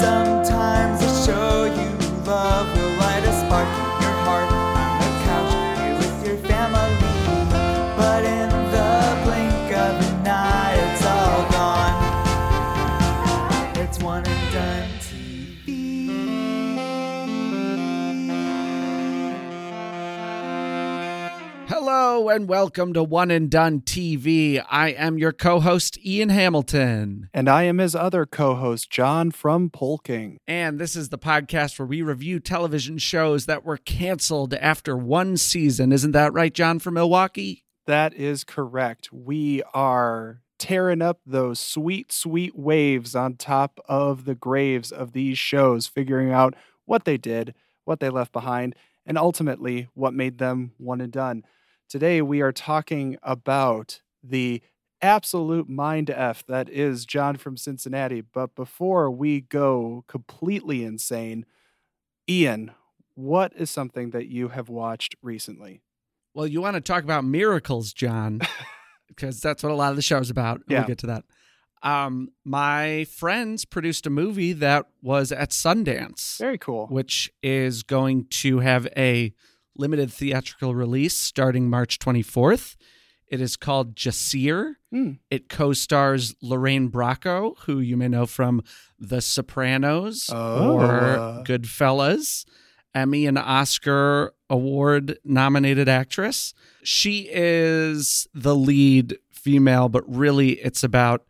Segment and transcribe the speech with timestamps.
[0.00, 1.90] Sometimes I show you
[2.24, 3.09] love will
[22.30, 24.64] and welcome to One and Done TV.
[24.70, 27.28] I am your co host, Ian Hamilton.
[27.34, 30.38] And I am his other co host, John from Polking.
[30.46, 35.38] And this is the podcast where we review television shows that were canceled after one
[35.38, 35.90] season.
[35.90, 37.64] Isn't that right, John from Milwaukee?
[37.88, 39.12] That is correct.
[39.12, 45.36] We are tearing up those sweet, sweet waves on top of the graves of these
[45.36, 46.54] shows, figuring out
[46.84, 47.54] what they did,
[47.84, 51.42] what they left behind, and ultimately what made them one and done.
[51.90, 54.62] Today, we are talking about the
[55.02, 58.20] absolute mind F that is John from Cincinnati.
[58.20, 61.46] But before we go completely insane,
[62.28, 62.70] Ian,
[63.16, 65.82] what is something that you have watched recently?
[66.32, 68.40] Well, you want to talk about miracles, John,
[69.08, 70.60] because that's what a lot of the show is about.
[70.68, 70.78] Yeah.
[70.78, 71.24] We'll get to that.
[71.82, 76.38] Um, my friends produced a movie that was at Sundance.
[76.38, 76.86] Very cool.
[76.86, 79.34] which is going to have a
[79.80, 82.76] limited theatrical release starting March 24th.
[83.26, 84.74] It is called Jacir.
[84.90, 85.12] Hmm.
[85.30, 88.62] It co stars Lorraine Bracco, who you may know from
[88.98, 90.78] The Sopranos Oh.
[90.78, 92.44] or Goodfellas,
[92.94, 96.52] Emmy and Oscar award nominated actress.
[96.82, 101.24] She is the lead female, but really it's about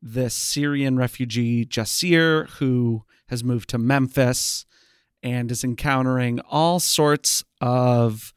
[0.00, 4.66] this Syrian refugee, Jacir, who has moved to Memphis
[5.26, 8.32] and is encountering all sorts of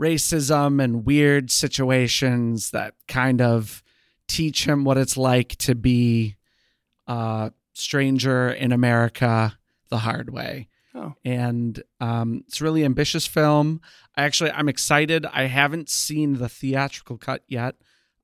[0.00, 3.82] racism and weird situations that kind of
[4.26, 6.36] teach him what it's like to be
[7.06, 9.58] a stranger in America
[9.90, 10.68] the hard way.
[10.94, 11.12] Oh.
[11.22, 13.82] And um, it's a really ambitious film.
[14.16, 15.26] I actually, I'm excited.
[15.26, 17.74] I haven't seen the theatrical cut yet.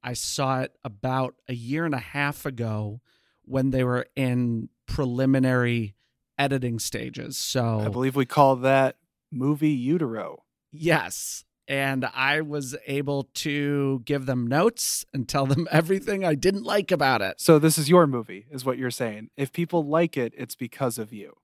[0.03, 3.03] I saw it about a year and a half ago
[3.45, 5.95] when they were in preliminary
[6.39, 7.37] editing stages.
[7.37, 8.97] So I believe we call that
[9.31, 10.45] movie utero.
[10.71, 11.45] Yes.
[11.69, 16.91] And I was able to give them notes and tell them everything I didn't like
[16.91, 17.41] about it.
[17.41, 19.31] So this is your movie, is what you're saying.
[19.37, 21.37] If people like it, it's because of you.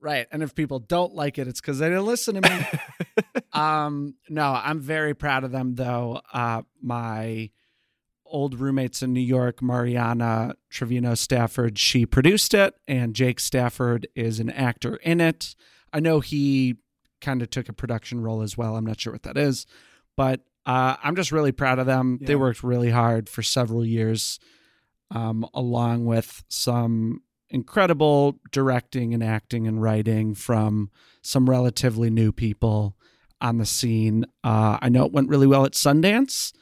[0.00, 0.26] Right.
[0.30, 3.42] And if people don't like it, it's because they didn't listen to me.
[3.52, 6.20] um, no, I'm very proud of them though.
[6.30, 7.50] Uh, my
[8.34, 14.40] old roommates in New York, Mariana Trevino Stafford, she produced it, and Jake Stafford is
[14.40, 15.54] an actor in it.
[15.92, 16.74] I know he
[17.20, 18.76] kind of took a production role as well.
[18.76, 19.66] I'm not sure what that is,
[20.16, 22.18] but uh, I'm just really proud of them.
[22.20, 24.40] They worked really hard for several years,
[25.12, 30.90] um, along with some incredible directing and acting and writing from
[31.22, 32.96] some relatively new people
[33.40, 34.24] on the scene.
[34.42, 36.52] Uh, I know it went really well at Sundance.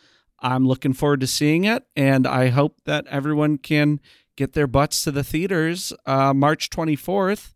[0.43, 4.01] I'm looking forward to seeing it, and I hope that everyone can
[4.37, 7.55] get their butts to the theaters uh, March 24th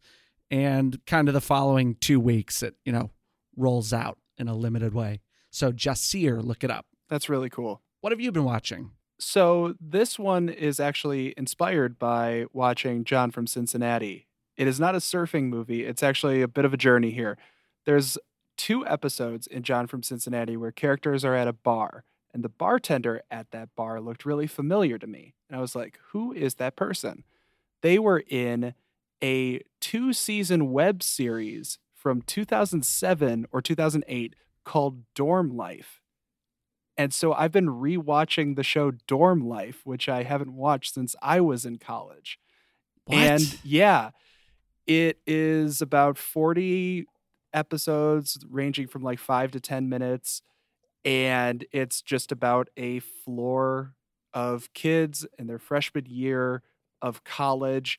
[0.50, 2.62] and kind of the following two weeks.
[2.62, 3.10] It you know
[3.56, 5.20] rolls out in a limited way.
[5.50, 6.86] So Jacir, look it up.
[7.08, 7.82] That's really cool.
[8.00, 8.92] What have you been watching?
[9.18, 14.28] So this one is actually inspired by watching John from Cincinnati.
[14.56, 15.84] It is not a surfing movie.
[15.84, 17.38] It's actually a bit of a journey here.
[17.84, 18.18] There's
[18.56, 23.22] two episodes in John from Cincinnati where characters are at a bar, and the bartender
[23.30, 25.34] at that bar looked really familiar to me.
[25.48, 27.24] And I was like, who is that person?
[27.82, 28.74] They were in
[29.22, 36.02] a two season web series from 2007 or 2008 called Dorm Life.
[36.98, 41.40] And so I've been rewatching the show Dorm Life, which I haven't watched since I
[41.40, 42.38] was in college.
[43.04, 43.18] What?
[43.18, 44.10] And yeah,
[44.86, 47.06] it is about 40
[47.52, 50.42] episodes ranging from like 5 to 10 minutes
[51.06, 53.94] and it's just about a floor
[54.34, 56.62] of kids in their freshman year
[57.00, 57.98] of college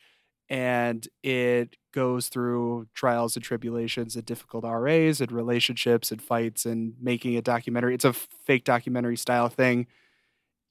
[0.50, 6.94] and it goes through trials and tribulations and difficult RAs and relationships and fights and
[7.02, 7.94] making a documentary.
[7.94, 9.88] It's a fake documentary style thing.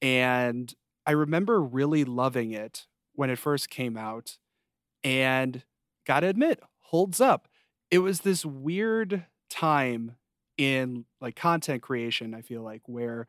[0.01, 0.73] And
[1.05, 4.39] I remember really loving it when it first came out
[5.05, 5.63] and
[6.07, 7.49] gotta admit, holds up.
[7.91, 10.17] It was this weird time
[10.59, 13.27] in like content creation, I feel like, where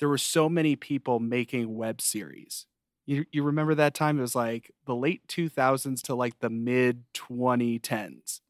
[0.00, 2.66] there were so many people making web series.
[3.06, 4.18] You, you remember that time?
[4.18, 8.40] It was like the late 2000s to like the mid 2010s.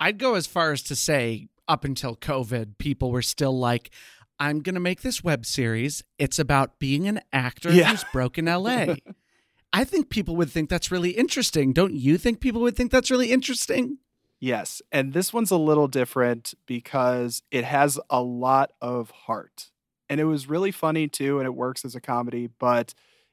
[0.00, 3.90] I'd go as far as to say up until COVID, people were still like,
[4.38, 6.02] I'm going to make this web series.
[6.18, 7.90] It's about being an actor Yeah.
[7.90, 8.96] who's broke in LA.
[9.72, 11.72] I think people would think that's really interesting.
[11.72, 13.98] Don't you think people would think that's really interesting?
[14.44, 14.82] Yes.
[14.92, 19.70] And this one's a little different because it has a lot of heart.
[20.10, 22.92] And it was really funny too, and it works as a comedy, but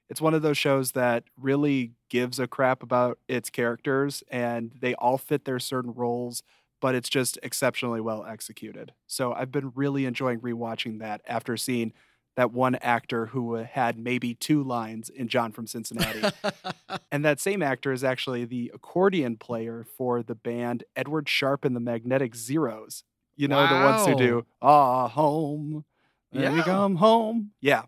[0.10, 4.94] it's one of those shows that really gives a crap about its characters and they
[4.96, 6.44] all fit their certain roles,
[6.80, 8.94] but it's just exceptionally well executed.
[9.06, 11.92] So I've been really enjoying rewatching that after seeing
[12.36, 16.24] that one actor who had maybe two lines in John from Cincinnati.
[17.12, 21.76] and that same actor is actually the accordion player for the band Edward Sharpe and
[21.76, 23.04] the Magnetic Zeros.
[23.36, 25.86] You know, the ones who do Ah Home.
[26.32, 27.52] When we come home.
[27.60, 27.84] Yeah.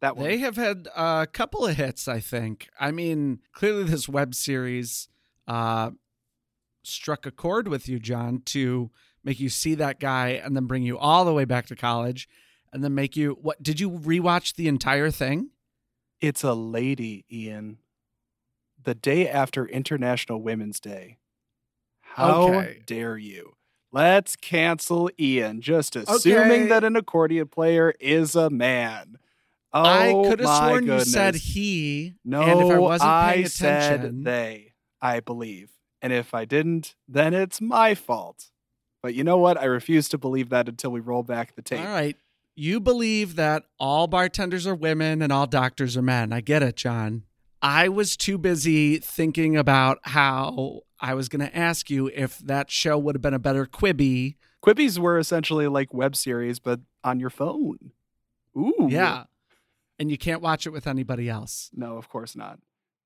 [0.00, 0.26] That one.
[0.26, 2.68] They have had a couple of hits, I think.
[2.80, 5.08] I mean, clearly this web series
[5.46, 5.90] uh,
[6.82, 8.90] struck a chord with you, John, to
[9.22, 12.28] make you see that guy and then bring you all the way back to college
[12.72, 15.50] and then make you what did you rewatch the entire thing?
[16.20, 17.78] It's a lady, Ian.
[18.82, 21.18] The day after International Women's Day.
[22.00, 22.82] How Okay.
[22.86, 23.54] dare you?
[23.92, 26.68] Let's cancel Ian, just assuming Okay.
[26.68, 29.18] that an accordion player is a man.
[29.72, 31.06] Oh, I could have sworn goodness.
[31.08, 32.14] you said he.
[32.24, 35.70] No, and if I wasn't paying said attention, they, I believe.
[36.00, 38.50] And if I didn't, then it's my fault.
[39.02, 39.56] But you know what?
[39.58, 41.80] I refuse to believe that until we roll back the tape.
[41.80, 42.16] all right,
[42.54, 46.32] you believe that all bartenders are women and all doctors are men.
[46.32, 47.24] I get it, John.
[47.60, 52.70] I was too busy thinking about how I was going to ask you if that
[52.70, 54.36] show would have been a better Quibi.
[54.64, 57.92] Quibbies were essentially like web series, but on your phone.
[58.56, 58.88] Ooh.
[58.90, 59.24] Yeah.
[59.98, 61.70] And you can't watch it with anybody else.
[61.72, 62.58] No, of course not.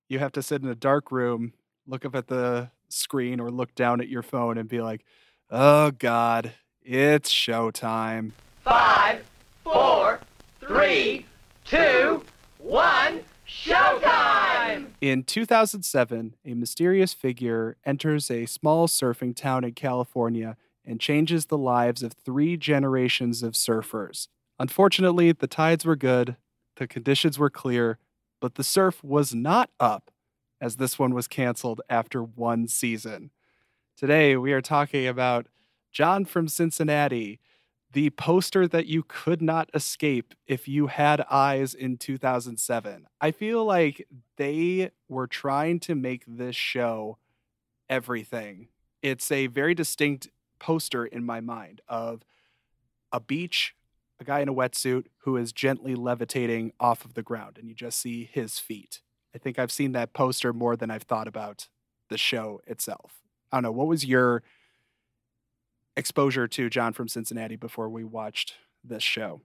[0.08, 1.52] You have to sit in a dark room,
[1.86, 5.04] look up at the screen, or look down at your phone and be like,
[5.50, 6.52] oh, God,
[6.82, 8.32] it's showtime.
[8.62, 9.24] Five,
[9.72, 10.20] four,
[10.60, 11.26] three,
[11.64, 12.22] two,
[12.58, 14.86] one, showtime!
[15.00, 21.58] In 2007, a mysterious figure enters a small surfing town in California and changes the
[21.58, 24.28] lives of three generations of surfers.
[24.60, 26.36] Unfortunately, the tides were good,
[26.76, 27.98] the conditions were clear,
[28.40, 30.12] but the surf was not up,
[30.60, 33.32] as this one was canceled after one season.
[33.96, 35.48] Today, we are talking about
[35.90, 37.40] John from Cincinnati,
[37.96, 43.06] the poster that you could not escape if you had eyes in 2007.
[43.22, 44.06] I feel like
[44.36, 47.16] they were trying to make this show
[47.88, 48.68] everything.
[49.00, 50.28] It's a very distinct
[50.58, 52.22] poster in my mind of
[53.12, 53.74] a beach,
[54.20, 57.74] a guy in a wetsuit who is gently levitating off of the ground, and you
[57.74, 59.00] just see his feet.
[59.34, 61.68] I think I've seen that poster more than I've thought about
[62.10, 63.22] the show itself.
[63.50, 63.72] I don't know.
[63.72, 64.42] What was your
[65.96, 68.54] exposure to John from Cincinnati before we watched
[68.84, 69.42] this show?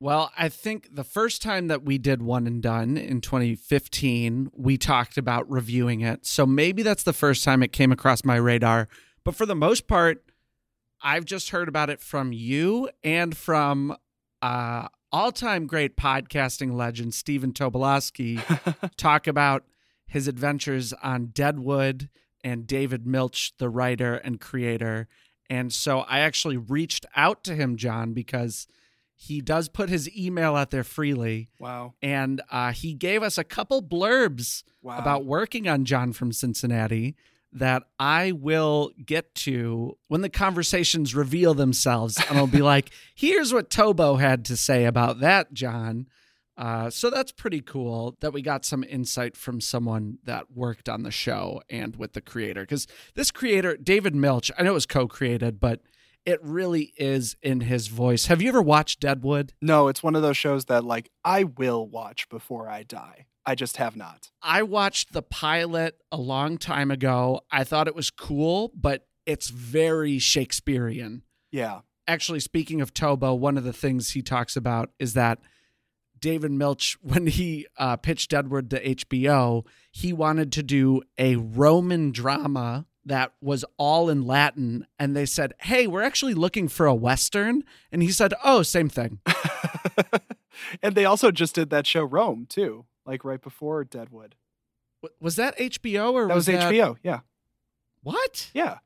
[0.00, 4.76] Well, I think the first time that we did One and Done in 2015, we
[4.76, 6.26] talked about reviewing it.
[6.26, 8.88] So maybe that's the first time it came across my radar.
[9.24, 10.24] But for the most part,
[11.00, 13.96] I've just heard about it from you and from
[14.42, 18.42] uh, all time great podcasting legend, Stephen Tobolowsky,
[18.96, 19.64] talk about
[20.06, 22.08] his adventures on Deadwood
[22.42, 25.08] and David Milch, the writer and creator.
[25.54, 28.66] And so I actually reached out to him, John, because
[29.14, 31.48] he does put his email out there freely.
[31.60, 31.94] Wow.
[32.02, 34.98] And uh, he gave us a couple blurbs Wow.
[34.98, 37.14] about working on John from Cincinnati
[37.52, 42.18] that I will get to when the conversations reveal themselves.
[42.28, 46.06] And I'll be like, here's what Tobo had to say about that, John.
[46.56, 51.02] Uh, so that's pretty cool that we got some insight from someone that worked on
[51.02, 52.62] the show and with the creator.
[52.62, 55.80] Because this creator, David Milch, I know it was co created, but
[56.24, 58.26] it really is in his voice.
[58.26, 59.52] Have you ever watched Deadwood?
[59.60, 63.26] No, it's one of those shows that like I will watch before I die.
[63.46, 64.30] I just have not.
[64.42, 67.42] I watched the pilot a long time ago.
[67.50, 71.22] I thought it was cool, but it's very Shakespearean.
[71.50, 71.80] Yeah.
[72.06, 75.40] Actually, speaking of Tobo, one of the things he talks about is that
[76.24, 82.12] David Milch, when he uh, pitched Deadwood to HBO, he wanted to do a Roman
[82.12, 84.86] drama that was all in Latin.
[84.98, 87.62] And they said, Hey, we're actually looking for a Western.
[87.92, 89.18] And he said, Oh, same thing.
[90.82, 94.34] and they also just did that show Rome too, like right before Deadwood.
[95.20, 96.96] Was that HBO or That was, that HBO.
[97.02, 97.20] Yeah.
[98.02, 98.50] What?
[98.54, 98.78] Yeah.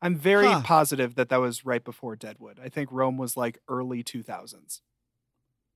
[0.00, 0.62] I'm very Huh.
[0.64, 2.58] positive that that was right before Deadwood.
[2.64, 4.80] I think Rome was like early 2000s.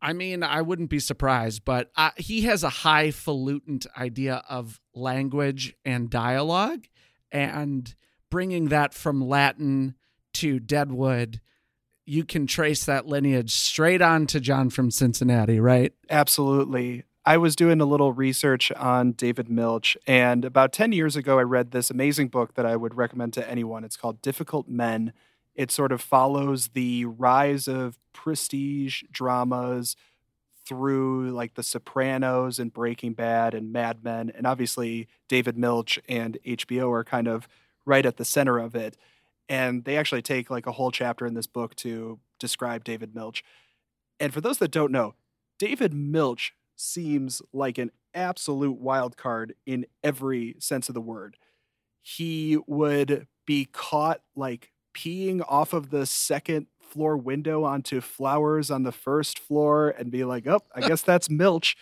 [0.03, 5.75] I mean, I wouldn't be surprised, but uh, he has a highfalutin idea of language
[5.85, 6.87] and dialogue,
[7.31, 7.95] and
[8.31, 9.95] bringing that from Latin
[10.35, 11.41] to Deadwood,
[12.07, 15.93] you can trace that lineage straight on to John from Cincinnati, right?
[16.09, 17.05] Absolutely.
[17.25, 21.43] I was doing a little research on David Milch, and about 10 years ago, I
[21.43, 23.85] read this amazing book that I would recommend to anyone.
[23.85, 25.13] It's called Difficult Men.
[25.55, 29.97] It sort of follows the rise of prestige dramas
[30.67, 34.31] through like The Sopranos and Breaking Bad and Mad Men.
[34.35, 37.49] And obviously, David Milch and HBO are kind of
[37.85, 38.97] right at the center of it.
[39.49, 43.43] And they actually take like a whole chapter in this book to describe David Milch.
[44.21, 45.15] And for those that don't know,
[45.59, 51.37] David Milch seems like an absolute wild card in every sense of the word.
[52.01, 58.83] He would be caught like peeing off of the second floor window onto flowers on
[58.83, 61.77] the first floor and be like, oh, I guess that's Milch.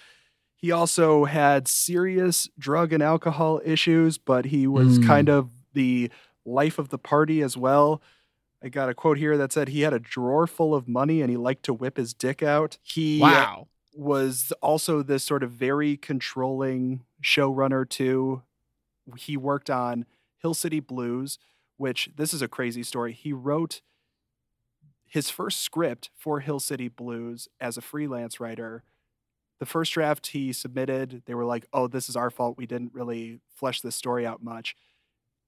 [0.56, 5.06] He also had serious drug and alcohol issues, but he was Mm.
[5.06, 6.10] kind of the
[6.44, 8.02] life of the party as well.
[8.62, 11.30] I got a quote here that said he had a drawer full of money and
[11.30, 12.76] he liked to whip his dick out.
[12.82, 13.68] He Wow.
[13.94, 18.42] was also this sort of very controlling showrunner too.
[19.16, 20.06] He worked on
[20.42, 21.38] Hill City Blues,
[21.76, 23.12] which this is a crazy story.
[23.12, 23.80] He wrote
[25.08, 28.84] his first script for Hill City Blues as a freelance writer.
[29.60, 32.56] The first draft he submitted, they were like, "Oh, this is our fault.
[32.58, 34.76] We didn't really flesh this story out much."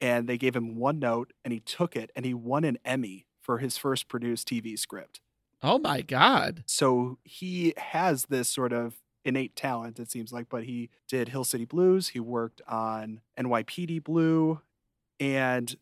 [0.01, 3.27] And they gave him one note and he took it and he won an Emmy
[3.41, 5.21] for his first produced TV script.
[5.63, 6.65] Oh my God.
[6.67, 11.45] So he has this sort of innate talent, it seems like, but he did Hill
[11.45, 12.09] City Blues.
[12.09, 14.63] He worked on NYPD Blue.
[15.19, 15.77] And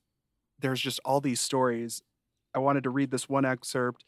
[0.58, 2.02] there's just all these stories.
[2.54, 4.04] I wanted to read this one excerpt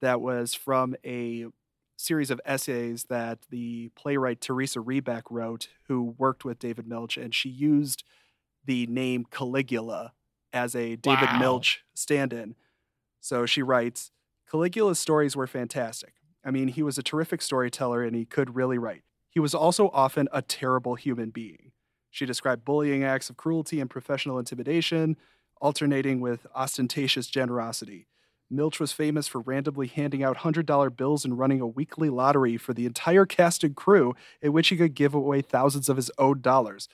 [0.00, 1.46] that was from a
[1.96, 7.34] series of essays that the playwright Theresa Rebeck wrote, who worked with David Milch, and
[7.34, 8.02] she used
[8.64, 10.12] the name Caligula
[10.52, 11.38] as a David Wow.
[11.38, 12.54] Milch stand in.
[13.20, 14.10] So she writes
[14.50, 16.14] Caligula's stories were fantastic.
[16.44, 19.02] I mean, he was a terrific storyteller and he could really write.
[19.28, 21.72] He was also often a terrible human being.
[22.10, 25.16] She described bullying acts of cruelty and professional intimidation,
[25.60, 28.06] alternating with ostentatious generosity.
[28.50, 32.74] Milch was famous for randomly handing out $100 bills and running a weekly lottery for
[32.74, 36.40] the entire cast and crew, in which he could give away thousands of his own
[36.40, 36.88] dollars.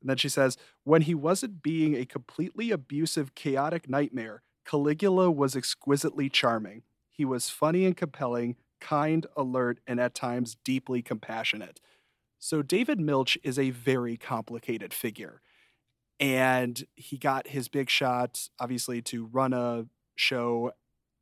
[0.00, 5.56] And then she says, when he wasn't being a completely abusive, chaotic nightmare, Caligula was
[5.56, 6.82] exquisitely charming.
[7.10, 11.80] He was funny and compelling, kind, alert, and at times deeply compassionate.
[12.38, 15.42] So David Milch is a very complicated figure.
[16.20, 19.86] And he got his big shot, obviously, to run a
[20.16, 20.72] show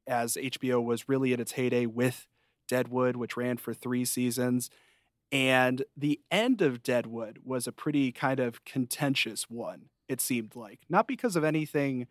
[0.07, 2.27] as HBO was really in its heyday with
[2.69, 4.71] Deadwood, which ran for three seasons.
[5.33, 10.81] And the end of Deadwood was a pretty kind of contentious one, it seemed like.
[10.89, 12.07] Not because of anything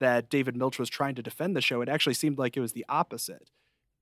[0.00, 2.72] that David Milch was trying to defend the show, it actually seemed like it was
[2.72, 3.50] the opposite.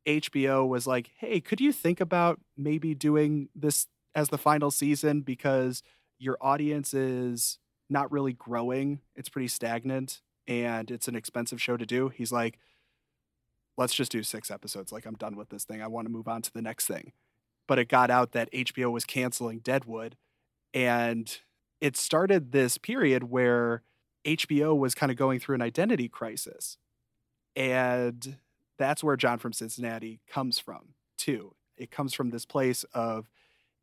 [0.07, 5.21] HBO was like, hey, could you think about maybe doing this as the final season
[5.23, 5.83] because
[6.19, 7.59] your audience is
[7.91, 9.01] not really growing?
[9.17, 12.09] It's pretty stagnant and it's an expensive show to do.
[12.09, 12.59] He's like,
[13.77, 14.93] let's just do six episodes.
[14.93, 15.83] Like, I'm done with this thing.
[15.83, 17.13] I want to move on to the next thing.
[17.67, 20.17] But it got out that HBO was canceling Deadwood.
[20.75, 21.39] And
[21.81, 23.83] it started this period where
[24.25, 26.77] HBO was kind of going through an identity crisis.
[27.55, 28.39] And
[28.79, 31.55] that's where John from Cincinnati comes from, too.
[31.77, 33.29] It comes from this place of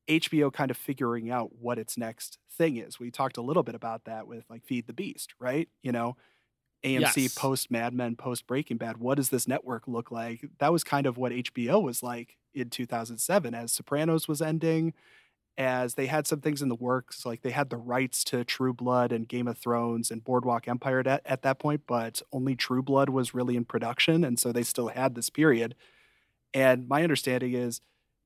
[0.07, 2.99] HBO kind of figuring out what its next thing is.
[2.99, 5.67] We talked a little bit about that with like Feed the Beast, right?
[5.81, 6.15] You know,
[6.83, 7.33] AMC Yes.
[7.35, 8.97] post Mad Men, post Breaking Bad.
[8.97, 10.45] What does this network look like?
[10.59, 14.93] That was kind of what HBO was like in 2007 as Sopranos was ending,
[15.57, 17.25] as they had some things in the works.
[17.25, 20.99] Like they had the rights to True Blood and Game of Thrones and Boardwalk Empire
[21.05, 24.23] at, at that point, but only True Blood was really in production.
[24.23, 25.75] And so they still had this period.
[26.53, 27.81] And my understanding is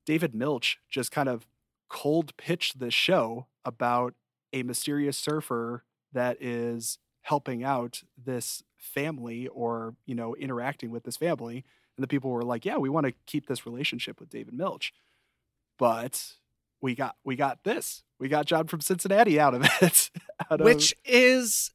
[0.06, 1.48] David Milch just kind of
[1.90, 4.14] cold pitched this show about
[4.54, 11.18] a mysterious surfer that is helping out this family or, you know, interacting with this
[11.18, 11.66] family.
[11.98, 14.94] And the people were like, yeah, we want to keep this relationship with David Milch.
[15.78, 16.34] But
[16.82, 18.04] we got we got this.
[18.20, 20.10] We got John from Cincinnati out of it.
[20.50, 21.72] out of- which is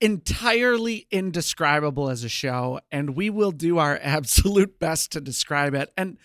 [0.00, 5.92] entirely indescribable as a show and we will do our absolute best to describe it
[5.96, 6.18] and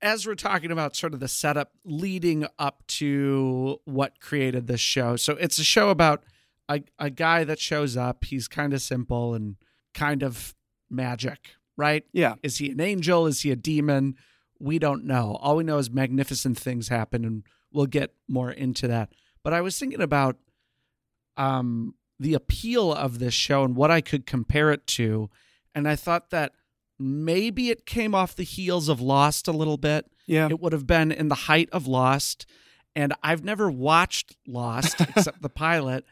[0.00, 5.16] as we're talking about sort of the setup leading up to what created this show
[5.16, 6.22] so it's a show about
[6.68, 8.24] a, a guy that shows up.
[8.24, 9.56] He's kind of simple and
[9.94, 10.54] kind of
[10.90, 12.04] magic right?
[12.12, 12.34] Yeah.
[12.42, 13.26] is he an angel?
[13.26, 14.16] Is he a demon?
[14.58, 15.38] We don't know.
[15.40, 19.12] All we know is magnificent things happen and we'll get more into that.
[19.44, 20.36] But i was thinking about
[21.36, 25.30] um the appeal of this show and what I could compare it to.
[25.72, 26.52] And I thought that
[26.98, 30.06] maybe it came off the heels of Lost a little bit.
[30.26, 30.48] Yeah.
[30.50, 32.46] It would have been in the height of Lost.
[32.96, 36.04] And I've never watched Lost except the pilot,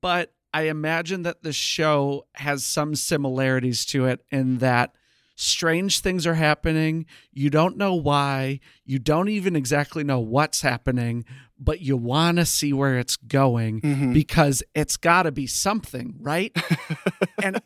[0.00, 4.94] but I imagine that the show has some similarities to it in that
[5.36, 7.06] strange things are happening.
[7.32, 8.60] You don't know why.
[8.84, 11.24] You don't even exactly know what's happening,
[11.58, 14.12] but you want to see where it's going Mhm.
[14.12, 16.54] because it's got to be something, right?
[17.42, 17.60] and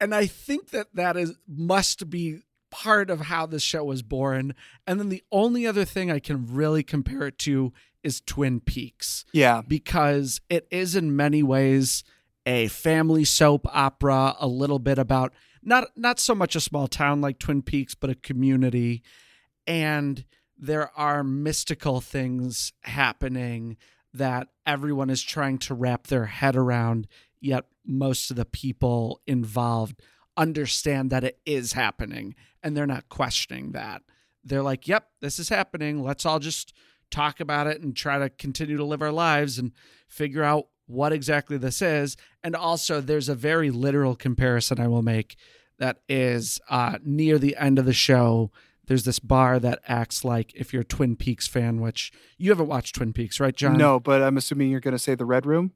[0.00, 2.40] and I think that that is must be
[2.70, 4.54] part of how this show was born.
[4.86, 9.24] And then the only other thing I can really compare it to is Twin Peaks
[9.32, 9.62] yeah.
[9.66, 12.04] because it is in many ways
[12.46, 17.20] a family soap opera, a little bit about not not so much a small town
[17.20, 19.02] like Twin Peaks, but a community.
[19.66, 20.24] And
[20.56, 23.76] there are mystical things happening
[24.14, 27.06] that everyone is trying to wrap their head around,
[27.40, 30.00] yet most of the people involved
[30.36, 34.02] understand that it is happening and they're not questioning that.
[34.44, 36.02] They're like, yep, this is happening.
[36.02, 36.72] Let's all just
[37.10, 39.72] talk about it and try to continue to live our lives and
[40.06, 42.16] figure out what exactly this is.
[42.42, 45.36] And also, there's a very literal comparison I will make
[45.78, 48.50] that is uh, near the end of the show.
[48.86, 52.68] There's this bar that acts like if you're a Twin Peaks fan, which you haven't
[52.68, 53.76] watched Twin Peaks, right, John?
[53.76, 55.72] No, but I'm assuming you're going to say the Red Room.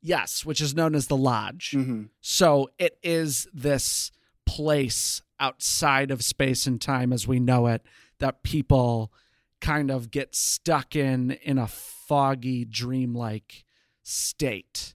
[0.00, 1.72] Yes, which is known as the Lodge.
[1.76, 2.04] Mm-hmm.
[2.20, 4.12] So it is this
[4.46, 7.82] place outside of space and time as we know it
[8.18, 9.12] that people
[9.60, 13.64] kind of get stuck in in a foggy dreamlike
[14.02, 14.94] state.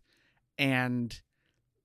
[0.57, 1.19] And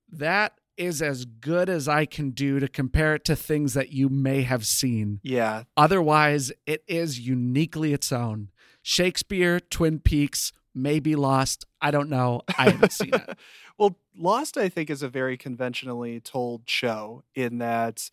[0.09, 4.07] that is as good as I can do to compare it to things that you
[4.07, 5.19] may have seen.
[5.23, 5.63] Yeah.
[5.75, 8.49] Otherwise, it is uniquely its own.
[8.81, 11.65] Shakespeare, Twin Peaks, maybe Lost.
[11.81, 12.41] I don't know.
[12.57, 13.37] I haven't seen it.
[13.77, 18.09] well, Lost, I think, is a very conventionally told show in that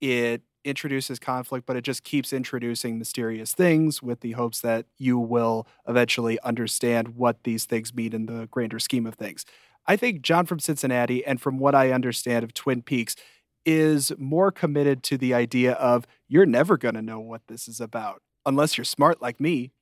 [0.00, 5.16] it introduces conflict, but it just keeps introducing mysterious things with the hopes that you
[5.18, 9.44] will eventually understand what these things mean in the grander scheme of things.
[9.86, 13.14] I think John from Cincinnati, and from what I understand of Twin Peaks,
[13.64, 17.80] is more committed to the idea of you're never going to know what this is
[17.80, 19.72] about unless you're smart like me.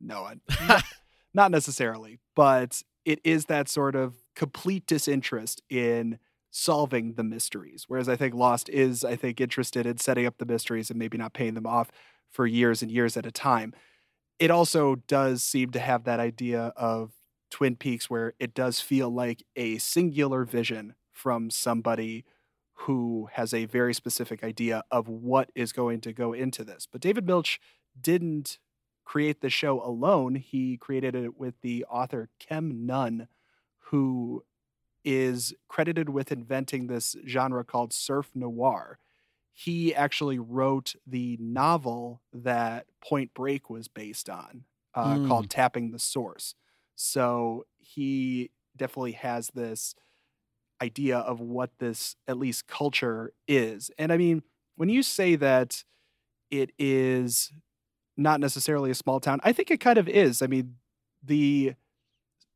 [0.00, 0.82] No, I-
[1.34, 6.18] not, necessarily, but it is that sort of complete disinterest in
[6.50, 7.84] solving the mysteries.
[7.88, 11.18] Whereas I think Lost is, I think, interested in setting up the mysteries and maybe
[11.18, 11.90] not paying them off
[12.30, 13.72] for years and years at a time.
[14.38, 17.12] It also does seem to have that idea of
[17.50, 22.24] Twin Peaks where it does feel like a singular vision from somebody
[22.74, 26.86] who has a very specific idea of what is going to go into this.
[26.90, 27.60] But David Milch
[28.00, 28.58] didn't
[29.04, 30.34] create the show alone.
[30.36, 33.28] He created it with the author Kem Nunn,
[33.78, 34.44] who
[35.04, 38.98] is credited with inventing this genre called surf noir.
[39.52, 45.26] He actually wrote the novel that Point Break was based on, uh, Mm.
[45.28, 46.54] called Tapping the Source.
[46.96, 49.94] So he definitely has this
[50.80, 53.90] idea of what this at least culture is.
[53.98, 54.42] And I mean,
[54.76, 55.84] when you say that
[56.50, 57.52] it is
[58.16, 60.42] not necessarily a small town, I think it kind of is.
[60.42, 60.76] I mean,
[61.22, 61.74] the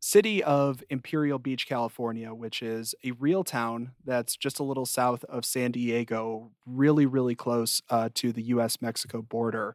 [0.01, 5.25] city of Imperial Beach, California, which is a real town that's just a little south
[5.25, 9.75] of San Diego, really, really close uh, to the US Mexico border.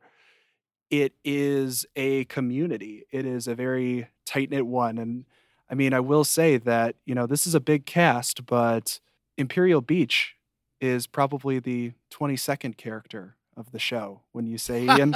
[0.90, 3.06] It is a community.
[3.12, 4.98] It is a very tight knit one.
[4.98, 5.26] And
[5.70, 9.00] I mean, I will say that, you know, this is a big cast, but
[9.38, 10.36] Imperial Beach
[10.80, 15.16] is probably the 22nd character of the show, when you say, Ian.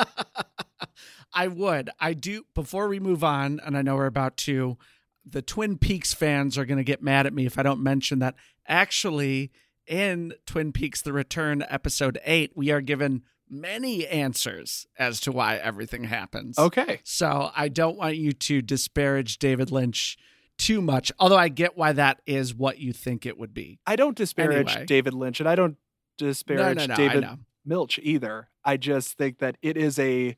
[1.34, 1.90] I would.
[2.00, 2.46] I do.
[2.54, 4.78] Before we move on, and I know we're about to,
[5.26, 8.20] the Twin Peaks fans are going to get mad at me if I don't mention
[8.20, 8.36] that.
[8.68, 9.52] Actually,
[9.88, 15.58] in Twin Peaks The Return, episode eight, we are given many answers as to why
[15.58, 16.58] everything happens.
[16.58, 17.02] okay.
[17.04, 20.18] So I don't want you to disparage David Lynch
[20.58, 23.80] too much, although I get why that is what you think it would be.
[23.86, 24.86] I don't disparage Anyway.
[24.86, 25.76] David Lynch and I don't
[26.18, 27.38] disparage no, no, I David know.
[27.66, 28.50] Milch either.
[28.64, 30.38] I just think that it is a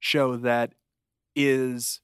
[0.00, 0.74] show that
[1.34, 2.00] is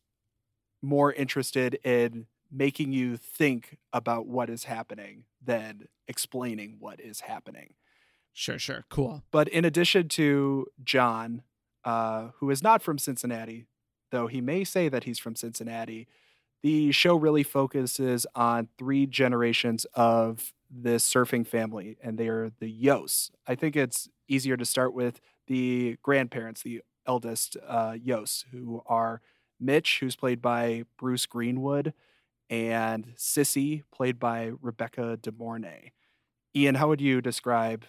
[0.83, 7.75] more interested in making you think about what is happening than explaining what is happening.
[8.33, 8.85] Sure, sure.
[8.88, 9.23] Cool.
[9.31, 11.42] But in addition to John,
[11.85, 13.66] uh, who is not from Cincinnati,
[14.11, 16.07] though he may say that he's from Cincinnati,
[16.62, 22.71] the show really focuses on three generations of this surfing family, and they are the
[22.71, 23.31] Yosts.
[23.47, 29.21] I think it's easier to start with the grandparents, the eldest uh, Yosts, who are
[29.61, 31.95] Mitch, who's played by Bruce Greenwood,
[32.51, 35.93] and Sissy, played by Rebecca De Mornay.
[36.55, 37.85] Ian, how would you describe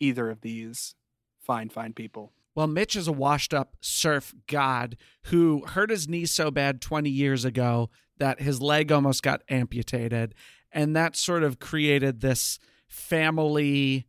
[0.00, 0.94] either of these
[1.40, 2.32] fine, fine people?
[2.54, 7.08] Well, Mitch is a washed up surf god who hurt his knee so bad 20
[7.08, 10.34] years ago that his leg almost got amputated.
[10.72, 14.06] And that sort of created this family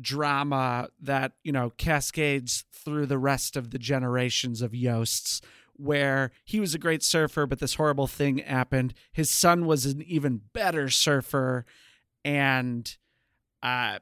[0.00, 5.40] drama that, you know, cascades through the rest of the generations of Yosts,
[5.74, 8.94] where he was a great surfer, but this horrible thing happened.
[9.12, 11.64] His son was an even better surfer.
[12.24, 12.96] And,
[13.62, 13.98] uh,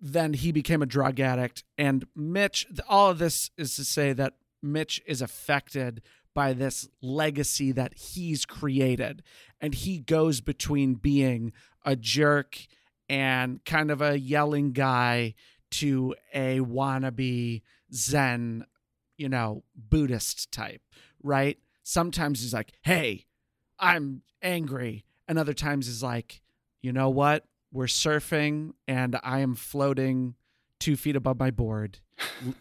[0.00, 1.64] then he became a drug addict.
[1.76, 6.02] And Mitch, all of this is to say that Mitch is affected
[6.34, 9.22] by this legacy that he's created.
[9.60, 11.52] And he goes between being
[11.84, 12.58] a jerk
[13.08, 15.34] and kind of a yelling guy
[15.70, 17.62] to a wannabe
[17.92, 18.64] Zen,
[19.16, 20.82] you know, Buddhist type,
[21.22, 21.58] right?
[21.82, 23.26] Sometimes he's like, hey,
[23.78, 25.04] I'm angry.
[25.26, 26.42] And other times he's like,
[26.80, 27.44] you know what?
[27.72, 30.34] We're surfing and I am floating
[30.78, 31.98] two feet above my board,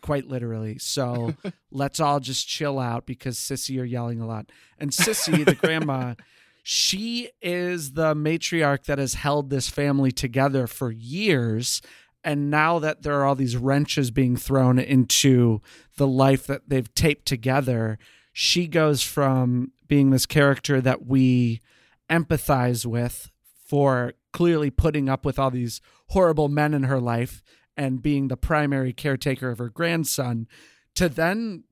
[0.02, 0.78] quite literally.
[0.78, 1.36] So
[1.72, 4.52] let's all just chill out because Sissy, you're yelling a lot.
[4.78, 6.16] And Sissy, the grandma,
[6.64, 11.82] she is the matriarch that has held this family together for years.
[12.24, 15.62] And now that there are all these wrenches being thrown into
[15.96, 17.98] the life that they've taped together,
[18.34, 21.62] she goes from being this character that we
[22.10, 23.32] empathize with
[23.66, 27.44] for clearly putting up with all these horrible men in her life
[27.78, 30.48] and being the primary caretaker of her grandson
[30.96, 31.64] to then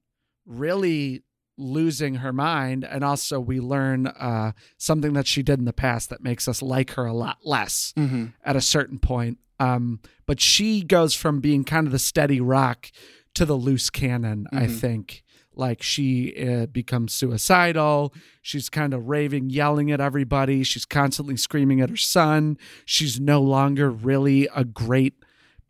[0.46, 1.24] really
[1.58, 2.84] losing her mind.
[2.84, 6.62] And also we learn uh, something that she did in the past that makes us
[6.62, 8.26] like her a lot less Mm-hmm.
[8.44, 9.40] at a certain point.
[9.60, 12.92] Um, but she goes from being kind of the steady rock
[13.36, 14.80] to the loose cannon i Mhm.
[14.80, 15.24] think.
[15.58, 18.14] Like she uh, becomes suicidal.
[18.42, 20.64] She's kind of raving yelling at everybody.
[20.64, 22.58] She's constantly screaming at her son.
[22.84, 25.14] She's no longer really a great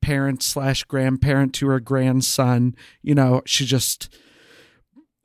[0.06, 4.16] parent slash grandparent to her grandson you know she just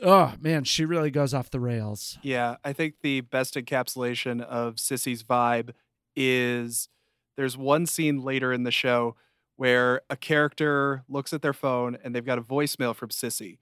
[0.02, 4.76] oh man she really goes off the rails Yeah, I think the best encapsulation of
[4.76, 5.72] Sissy's vibe
[6.16, 6.88] is
[7.36, 9.16] there's one scene later in the show
[9.56, 13.58] where a character looks at their phone and they've got a voicemail from Sissy.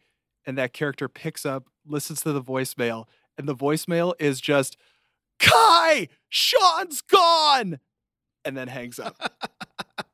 [0.46, 4.76] And that character picks up, listens to the voicemail, and the voicemail is just,
[5.40, 7.80] Kai, Sean's gone,
[8.44, 9.16] and then hangs up.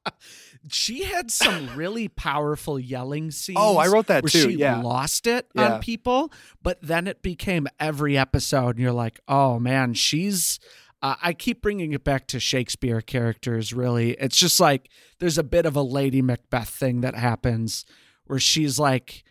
[0.70, 4.50] she had some really powerful yelling scenes oh, I wrote that where too.
[4.50, 4.80] she Yeah.
[4.82, 5.74] lost it Yeah.
[5.74, 10.58] on people, but then it became every episode, and you're like, oh man, she's.
[11.02, 13.74] Uh, I keep bringing it back to Shakespeare characters.
[13.74, 17.84] Really, it's just like there's a bit of a Lady Macbeth thing that happens
[18.26, 19.22] where she's like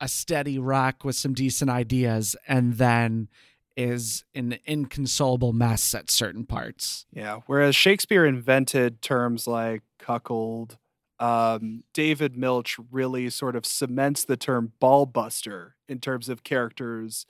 [0.00, 3.28] a steady rock with some decent ideas, and then
[3.76, 7.06] is an inconsolable mess at certain parts.
[7.12, 7.38] Yeah.
[7.46, 10.76] Whereas Shakespeare invented terms like cuckold,
[11.18, 17.26] um, David Milch really sort of cements the term ballbuster in terms of characters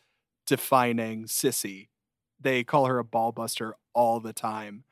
[0.46, 1.88] defining Sissy.
[2.40, 4.84] They call her a ballbuster all the time.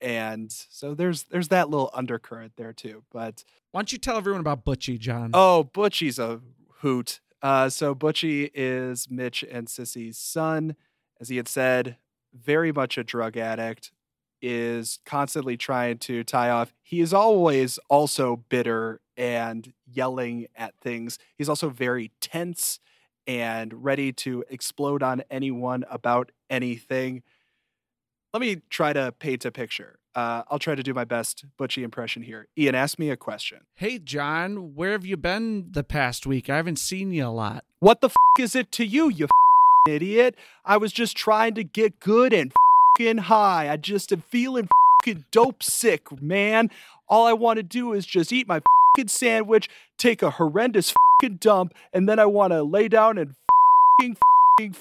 [0.00, 3.04] And so there's there's that little undercurrent there too.
[3.12, 5.30] But Why don't you tell everyone about Butchie, John?
[5.32, 6.40] Oh, Butchie's a
[6.80, 7.20] hoot.
[7.40, 10.74] Uh, so Butchie is Mitch and Sissy's son.
[11.20, 11.96] As he had said,
[12.34, 13.92] very much a drug addict,
[14.42, 16.74] is constantly trying to tie off.
[16.82, 21.18] He is always also bitter and yelling at things.
[21.38, 22.80] He's also very tense
[23.26, 27.22] and ready to explode on anyone about anything.
[28.34, 29.98] Let me try to paint a picture.
[30.14, 32.48] Uh, I'll try to do my best Butchie impression here.
[32.58, 33.60] Ian, ask me a question.
[33.76, 36.50] Hey, John, where have you been the past week?
[36.50, 37.64] I haven't seen you a lot.
[37.78, 39.30] What the f- is it to you, you f-
[39.88, 40.36] idiot?
[40.64, 42.52] I was just trying to get good and
[43.02, 43.68] fing high.
[43.70, 44.68] I just am feeling
[45.04, 46.70] fing dope sick, man.
[47.08, 48.60] All I want to do is just eat my
[48.96, 53.34] fing sandwich, take a horrendous fing dump, and then I want to lay down and
[54.00, 54.16] fing
[54.58, 54.74] fing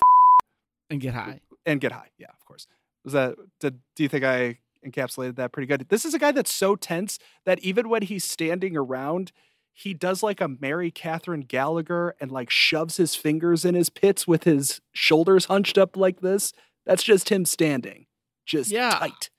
[0.90, 1.40] And get high.
[1.66, 2.10] and get high.
[2.20, 2.68] Yeah, of course.
[3.04, 3.36] Was that?
[3.60, 5.88] Did do you think I encapsulated that pretty good?
[5.90, 9.32] This is a guy that's so tense that even when he's standing around,
[9.74, 14.28] he does like a Mary Katherine Gallagher and like shoves his fingers in his pits
[14.28, 16.54] with his shoulders hunched up like this.
[16.86, 18.06] That's just him standing,
[18.52, 18.92] just Yeah.
[19.00, 19.30] tight.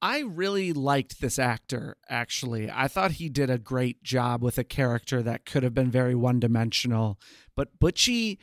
[0.00, 2.68] I really liked this actor, actually.
[2.70, 6.14] I thought he did a great job with a character that could have been very
[6.16, 7.20] one dimensional.
[7.54, 8.38] But Butchie,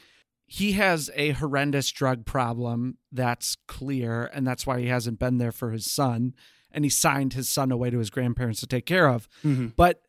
[0.45, 5.51] he has a horrendous drug problem that's clear, and that's why he hasn't been there
[5.51, 6.34] for his son.
[6.71, 9.27] And he signed his son away to his grandparents to take care of.
[9.43, 9.67] Mm-hmm.
[9.75, 10.01] but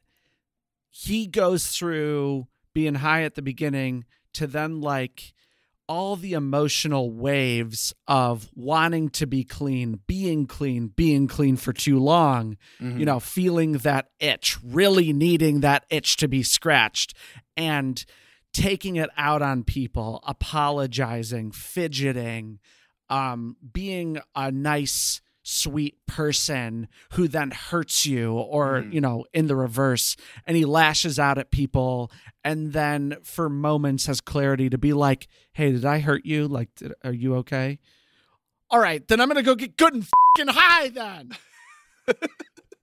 [0.92, 5.32] he goes through being high at the beginning to then like
[5.90, 11.98] all the emotional waves of wanting to be clean, being clean, being clean for too
[11.98, 13.00] long, Mm-hmm.
[13.00, 17.14] you know, feeling that itch, really needing that itch to be scratched.
[17.56, 18.04] and
[18.52, 22.58] taking it out on people, apologizing, fidgeting,
[23.08, 28.92] um, being a nice, sweet person who then hurts you, or, Mhm.
[28.92, 30.16] you know, in the reverse.
[30.46, 32.10] And he lashes out at people
[32.44, 36.46] and then for moments has clarity to be like, hey, did I hurt you?
[36.48, 37.78] Like, did, are you okay?
[38.70, 41.32] All right, then I'm going to go get good and fucking high then.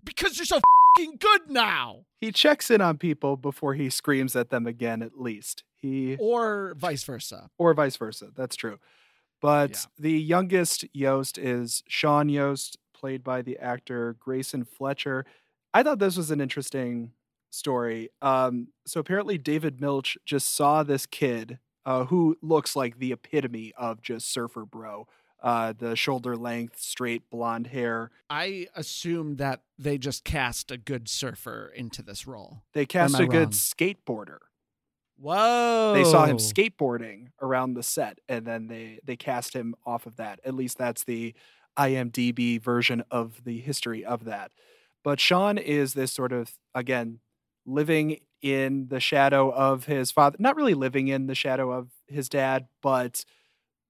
[0.04, 0.60] because you're so
[0.98, 2.06] fucking good now.
[2.20, 5.64] He checks in on people before he screams at them again, at least.
[5.76, 7.50] He Or vice versa.
[7.58, 8.30] or vice versa.
[8.36, 8.80] That's true.
[9.42, 9.78] But Yeah.
[10.04, 15.26] the youngest Yost is Sean Yost, played by the actor Grayson Fletcher.
[15.74, 17.12] I thought this was an interesting
[17.50, 18.10] story.
[18.22, 23.74] Um, so apparently, David Milch just saw this kid uh, who looks like the epitome
[23.78, 25.08] of just surfer bro.
[25.42, 28.10] Uh, the shoulder length, straight blonde hair.
[28.28, 32.64] I assume that they just cast a good surfer into this role.
[32.74, 34.40] They cast a good skateboarder.
[35.20, 35.94] Whoa.
[35.96, 40.18] they saw him skateboarding around the set and then they they cast him off of
[40.18, 40.40] that.
[40.46, 41.34] At least that's the
[41.78, 44.52] imdb version of the history of that.
[45.04, 47.20] But sean is this sort of again
[47.66, 52.30] living in the shadow of his father not really living in the shadow of his
[52.30, 53.26] dad but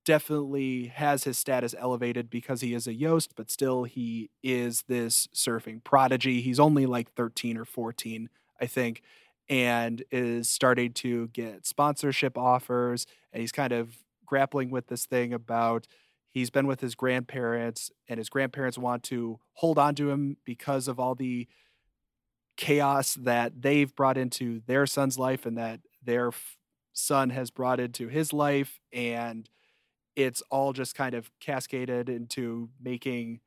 [0.05, 5.27] definitely has his status elevated because he is a yost but still he is this
[5.35, 6.39] surfing prodigy.
[6.39, 8.29] He's only like 13 or 14
[8.61, 9.01] i think
[9.49, 15.33] and is starting to get sponsorship offers and he's kind of grappling with this thing
[15.33, 15.87] about
[16.29, 20.87] he's been with his grandparents and his grandparents want to hold on to him because
[20.87, 21.47] of all the
[22.57, 26.57] chaos that they've brought into their son's life and that their f-
[26.91, 29.49] son has brought into his life and
[30.15, 33.39] it's all just kind of cascaded into making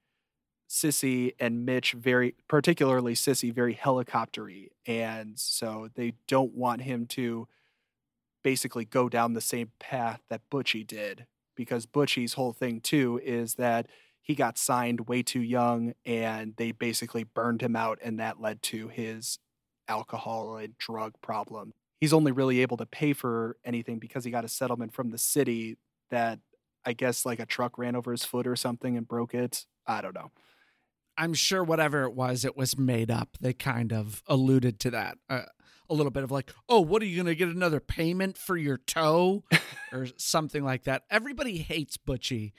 [0.70, 7.48] Sissy and Mitch very particularly Sissy very helicoptery and so they don't want him to
[8.44, 13.54] basically go down the same path that Butchie did because Butchie's whole thing too is
[13.54, 13.88] that
[14.22, 18.62] he got signed way too young and they basically burned him out and that led
[18.62, 19.40] to his
[19.88, 21.74] alcohol and drug problem.
[22.00, 25.18] He's only really able to pay for anything because he got a settlement from the
[25.18, 25.78] city
[26.11, 26.38] that
[26.85, 29.66] I guess like a truck ran over his foot or something and broke it.
[29.85, 30.30] I don't know.
[31.20, 33.37] I'm sure whatever it was, it was made up.
[33.42, 35.18] They kind of alluded to that.
[35.28, 35.42] Uh,
[35.90, 38.56] a little bit of like, oh, what are you going to get another payment for
[38.56, 39.44] your toe
[39.92, 41.02] or something like that.
[41.11, 42.52] Everybody hates Butchie,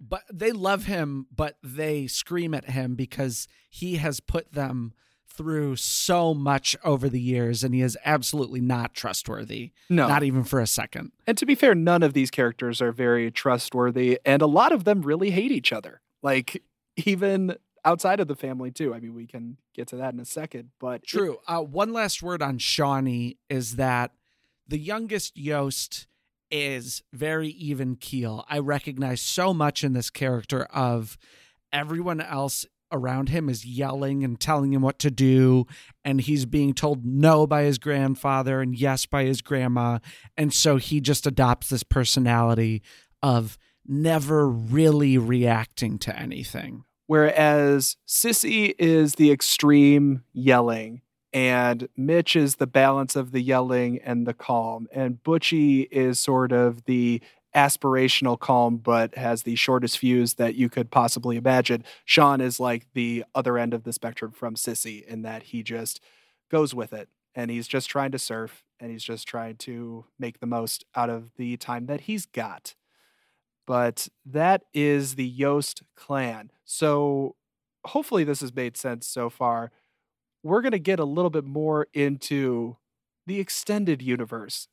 [0.00, 4.92] but they love him, but they scream at him because he has put them
[5.28, 9.70] through so much over the years and he is absolutely not trustworthy.
[9.88, 10.08] No.
[10.08, 11.12] Not even for a second.
[11.28, 14.82] And to be fair, none of these characters are very trustworthy, and a lot of
[14.82, 16.00] them really hate each other.
[16.22, 16.64] Like
[16.96, 18.94] even outside of the family too.
[18.94, 21.38] I mean, we can get to that in a second, but True.
[21.46, 24.12] Uh, one last word on Shawnee is that
[24.66, 26.06] the youngest Yost
[26.50, 28.44] is very even keel.
[28.48, 31.16] I recognize so much in this character of
[31.72, 35.66] everyone else around him is yelling and telling him what to do
[36.04, 39.98] and he's being told no by his grandfather and yes by his grandma
[40.36, 42.82] and so he just adopts this personality
[43.22, 52.54] of never really reacting to anything Whereas Sissy is the extreme yelling, and Mitch is
[52.54, 57.20] the balance of the yelling and the calm, and Butchie is sort of the
[57.52, 61.82] aspirational calm, but has the shortest fuse that you could possibly imagine.
[62.04, 66.00] Sean is like the other end of the spectrum from Sissy in that he just
[66.48, 70.38] goes with it, and he's just trying to surf, and he's just trying to make
[70.38, 72.76] the most out of the time that he's got
[73.70, 76.50] but that is the Yost clan.
[76.64, 77.36] So
[77.86, 79.70] hopefully this has made sense so far.
[80.42, 82.78] We're going to get a little bit more into
[83.28, 84.66] the extended universe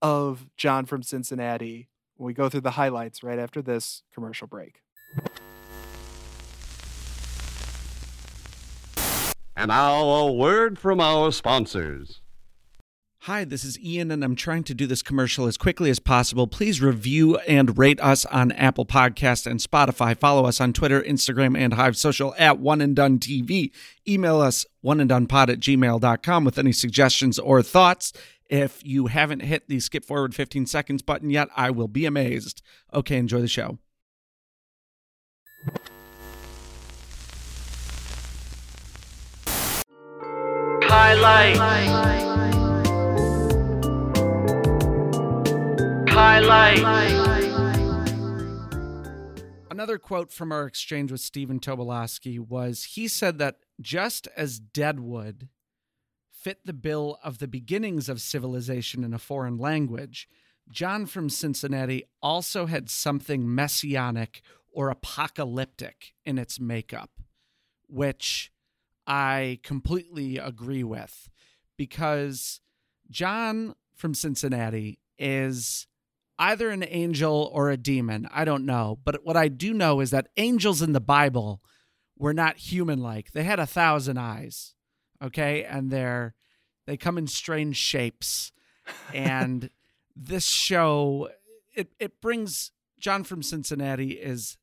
[0.00, 4.82] of John from Cincinnati when we go through the highlights right after this commercial break.
[9.56, 12.20] And now a word from our sponsors.
[13.24, 16.46] Hi, this is Ian, and I'm trying to do this commercial as quickly as possible.
[16.46, 20.14] Please review and rate us on Apple Podcast and Spotify.
[20.14, 23.70] Follow us on Twitter, Instagram, and Hive Social at One and Done TV.
[24.06, 28.12] Email us oneanddonepod at gmail.com with any suggestions or thoughts.
[28.50, 32.60] If you haven't hit the skip forward 15 seconds button yet, I will be amazed.
[32.92, 33.78] Okay, enjoy the show.
[40.82, 42.43] Highlight.
[46.16, 46.78] Highlight.
[49.68, 55.48] Another quote from our exchange with Stephen Tobolowsky was he said that just as Deadwood
[56.30, 60.28] fit the bill of the beginnings of civilization in a foreign language,
[60.70, 64.40] John from Cincinnati also had something messianic
[64.72, 67.10] or apocalyptic in its makeup,
[67.88, 68.52] which
[69.04, 71.28] I completely agree with
[71.76, 72.60] because
[73.10, 75.88] John from Cincinnati is
[76.38, 78.28] either an angel or a demon.
[78.32, 78.98] I don't know.
[79.04, 81.62] But what I do know is that angels in the Bible
[82.16, 83.32] were not human like.
[83.32, 84.74] They had a thousand eyes.
[85.22, 85.64] Okay.
[85.64, 86.34] And they're
[86.86, 88.52] they come in strange shapes.
[89.12, 89.70] And
[90.16, 91.30] this show
[91.74, 94.58] it it brings John from Cincinnati is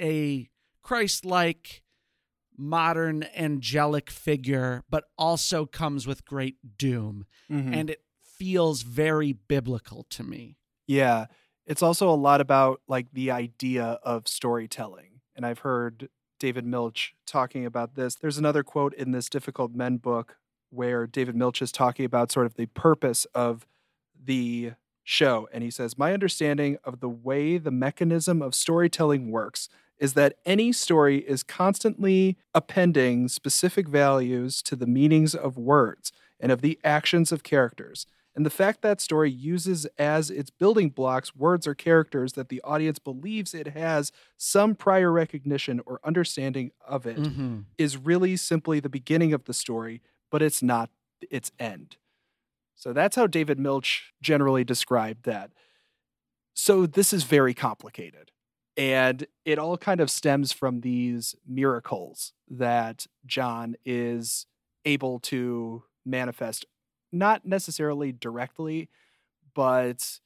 [0.00, 0.48] a
[0.82, 1.82] Christ like
[2.56, 7.26] modern angelic figure, but also comes with great doom.
[7.50, 7.74] Mhm.
[7.74, 10.58] And it feels very biblical to me.
[10.86, 11.26] Yeah.
[11.66, 15.20] It's also a lot about like the idea of storytelling.
[15.34, 18.14] And I've heard David Milch talking about this.
[18.14, 20.36] There's another quote in this Difficult Men book
[20.70, 23.66] where David Milch is talking about sort of the purpose of
[24.22, 24.72] the
[25.04, 25.48] show.
[25.52, 29.68] And he says, My understanding of the way the mechanism of storytelling works
[29.98, 36.50] is that any story is constantly appending specific values to the meanings of words and
[36.50, 38.06] of the actions of characters.
[38.36, 42.60] And the fact that story uses as its building blocks words or characters that the
[42.62, 47.18] audience believes it has some prior recognition or understanding of it
[47.78, 48.06] is Mhm.
[48.06, 50.90] really simply the beginning of the story, but it's not
[51.30, 51.96] its end.
[52.74, 55.52] So that's how David Milch generally described that.
[56.54, 58.32] So this is very complicated.
[58.76, 64.46] And it all kind of stems from these miracles that John is
[64.84, 66.66] able to manifest,
[67.14, 68.88] not necessarily directly,
[69.54, 70.20] but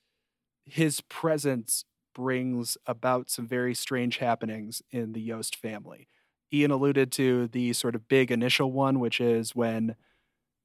[0.64, 6.08] his presence brings about some very strange happenings in the Yost family.
[6.52, 9.94] Ian alluded to the sort of big initial one, which is when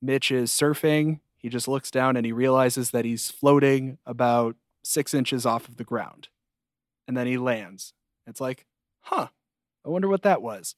[0.02, 1.20] Mitch is surfing.
[1.38, 5.78] He just looks down and he realizes that he's floating about six inches off of
[5.78, 6.30] the ground.
[7.08, 7.94] And then he lands.
[8.26, 8.66] It's like,
[9.02, 9.28] huh,
[9.86, 10.76] I wonder what that was.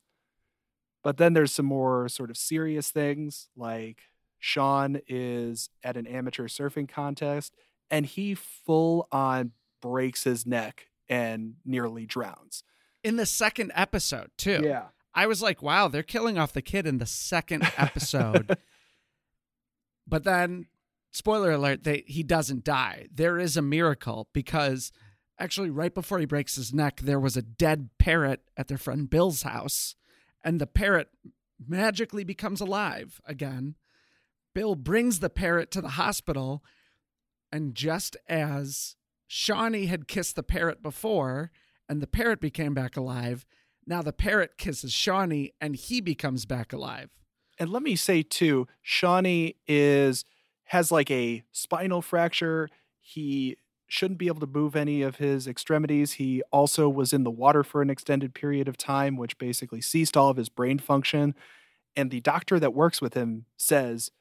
[1.03, 4.01] But then there's some more sort of serious things, like
[4.45, 7.55] Sean is at an amateur surfing contest
[7.89, 12.63] and he full on breaks his neck and nearly drowns.
[13.03, 14.61] In the second episode, too.
[14.63, 14.89] Yeah.
[15.15, 18.55] I was like, wow, they're killing off the kid in the second episode.
[20.05, 20.67] but then,
[21.11, 23.07] spoiler alert, they, he doesn't die.
[23.11, 24.91] There is a miracle because
[25.39, 29.09] actually, right before he breaks his neck, there was a dead parrot at their friend
[29.09, 29.95] Bill's house,
[30.43, 31.09] and the parrot
[31.67, 33.73] magically becomes alive again.
[34.55, 36.63] Bill brings the parrot to the hospital,
[37.51, 38.95] and just as
[39.27, 41.51] Shawnee had kissed the parrot before,
[41.87, 43.45] and the parrot became back alive,
[43.85, 47.09] now the parrot kisses Shawnee and he becomes back alive.
[47.59, 50.25] And let me say too, Shawnee is
[50.69, 52.69] has like a spinal fracture.
[52.99, 56.13] He shouldn't be able to move any of his extremities.
[56.13, 60.17] He also was in the water for an extended period of time, which basically ceased
[60.17, 61.35] all of his brain function.
[61.95, 64.11] And the doctor that works with him says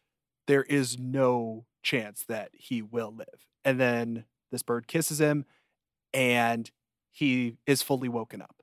[0.47, 3.47] there is no chance that he will live.
[3.65, 5.45] And then this bird kisses him
[6.13, 6.71] and
[7.11, 8.57] he is fully woken up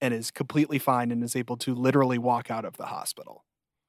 [0.00, 3.44] and is completely fine and is able to literally walk out of the hospital.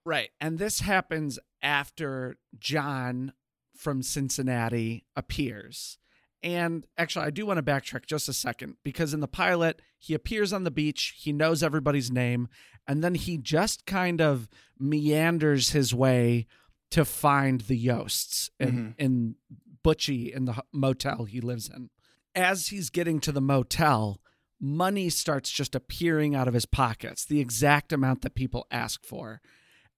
[0.06, 0.30] Right.
[0.40, 3.34] And this happens after John
[3.76, 5.98] from Cincinnati appears.
[6.44, 10.14] And actually, I do want to backtrack just a second because in the pilot, he
[10.14, 12.48] appears on the beach, he knows everybody's name,
[12.88, 14.48] and then he just kind of
[14.80, 16.46] meanders his way
[16.92, 18.90] to find the Yosts in, mm-hmm.
[18.98, 19.36] in
[19.84, 21.90] Butchie in the motel he lives in.
[22.34, 24.20] As he's getting to the motel,
[24.60, 29.42] money starts just appearing out of his pockets, the exact amount that people ask for.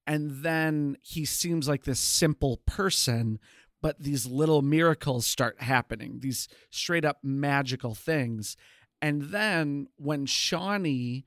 [0.06, 3.40] And then he seems like this simple person,
[3.82, 8.56] but these little miracles start happening, these straight up magical things.
[9.02, 11.26] And then when Shawnee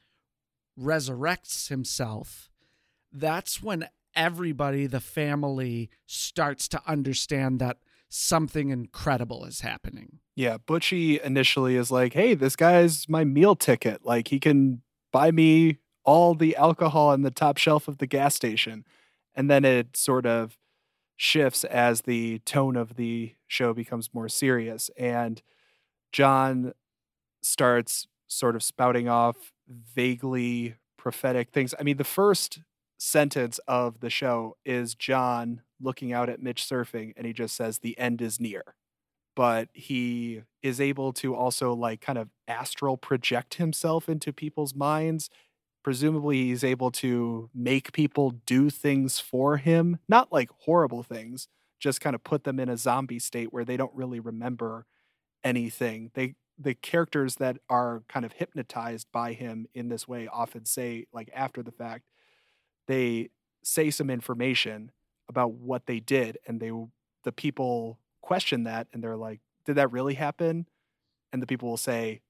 [0.78, 2.50] resurrects himself,
[3.12, 10.18] that's when everybody, the family, starts to understand that something incredible is happening.
[10.34, 14.04] Yeah, Butchie initially is like, "Hey, this guy's my meal ticket.
[14.04, 14.82] Like he can
[15.12, 18.84] buy me all the alcohol on the top shelf of the gas station."
[19.34, 20.58] And then it sort of
[21.16, 25.42] shifts as the tone of the show becomes more serious and
[26.12, 26.72] John
[27.42, 31.74] starts sort of spouting off vaguely prophetic things.
[31.78, 32.60] I mean, the first
[33.00, 37.78] sentence of the show is John looking out at Mitch surfing and he just says
[37.78, 38.74] the end is near
[39.36, 45.30] but he is able to also like kind of astral project himself into people's minds
[45.82, 51.48] presumably he's able to make people do things for him, not like horrible things,
[51.78, 54.86] just kind of put them in a zombie state where they don't really remember
[55.44, 56.10] anything.
[56.14, 61.06] They the characters that are kind of hypnotized by him in this way often say
[61.12, 62.04] like after the fact
[62.86, 63.30] they
[63.62, 64.90] say some information
[65.28, 66.72] about what they did and they
[67.24, 70.66] the people question that and they're like did that really happen?
[71.32, 72.22] And the people will say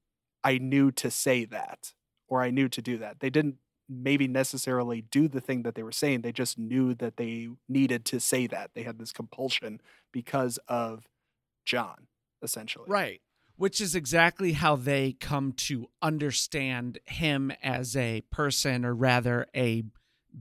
[0.43, 1.93] i knew to say that
[2.29, 3.21] or i knew to do that.
[3.21, 3.57] They didn't
[3.89, 8.05] maybe necessarily do the thing that they were saying they just knew that they needed
[8.07, 8.71] to say that.
[8.75, 9.81] They had this compulsion
[10.13, 11.09] because of
[11.65, 12.07] john
[12.43, 12.87] essentially.
[12.89, 13.21] Right.
[13.57, 19.85] Which is exactly how they come to understand him as a person, or rather a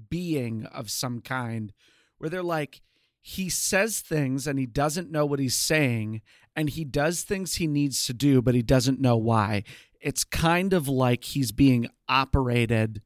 [0.09, 1.73] being of some kind,
[2.17, 2.81] where they're like,
[3.21, 6.21] he says things and he doesn't know what he's saying,
[6.55, 9.63] and he does things he needs to do, but he doesn't know why.
[10.01, 13.01] It's kind of like he's being operated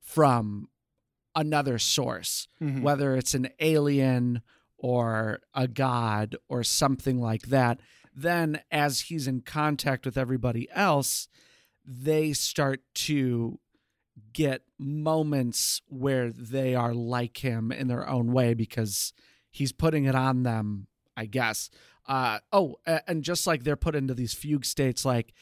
[0.00, 0.68] from
[1.34, 2.80] another source Mhm.
[2.82, 4.42] whether it's an alien
[4.78, 7.80] or a god or something like that,
[8.14, 11.28] then as he's in contact with everybody else,
[11.84, 13.60] they start to
[14.32, 19.12] get moments where they are like him in their own way because
[19.50, 21.70] he's putting it on them, I guess.
[22.06, 25.34] Uh, oh, and just like they're put into these fugue states, like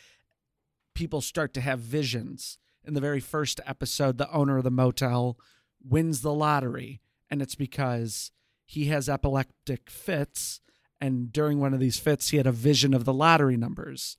[0.95, 2.59] people start to have visions.
[2.85, 5.39] In the very first episode, the owner of the motel
[5.85, 7.01] wins the lottery,
[7.31, 8.33] and it's because
[8.65, 10.61] he has epileptic fits.
[11.01, 14.17] And during one of these fits, he had a vision of the lottery numbers.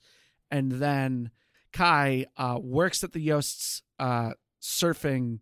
[0.50, 1.32] And then
[1.74, 4.32] Kai uh, works at the Yost's uh,
[4.62, 5.40] surfing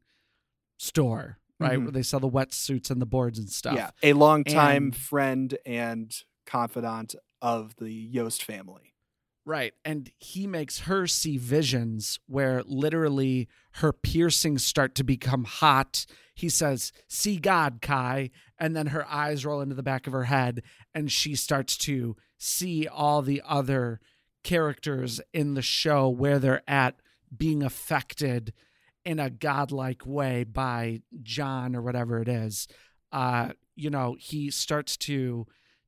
[0.77, 1.77] store, right?
[1.79, 1.83] Mhm.
[1.83, 3.75] Where they sell the wetsuits and the boards and stuff.
[3.75, 6.13] yeah a longtime And- friend and
[6.45, 8.91] confidant of the yost family
[9.47, 9.75] Right.
[9.85, 16.07] And he makes her see visions where literally her piercings start to become hot.
[16.33, 18.31] He says, See God, Kai.
[18.57, 20.63] And then her eyes roll into the back of her head
[20.95, 23.99] and she starts to see all the other
[24.43, 26.95] characters in the show where they're at
[27.37, 28.51] being affected
[29.05, 32.67] in a godlike way by John or whatever it is.
[33.11, 35.45] Uh, you know, he starts to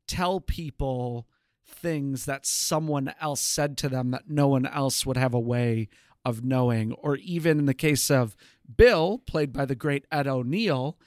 [0.07, 1.27] tell people
[1.67, 5.89] things that someone else said to them that no one else would have a way
[6.23, 6.93] of knowing.
[6.93, 8.35] Or even in the case of
[8.75, 10.97] Bill, played by the great Ed O'Neill,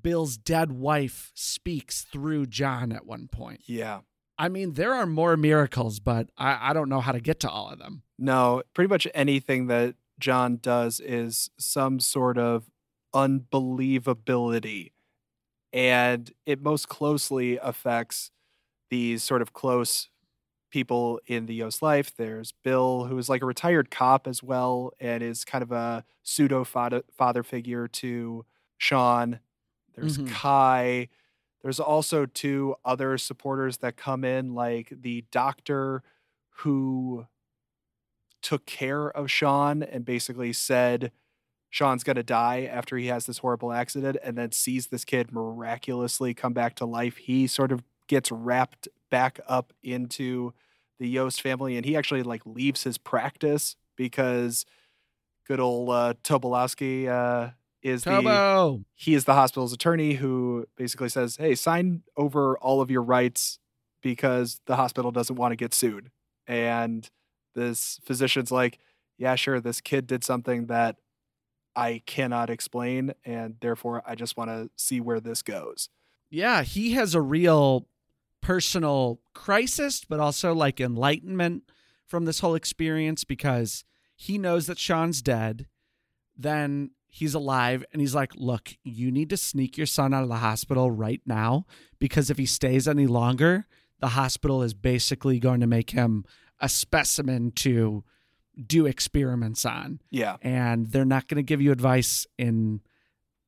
[0.00, 3.62] Bill's dead wife speaks through John at one point.
[3.66, 4.00] yeah
[4.38, 7.50] I mean, there are more miracles, but I, I don't know how to get to
[7.50, 8.02] all of them.
[8.18, 12.70] No, pretty much anything that John does is some sort of
[13.14, 14.92] unbelievability.
[15.72, 18.30] And it most closely affects
[18.90, 20.10] these sort of close
[20.70, 22.14] people in the Yost life.
[22.16, 26.04] There's Bill, who is like a retired cop as well, and is kind of a
[26.22, 28.46] pseudo father, figure to
[28.78, 29.40] Sean.
[29.94, 30.28] There's Mhm.
[30.28, 31.08] Kai.
[31.62, 36.02] There's also two other supporters that come in, like the doctor
[36.50, 37.26] who
[38.42, 41.12] took care of Sean and basically said
[41.70, 45.32] Sean's going to die after he has this horrible accident and then sees this kid
[45.32, 47.16] miraculously come back to life.
[47.18, 50.52] He sort of gets wrapped back up into
[50.98, 54.64] the Yost family and he actually like leaves his practice because
[55.46, 57.50] good old uh, Tobolowsky uh,
[57.82, 62.90] is the he is the hospital's attorney who basically says, "Hey, sign over all of
[62.90, 63.58] your rights
[64.02, 66.10] because the hospital doesn't want to get sued."
[66.46, 67.08] And
[67.54, 68.78] this physician's like,
[69.16, 70.96] "Yeah, sure, this kid did something that
[71.76, 75.88] I cannot explain and therefore I just want to see where this goes."
[76.30, 77.86] Yeah, he has a real
[78.40, 81.64] personal crisis, but also like enlightenment
[82.06, 83.84] from this whole experience because
[84.16, 85.66] he knows that Sean's dead.
[86.36, 90.28] Then he's alive and he's like, Look, you need to sneak your son out of
[90.28, 91.66] the hospital right now
[91.98, 93.66] because if he stays any longer,
[94.00, 96.24] the hospital is basically going to make him
[96.60, 98.04] a specimen to
[98.66, 100.36] do experiments on Yeah.
[100.42, 102.80] and they're not going to give you advice in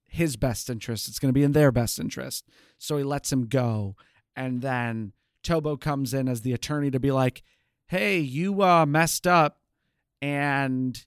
[0.07, 1.09] his best interest.
[1.09, 2.45] It's going to be in their best interest.
[2.79, 3.97] So he lets him go.
[4.37, 5.13] And then
[5.45, 7.43] Tobo comes in as the attorney to be like,
[7.87, 9.59] hey, you uh, messed up.
[10.23, 11.05] And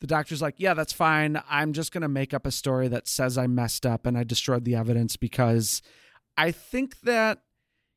[0.00, 1.40] the doctor's like, yeah, that's fine.
[1.48, 4.24] I'm just going to make up a story that says I messed up and I
[4.24, 5.82] destroyed the evidence because
[6.36, 7.42] I think that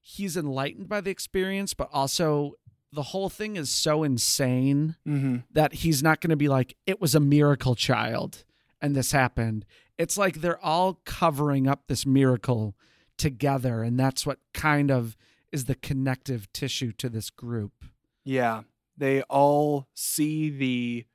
[0.02, 2.54] he's enlightened by the experience, but also
[2.94, 5.38] the whole thing is so insane Mm-hmm.
[5.52, 8.44] that he's not going to be like it was a miracle child
[8.82, 9.66] and this happened.
[9.98, 12.76] It's like they're all covering up this miracle
[13.18, 15.16] together and that's what kind of
[15.52, 17.86] is the connective tissue to this group.
[18.26, 18.64] Yeah.
[18.98, 21.06] They all see the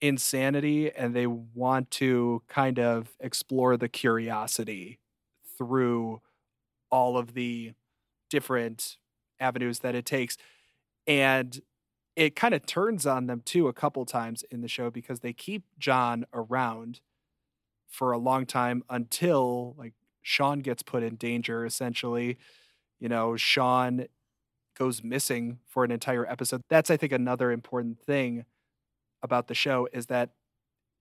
[0.00, 4.98] insanity and they want to kind of explore the curiosity
[5.58, 6.20] through
[6.90, 7.74] all of the
[8.30, 8.96] different
[9.38, 10.36] avenues that it takes
[11.10, 11.60] and
[12.14, 15.32] it kind of turns on them too a couple times in the show because they
[15.32, 17.00] keep John around
[17.88, 19.92] for a long time until like
[20.22, 22.38] Sean gets put in danger essentially.
[23.00, 24.06] You know Sean
[24.78, 26.62] goes missing for an entire episode.
[26.70, 28.44] That's i think another important thing
[29.20, 30.30] about the show is that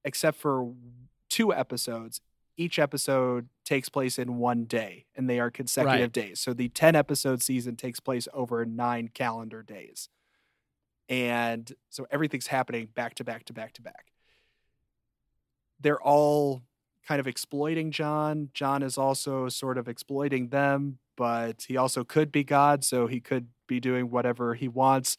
[0.03, 0.73] except for
[1.29, 2.19] two episodes
[2.57, 6.11] each episode takes place in one day and they are consecutive Right.
[6.11, 10.09] days so the 10 episode season takes place over 9 calendar days
[11.07, 14.05] and so everything's happening back to back to back to back
[15.79, 16.63] they're all
[17.07, 18.49] kind of exploiting John.
[18.53, 23.19] John is also sort of exploiting them, but he also could be God, so he
[23.19, 25.17] could be doing whatever he wants.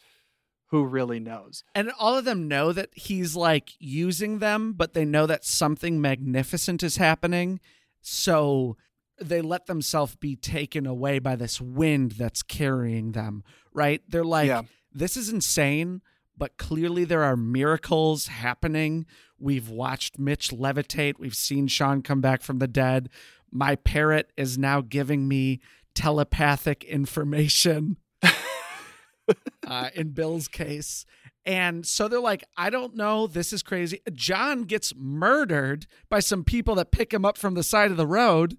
[0.67, 1.65] Who really knows?
[1.75, 6.01] And all of them know that he's like using them, but they know that something
[6.01, 7.59] magnificent is happening.
[8.01, 8.77] So
[9.21, 14.03] they let themselves be taken away by this wind that's carrying them, right?
[14.09, 14.63] They're like, Yeah.
[14.93, 16.01] this is insane,
[16.37, 19.05] but clearly there are miracles happening.
[19.39, 23.11] We've watched Mitch levitate, we've seen Sean come back from the dead.
[23.51, 25.61] My parrot is now giving me
[25.95, 27.97] telepathic information
[29.67, 31.05] uh, in Bill's case.
[31.47, 33.27] And so they're like, I don't know.
[33.27, 34.01] This is crazy.
[34.13, 38.07] John gets murdered by some people that pick him up from the side of the
[38.07, 38.57] road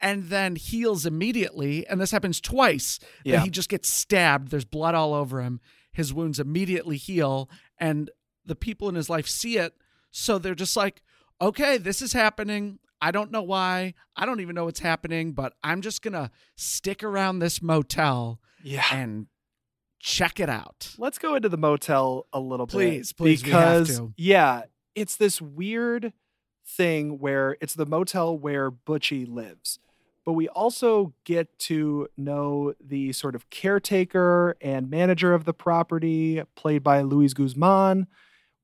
[0.00, 1.86] and then heals immediately.
[1.86, 2.98] And this happens twice.
[3.24, 3.40] Yeah.
[3.42, 4.50] he just gets stabbed.
[4.50, 5.60] There's blood all over him.
[5.92, 7.50] His wounds immediately heal.
[7.78, 8.10] And
[8.46, 9.74] the people in his life see it.
[10.12, 11.02] So they're just like,
[11.40, 12.78] okay, this is happening.
[13.02, 13.94] I don't know why.
[14.14, 18.40] I don't even know what's happening, but I'm just going to stick around this motel
[18.62, 18.84] Yeah.
[18.92, 19.26] and
[20.00, 20.94] check it out.
[20.98, 23.18] Let's go into the motel a little Please, bit.
[23.18, 24.62] please, have because yeah,
[24.94, 26.12] it's this weird
[26.66, 29.78] thing where it's the motel where Butchie lives.
[30.24, 36.42] But we also get to know the sort of caretaker and manager of the property,
[36.54, 38.06] played by Luis Guzman.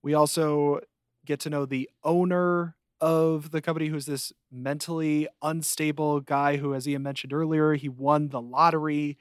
[0.02, 0.80] We also
[1.24, 6.86] get to know the owner of the company, who's this mentally unstable guy who, as
[6.86, 9.18] Ian mentioned earlier, he won the lottery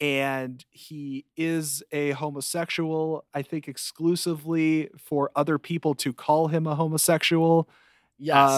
[0.00, 6.74] and he is a homosexual, I think exclusively for other people to call him a
[6.74, 7.68] homosexual.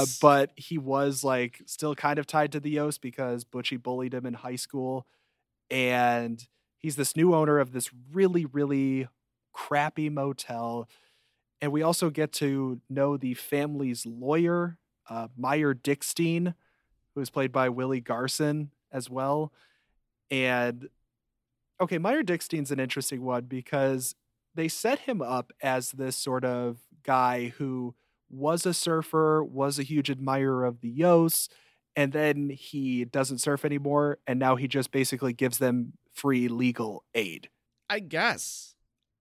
[0.01, 4.15] Uh, but he was like still kind of tied to the Yost because Butchie bullied
[4.15, 5.07] him in high school.
[5.71, 6.47] And
[6.79, 9.09] he's this new owner of this really, really
[9.53, 10.89] crappy motel.
[11.61, 14.79] And we also get to know the family's lawyer,
[15.09, 16.55] uh, Meyer Dickstein,
[17.15, 19.53] who is played by Willie Garson as well.
[20.31, 20.89] And
[21.81, 24.15] okay, Meyer Dickstein's an interesting one because
[24.55, 27.95] they set him up as this sort of guy who
[28.29, 31.49] was a surfer, was a huge admirer of the Yos,
[31.95, 37.05] and then he doesn't surf anymore, and now he just basically gives them free legal
[37.15, 37.49] aid.
[37.89, 38.75] I guess.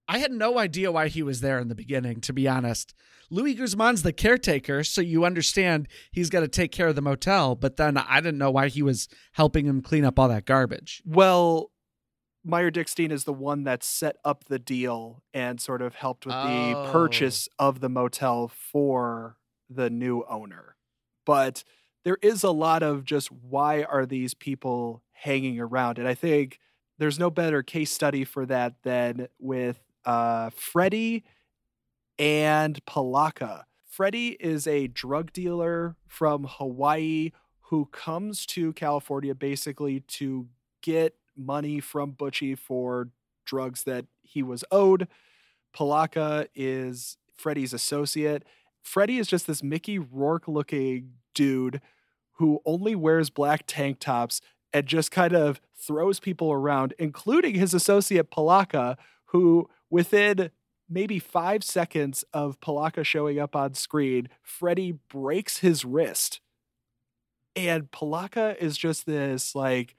[0.08, 2.94] I had no idea why he was there in the beginning, to be honest.
[3.32, 7.56] Luis Guzman's the caretaker, so you understand he's got to take care of the motel,
[7.56, 11.02] but then I didn't know why he was helping him clean up all that garbage.
[11.06, 11.72] Well,
[12.46, 16.36] Meyer Dickstein is the one that set up the deal and sort of helped with
[16.36, 16.90] the Oh.
[16.92, 19.38] purchase of the motel for
[19.70, 20.78] the new owner.
[21.26, 21.64] But
[22.04, 25.98] there is a lot of just why are these people hanging around?
[25.98, 26.60] And I think
[27.00, 31.24] there's no better case study for that than with uh, Freddie
[32.20, 33.64] and Palaka.
[33.90, 37.32] Freddie is a drug dealer from Hawaii
[37.70, 40.48] who comes to California basically to
[40.84, 43.10] get money from Butchie for
[43.46, 45.08] drugs that he was owed.
[45.76, 48.44] Palaka is Freddie's associate.
[48.82, 51.82] Freddie is just this Mickey Rourke looking dude
[52.34, 54.42] who only wears black tank tops
[54.74, 60.50] and just kind of throws people around, including his associate Palaka, who within
[60.90, 66.42] maybe five seconds of Palaka showing up on screen, Freddie breaks his wrist.
[67.56, 69.96] And Palaka is just this like,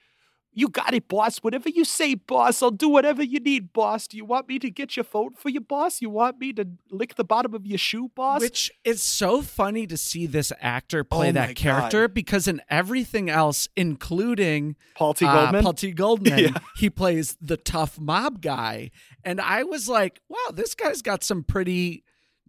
[0.58, 1.38] you got it, boss.
[1.38, 4.08] Whatever you say, boss, I'll do whatever you need, boss.
[4.08, 6.00] Do you want me to get your phone for you, boss?
[6.00, 8.40] You want me to lick the bottom of your shoe, boss?
[8.40, 11.56] Which is so funny to see this actor play Oh that God.
[11.56, 15.26] character because in everything else, including Paul T.
[15.26, 15.62] uh, Goldman?
[15.62, 15.90] Paul T.
[15.92, 16.58] Goldman, Yeah.
[16.76, 18.90] he plays the tough mob guy.
[19.24, 22.02] And I was like, wow, this guy's got some pretty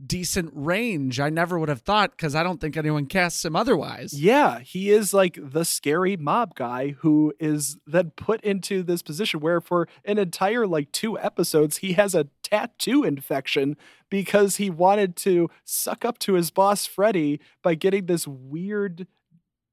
[0.06, 1.20] decent range.
[1.20, 4.14] I never would have thought because I don't think anyone casts him otherwise.
[4.14, 9.40] Yeah, he is like the scary mob guy who is then put into this position
[9.40, 13.76] where for an entire like two episodes he has a tattoo infection
[14.10, 19.08] because he wanted to suck up to his boss Freddy by getting this weird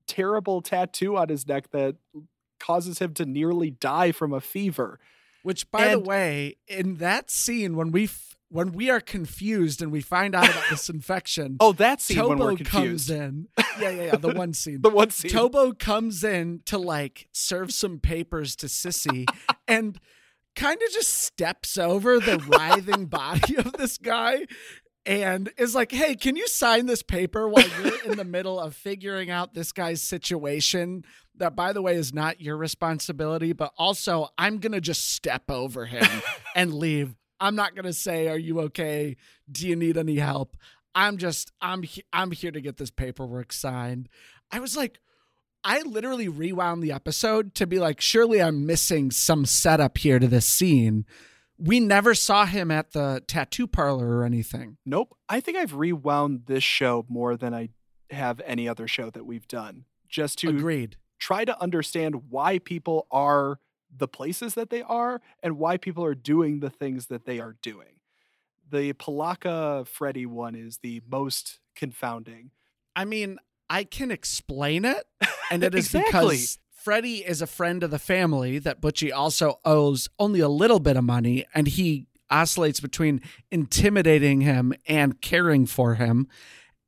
[0.07, 1.97] terrible tattoo on his neck that
[2.61, 4.99] causes him to nearly die from a fever.
[5.43, 8.09] Which, by And- the way, in that scene when we
[8.51, 12.39] when we are confused and we find out about this infection, Oh, that scene when
[12.39, 13.09] we're confused.
[13.09, 13.49] comes in.
[13.81, 14.17] Yeah, yeah, yeah.
[14.17, 14.83] The one scene.
[14.83, 15.33] The one scene.
[15.33, 19.27] Tobo comes in to like serve some papers to Sissy
[19.69, 19.99] and
[20.55, 24.47] kind of just steps over the writhing body of this guy
[25.05, 28.77] and is like, hey, can you sign this paper while you're in the middle of
[28.77, 31.05] figuring out this guy's situation?
[31.39, 35.51] That, by the way, is not your responsibility, but also I'm going to just step
[35.51, 36.07] over him
[36.55, 37.17] and leave.
[37.41, 39.17] I'm not going to say, are you okay?
[39.51, 40.57] Do you need any help?
[40.95, 44.09] I'm just I'm he- I'm here to get this paperwork signed.
[44.53, 45.01] I was like
[45.65, 50.29] I literally rewound the episode to be like surely I'm missing some setup here to
[50.29, 51.05] this scene.
[51.59, 54.77] We never saw him at the tattoo parlor or anything.
[54.87, 55.17] Nope.
[55.29, 57.71] I think I've rewound this show more than I
[58.11, 59.85] have any other show that we've done.
[60.09, 60.97] Just to Agreed.
[61.19, 63.59] try to understand why people are
[63.97, 67.57] the places that they are and why people are doing the things that they are
[67.63, 68.01] doing.
[68.71, 72.51] The Palaka Freddy one is the most confounding.
[72.97, 73.39] I mean,
[73.71, 75.05] I can explain it,
[75.51, 76.09] and it is Exactly.
[76.11, 80.81] because Freddie is a friend of the family that Butchie also owes only a little
[80.81, 83.21] bit of money, and he oscillates between
[83.51, 86.27] intimidating him and caring for him.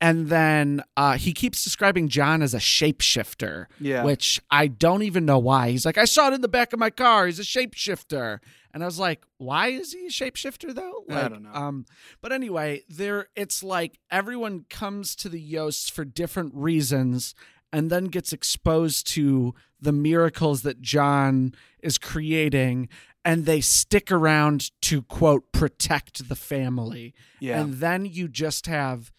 [0.00, 4.04] And then uh, he keeps describing John as a shapeshifter, Yeah.
[4.04, 5.70] which I don't even know why.
[5.70, 7.26] He's like, I saw it in the back of my car.
[7.26, 8.40] He's a shapeshifter.
[8.74, 11.04] And I was like, why is he a shapeshifter though?
[11.08, 11.52] I don't know.
[11.52, 11.86] Um,
[12.20, 17.34] but anyway, there it's like everyone comes to the Yosts for different reasons
[17.72, 22.90] and then gets exposed to the miracles that John is creating
[23.24, 27.14] and they stick around to quote protect the family.
[27.40, 27.58] yeah.
[27.60, 29.10] And then you just have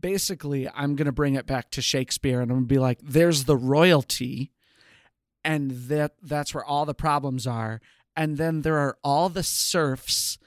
[0.00, 2.98] basically, I'm going to bring it back to Shakespeare and I'm going to be like,
[3.02, 4.52] there's the royalty,
[5.44, 7.80] and that that's where all the problems are.
[8.16, 10.38] And then there are all the serfs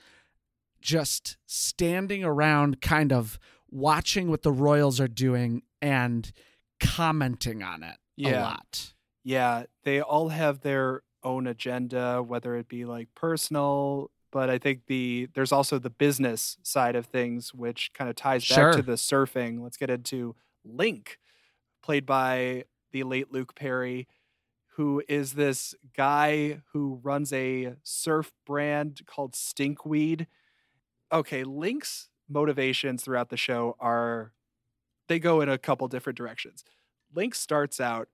[0.82, 3.40] just standing around, kind of
[3.70, 6.32] watching what the royals are doing and
[6.80, 8.94] commenting on it a lot.
[9.24, 14.86] Yeah, they all have their own agenda, whether it be like personal, but I think
[14.88, 18.74] the there's also the business side of things, which kind of ties back Sure.
[18.74, 19.62] to the surfing.
[19.62, 21.20] Let's get into Link,
[21.84, 24.08] played by the late Luke Perry,
[24.76, 30.28] who is this guy who runs a surf brand called Stinkweed.
[31.12, 34.34] Okay, Link's motivations throughout the show are
[35.08, 36.64] they go in a couple different directions.
[37.14, 38.10] Link starts out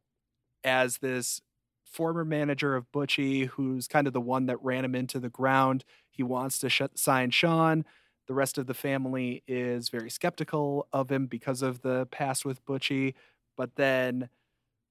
[0.63, 1.41] as this
[1.85, 5.85] former manager of Butchie, who's kind of the one that ran him into the ground.
[6.17, 7.85] He wants to sh- sign Sean.
[8.27, 12.65] The rest of the family is very skeptical of him because of the past with
[12.65, 13.13] Butchie.
[13.55, 14.29] But then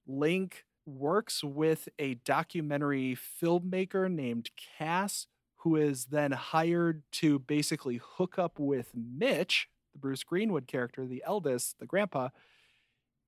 [0.07, 8.39] Link works with a documentary filmmaker named Cass, who is then hired to basically hook
[8.39, 12.29] up with Mitch, the Bruce Greenwood character, the eldest, the grandpa.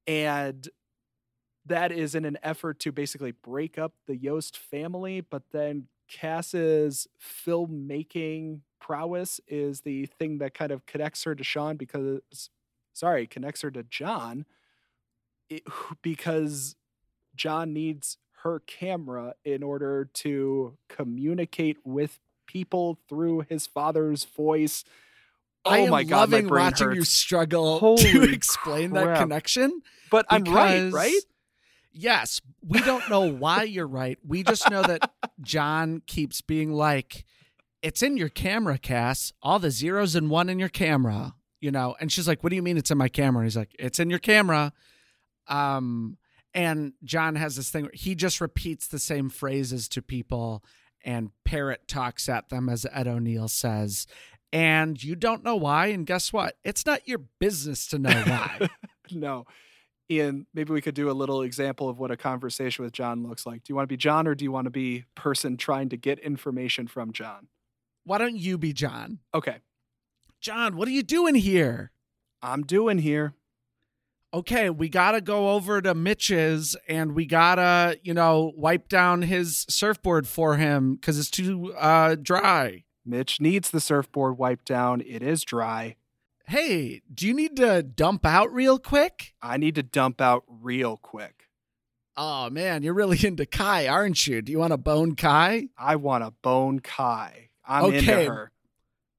[0.08, 0.68] And
[1.66, 7.08] that is in an effort to basically break up the Yost family, but then Cass's
[7.22, 12.50] filmmaking prowess is the thing that kind of connects her to Sean because
[12.94, 14.46] sorry, connects her to John
[15.50, 15.64] it,
[16.02, 16.76] because
[17.36, 24.84] John needs her camera in order to communicate with people through his father's voice.
[25.66, 27.10] Oh I am my god, my loving brain watching you hurts.
[27.10, 29.82] struggle to Holy explain that connection.
[30.10, 31.22] But I'm right, right?
[31.92, 34.18] Yes, we don't know why you're right.
[34.26, 35.12] We just know that
[35.42, 37.26] John keeps being like,
[37.82, 39.34] "It's in your camera, Cass.
[39.42, 42.56] All the zeros and one in your camera." You know, and she's like, "What do
[42.56, 44.74] you mean it's in my camera?" And he's like, "It's in your camera."
[45.48, 46.18] Um,
[46.54, 50.64] and John has this thing he just repeats the same phrases to people
[51.04, 54.08] and parrot talks at them, as Ed O'Neill says.
[54.52, 55.88] And you don't know why.
[55.88, 56.56] And guess what?
[56.64, 58.70] It's not your business to know why.
[59.12, 59.46] no.
[60.12, 63.46] Ian, maybe we could do a little example of what a conversation with John looks
[63.46, 63.64] like.
[63.64, 65.98] Do you want to be John or do you want to be person trying to
[65.98, 67.48] get information from John?
[68.10, 69.20] why don't you be John?
[69.36, 69.58] Okay.
[70.42, 71.92] John, what are you doing here?
[72.42, 73.36] I'm doing here.
[74.34, 79.66] Okay, we gotta go over to Mitch's and we gotta, you know, wipe down his
[79.70, 82.84] surfboard for him because it's too uh, dry.
[83.06, 85.02] Mitch needs the surfboard wiped down.
[85.02, 85.96] It is dry.
[86.50, 89.36] Hey, do you need to dump out real quick?
[89.40, 91.44] I need to dump out real quick.
[92.18, 94.42] Oh man, you're really into Kai, aren't you?
[94.42, 95.68] Do you want to bone Kai?
[95.78, 97.50] I want to bone Kai.
[97.68, 97.98] I'm Okay.
[98.00, 98.52] into her.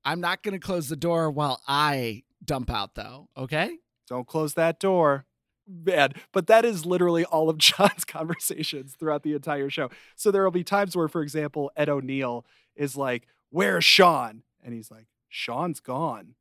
[0.05, 3.29] I'm not going to close the door while I dump out, though.
[3.37, 3.77] Okay?
[4.09, 5.25] Don't close that door.
[5.69, 9.89] Man, but that is literally all of John's conversations throughout the entire show.
[10.17, 14.43] So there will be times where, for example, Ed O'Neill is like, Where's Sean?
[14.65, 16.35] And he's like, Sean's gone.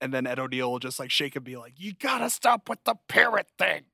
[0.00, 2.84] And then Ed O'Neill will just like shake and be like, You gotta stop with
[2.84, 3.84] the parrot thing.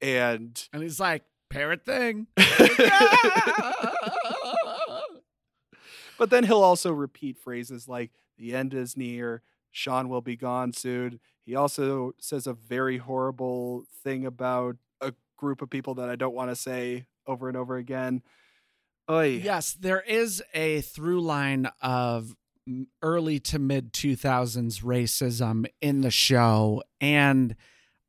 [0.00, 2.26] And And he's like, parrot thing.
[6.18, 10.72] but then he'll also repeat phrases like the end is near sean will be gone
[10.72, 16.16] soon he also says a very horrible thing about a group of people that i
[16.16, 18.22] don't want to say over and over again
[19.10, 19.40] Oy.
[19.42, 22.36] yes, there is a through line of
[23.02, 26.82] early to mid 2000s racism in the show.
[27.00, 27.56] And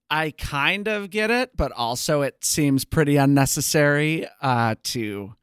[0.10, 5.34] I kind of get it, but also it seems pretty unnecessary uh, to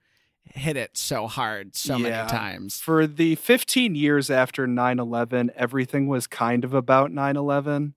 [0.45, 2.03] hit it so hard so Yeah.
[2.25, 2.81] many times.
[2.81, 7.95] for the 15 years after 9-11 everything was kind of about 9-11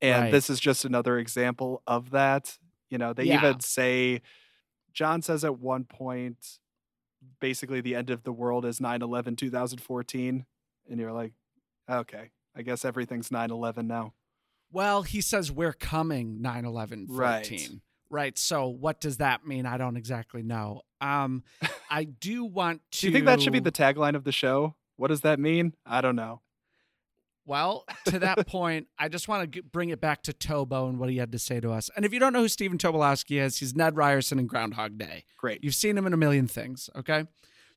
[0.00, 0.30] and Right.
[0.32, 2.58] this is just another example of that
[2.90, 3.36] you know they Yeah.
[3.36, 4.20] even say
[4.92, 6.58] john says at one point
[7.40, 10.44] basically the end of the world is 9-11 2014
[10.90, 11.32] and you're like
[11.90, 14.14] okay i guess everything's 9-11 now
[14.70, 17.46] Well, he says we're coming 9 11 Right.
[17.46, 17.80] 14.
[18.10, 18.36] Right.
[18.38, 19.64] So what does that mean?
[19.64, 20.82] I don't exactly know.
[21.00, 21.44] Um,
[21.90, 23.00] I do want to.
[23.00, 25.74] do you think that should be the tagline of the show what does that mean
[25.86, 26.40] i don't know
[27.44, 31.10] Well, to that point, I just want to bring it back to Tobo and what
[31.10, 31.90] he had to say to us.
[31.96, 35.24] And if you don't know who Stephen Tobolowsky is, he's Ned Ryerson in Groundhog Day.
[35.36, 37.24] great You've seen him in a million things, okay?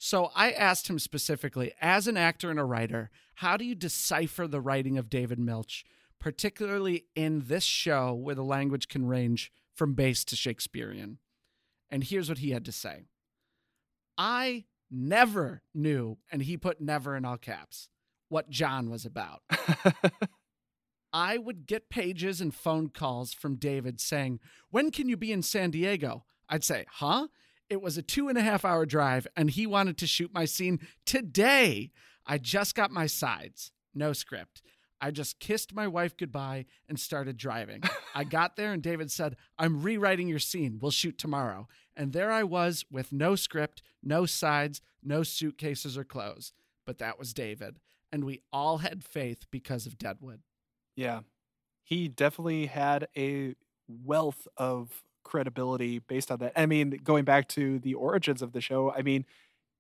[0.05, 4.45] So I asked him specifically, as an actor and a writer, how do you decipher
[4.45, 5.83] the writing of David Milch,
[6.19, 11.17] particularly in this show where the language can range from base to Shakespearean?
[11.89, 13.05] And here's what he had to say
[14.15, 17.89] I never knew, and he put never in all caps,
[18.29, 19.41] what John was about.
[21.13, 24.39] I would get pages and phone calls from David saying,
[24.69, 26.25] When can you be in San Diego?
[26.47, 27.29] I'd say, Huh?
[27.69, 30.45] It was a two and a half hour drive, and he wanted to shoot my
[30.45, 31.91] scene today.
[32.25, 34.61] I just got my sides, no script.
[35.01, 37.83] I just kissed my wife goodbye and started driving.
[38.13, 40.79] I got there, and David said, I'm rewriting your scene.
[40.81, 41.67] We'll shoot tomorrow.
[41.95, 46.53] And there I was with no script, no sides, no suitcases or clothes.
[46.85, 47.79] But that was David.
[48.11, 50.41] And we all had faith because of Deadwood.
[50.95, 51.21] Yeah.
[51.83, 53.55] He definitely had a
[53.87, 56.53] wealth of credibility based on that.
[56.55, 59.25] I mean, going back to the origins of the show, I mean,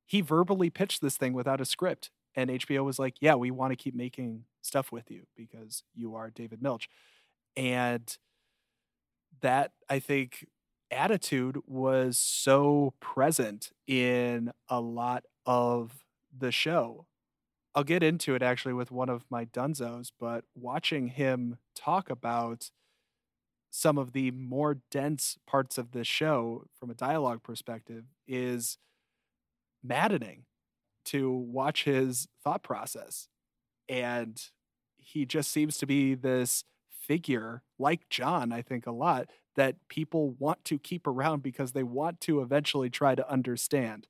[0.05, 2.11] he verbally pitched this thing without a script.
[2.35, 6.15] And HBO was like, yeah, we want to keep making stuff with you because you
[6.15, 6.89] are David Milch.
[7.55, 8.17] And
[9.39, 10.45] that, I think,
[10.91, 16.03] attitude was so present in a lot of
[16.37, 17.05] the show.
[17.73, 22.71] I'll get into it actually with one of my dunzos, but watching him talk about
[23.77, 28.77] some of the more dense parts of this show from a dialogue perspective is
[29.83, 30.45] maddening
[31.03, 33.27] to watch his thought process.
[33.89, 34.41] And
[34.95, 40.37] he just seems to be this figure, like John, I think a lot, that people
[40.39, 44.07] want to keep around because they want to eventually try to understand.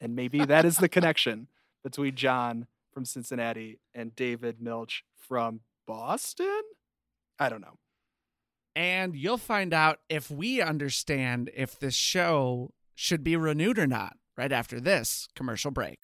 [0.00, 1.48] And maybe that is the connection
[1.82, 6.62] between John from Cincinnati and David Milch from Boston?
[7.36, 7.78] I don't know.
[8.78, 14.16] And you'll find out if we understand if this show should be renewed or not
[14.36, 15.98] right after this commercial break.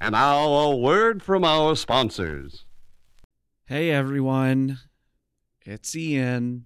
[0.00, 2.64] And now a word from our sponsors.
[3.66, 4.78] Hey everyone,
[5.66, 6.64] it's Ian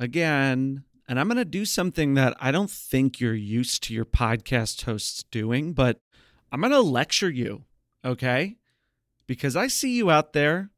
[0.00, 4.04] again, and I'm going to do something that I don't think you're used to your
[4.04, 6.00] podcast hosts doing, but
[6.50, 7.66] I'm going to lecture you,
[8.04, 8.56] okay?
[9.28, 10.70] Because I see you out there.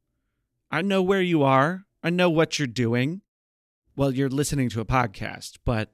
[0.70, 1.84] I know where you are.
[2.02, 3.22] I know what you're doing.
[3.96, 5.90] Well, you're listening to a podcast, but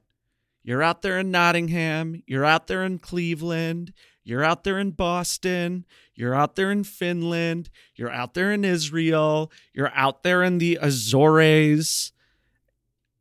[0.63, 5.85] you're out there in Nottingham, you're out there in Cleveland, you're out there in Boston,
[6.13, 10.77] you're out there in Finland, you're out there in Israel, you're out there in the
[10.81, 12.11] Azores,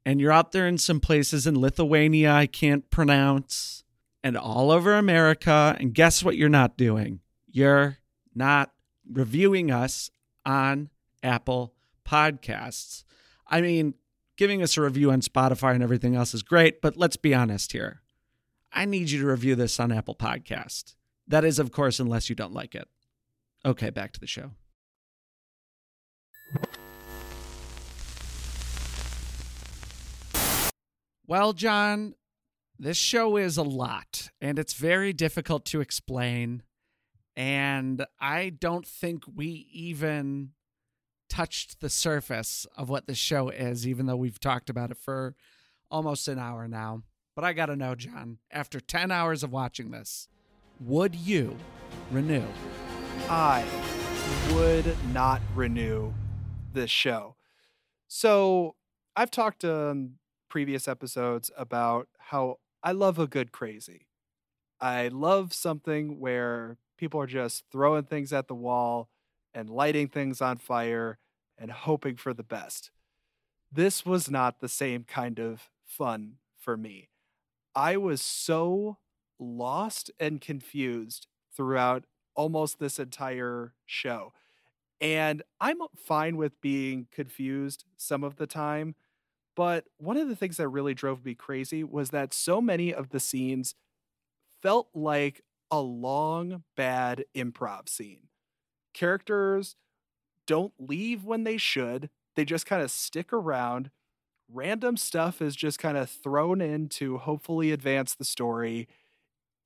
[0.05, 3.85] and you're out there in some places in Lithuania I can't pronounce,
[4.23, 5.77] and all over America.
[5.79, 7.21] And guess what you're not doing?
[7.49, 7.99] You're
[8.35, 8.73] not
[9.11, 10.11] reviewing us
[10.45, 10.91] on
[11.27, 11.75] Apple
[12.07, 13.05] Podcasts.
[13.49, 13.95] I mean,
[14.37, 17.73] giving us a review on Spotify and everything else is great, but let's be honest
[17.73, 18.03] here.
[18.73, 20.95] I need you to review this on Apple Podcast.
[21.27, 22.89] That is, of course, unless you don't like it.
[23.65, 24.53] Okay, back to the show.
[31.27, 32.15] Well, John,
[32.79, 36.63] this show is a lot and it's very difficult to explain.
[37.35, 40.53] And I don't think we even
[41.29, 45.35] touched the surface of what the show is, even though we've talked about it for
[45.91, 47.03] almost an hour now.
[47.35, 50.29] But I got to know, John, after 10 hours of watching this,
[50.81, 51.57] would you
[52.11, 52.45] renew?
[53.29, 53.65] I
[54.53, 56.13] would not renew
[56.73, 57.37] this show.
[58.09, 58.77] So
[59.15, 60.11] I've talked on um,
[60.49, 64.07] previous episodes about how I love a good crazy.
[64.81, 69.09] I love something where people are just throwing things at the wall
[69.57, 71.19] and lighting things on fire
[71.59, 72.91] and hoping for the best.
[73.73, 77.09] This was not the same kind of fun for me.
[77.75, 78.99] I was so
[79.39, 81.27] lost and confused
[81.57, 82.05] throughout
[82.35, 84.35] almost this entire show.
[85.01, 88.95] And I'm fine with being confused some of the time.
[89.55, 93.09] But one of the things that really drove me crazy was that so many of
[93.09, 93.75] the scenes
[94.63, 98.29] felt like a long, bad improv scene.
[98.97, 99.77] Characters
[100.47, 103.91] don't leave when they should, they just kind of stick around.
[104.51, 108.89] Random stuff is just kind of thrown in to hopefully advance the story.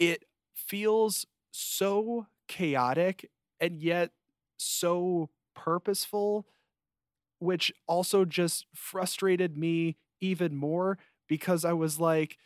[0.00, 4.10] It feels so chaotic and yet
[4.56, 6.44] so purposeful,
[7.38, 12.36] which also just frustrated me even more because I was like,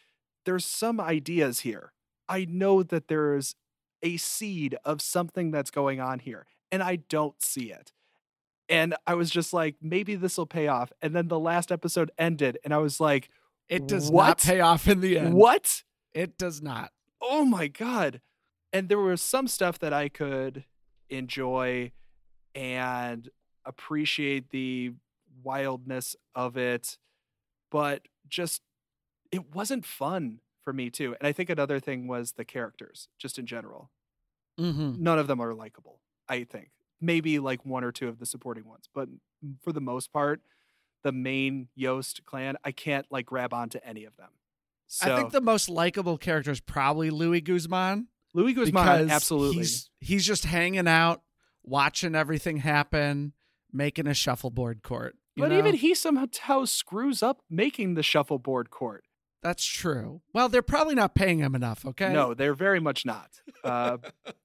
[0.45, 1.95] there's some ideas here.
[2.29, 3.55] I know that there's
[4.03, 7.93] a seed of something that's going on here, and I don't see it.
[8.69, 10.91] And I was just like, maybe this will pay off.
[11.03, 13.29] And then the last episode ended, and I was like,
[13.69, 14.27] It does What?
[14.27, 15.35] not pay off in the end.
[15.35, 15.83] what?
[16.13, 16.91] It does not.
[17.23, 18.21] oh my god
[18.73, 20.65] and there was some stuff that i could
[21.09, 21.91] enjoy
[22.55, 23.29] and
[23.65, 24.93] appreciate the
[25.43, 26.99] wildness of it
[27.71, 28.63] but just
[29.33, 33.39] it wasn't fun for me too and i think another thing was the characters just
[33.39, 33.91] in general
[34.61, 35.03] Mm-hmm.
[35.03, 35.99] none of them are likable
[36.29, 36.71] i think
[37.01, 39.09] maybe like one or two of the supporting ones but
[39.63, 40.41] for the most part
[41.03, 44.31] the main yost clan i can't like grab onto any of them
[44.87, 48.09] so I think the most likable character is probably Louis Guzman.
[48.33, 51.23] luis guzman absolutely He's, he's just hanging out,
[51.65, 53.33] watching everything happen,
[53.73, 55.17] making a shuffleboard court.
[55.37, 55.59] But know?
[55.59, 59.05] even he somehow screws up making the shuffleboard court.
[59.43, 60.23] That's true.
[60.33, 62.13] Well, they're probably not paying him enough, okay?
[62.13, 63.31] No, they're very much not.
[63.63, 63.99] Uh,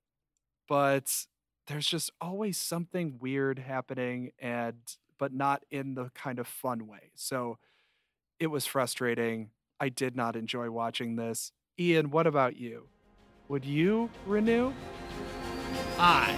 [0.67, 1.25] but
[1.69, 4.75] there's just always something weird happening, and
[5.17, 7.11] but not in the kind of fun way.
[7.15, 7.59] So
[8.39, 9.51] it was frustrating.
[9.79, 11.51] I did not enjoy watching this.
[11.79, 12.87] Ian, what about you?
[13.47, 14.73] Would you renew?
[15.97, 16.35] I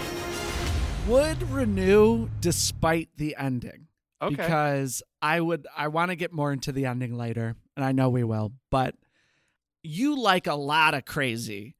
[1.07, 3.87] would renew despite the ending.
[4.21, 4.35] Okay.
[4.35, 8.09] because I would I want to get more into the ending later, and I know
[8.09, 8.93] we will, but
[9.81, 11.75] you like a lot of crazy.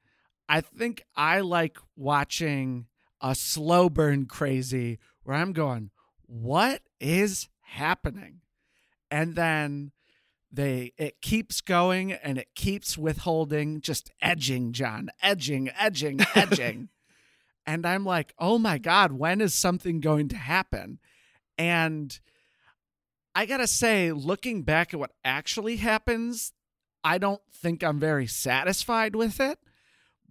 [0.49, 2.88] I think I like watching
[3.22, 5.91] a slow burn crazy where I'm going,
[6.26, 8.41] what is happening?
[9.09, 9.91] And then
[10.51, 16.89] they it keeps going and it keeps withholding, just edging, John, edging, edging, edging.
[17.65, 20.99] and I'm like, oh my God, when is something going to happen?
[21.57, 22.19] And
[23.34, 26.53] I gotta say, looking back at what actually happens,
[27.03, 29.57] I don't think I'm very satisfied with it,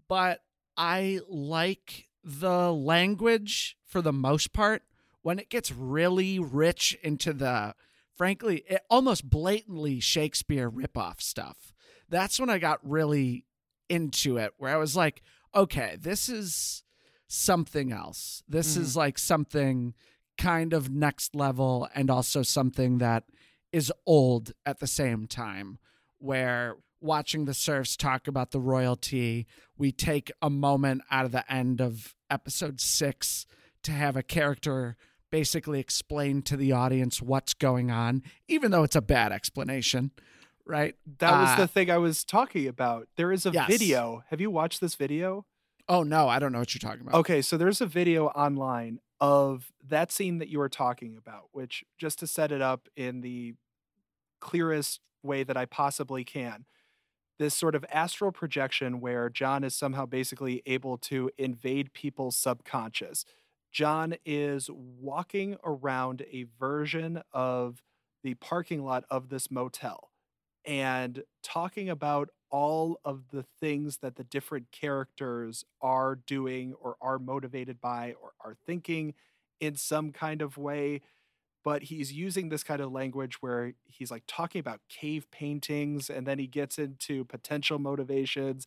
[0.08, 0.40] but
[0.76, 4.82] I like the language for the most part.
[5.22, 7.74] When it gets really rich into the,
[8.16, 11.74] frankly, it almost blatantly Shakespeare ripoff stuff,
[12.08, 13.44] that's when I got really
[13.88, 15.22] into it, where I was like,
[15.54, 16.84] okay, this is
[17.28, 18.42] something else.
[18.48, 18.80] This Mhm.
[18.80, 19.94] is like something
[20.38, 23.24] kind of next level and also something that
[23.72, 25.78] is old at the same time
[26.18, 29.46] where watching the serfs talk about the royalty
[29.78, 33.46] we take a moment out of the end of episode 6
[33.82, 34.96] to have a character
[35.30, 40.10] basically explain to the audience what's going on even though it's a bad explanation
[40.66, 43.08] right That was Uh, the thing I was talking about.
[43.16, 43.68] There is a Yes.
[43.68, 44.22] video.
[44.28, 45.46] Have you watched this video?
[45.88, 49.00] oh no i don't know what you're talking about Okay, so there's a video online
[49.20, 53.20] of that scene that you were talking about, which just to set it up in
[53.22, 53.54] the
[54.40, 56.64] clearest way that I possibly can.
[57.40, 63.24] This sort of astral projection where John is somehow basically able to invade people's subconscious.
[63.72, 67.82] John is walking around a version of
[68.22, 70.10] the parking lot of this motel
[70.66, 77.18] and talking about all of the things that the different characters are doing or are
[77.18, 79.14] motivated by or are thinking
[79.60, 81.00] in some kind of way
[81.64, 86.26] but he's using this kind of language where he's like talking about cave paintings and
[86.26, 88.66] then he gets into potential motivations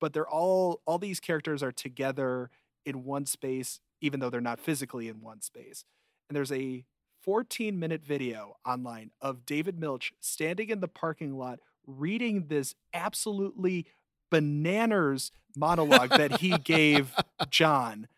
[0.00, 2.50] but they're all all these characters are together
[2.84, 5.84] in one space even though they're not physically in one space.
[6.28, 6.84] And there's a
[7.22, 13.86] 14 minute video online of David Milch standing in the parking lot reading this absolutely
[14.30, 17.14] bananas monologue that he gave
[17.48, 18.08] John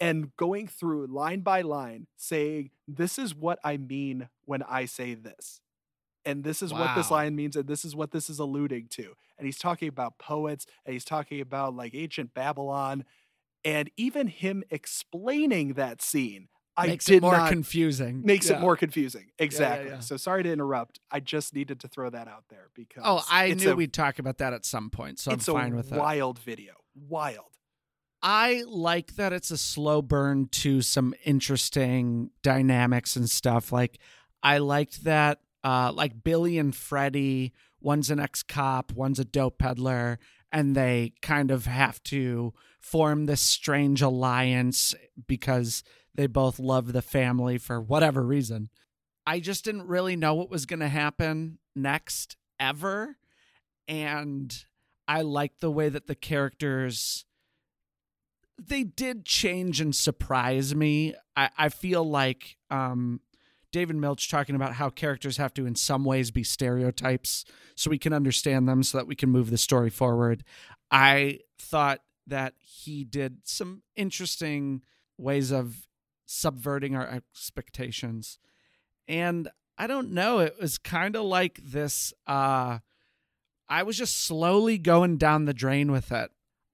[0.00, 5.14] and going through line by line saying, This is what I mean when I say
[5.14, 5.60] this.
[6.24, 9.14] And this is what this line means, and this is what this is alluding to.
[9.38, 13.04] And he's talking about poets, and he's talking about like ancient Babylon,
[13.64, 16.48] and even him explaining that scene.
[16.76, 18.22] I Makes did it more not confusing.
[18.24, 18.56] makes Yeah.
[18.56, 19.30] it more confusing.
[19.38, 19.90] Exactly.
[19.90, 20.00] yeah.
[20.00, 21.00] So sorry to interrupt.
[21.10, 23.92] I just needed to throw that out there oh, because Oh, I knew a, we'd
[23.92, 25.98] talk about that at some point, so I'm it's fine a with it.
[25.98, 26.74] wild video.
[26.94, 27.44] Wild.
[28.22, 33.72] I like that it's a slow burn to some interesting dynamics and stuff.
[33.72, 33.98] Like
[34.42, 40.18] I liked that uh like Billy and Freddie, one's an ex-cop, one's a dope peddler,
[40.52, 44.94] and they kind of have to form this strange alliance
[45.26, 45.82] because
[46.14, 48.68] they both love the family for whatever reason.
[49.26, 53.16] I just didn't really know what was going to happen next ever
[53.90, 54.64] and
[55.08, 57.24] I liked the way that the characters
[58.68, 61.14] they did change and surprise me.
[61.36, 63.20] I, I feel like um,
[63.72, 67.44] David Milch talking about how characters have to, in some ways, be stereotypes
[67.74, 70.44] so we can understand them, so that we can move the story forward.
[70.90, 74.82] I thought that he did some interesting
[75.16, 75.88] ways of
[76.26, 78.38] subverting our expectations.
[79.08, 82.78] And I don't know, it was kind of like this uh
[83.68, 86.30] I was just slowly going down the drain with it.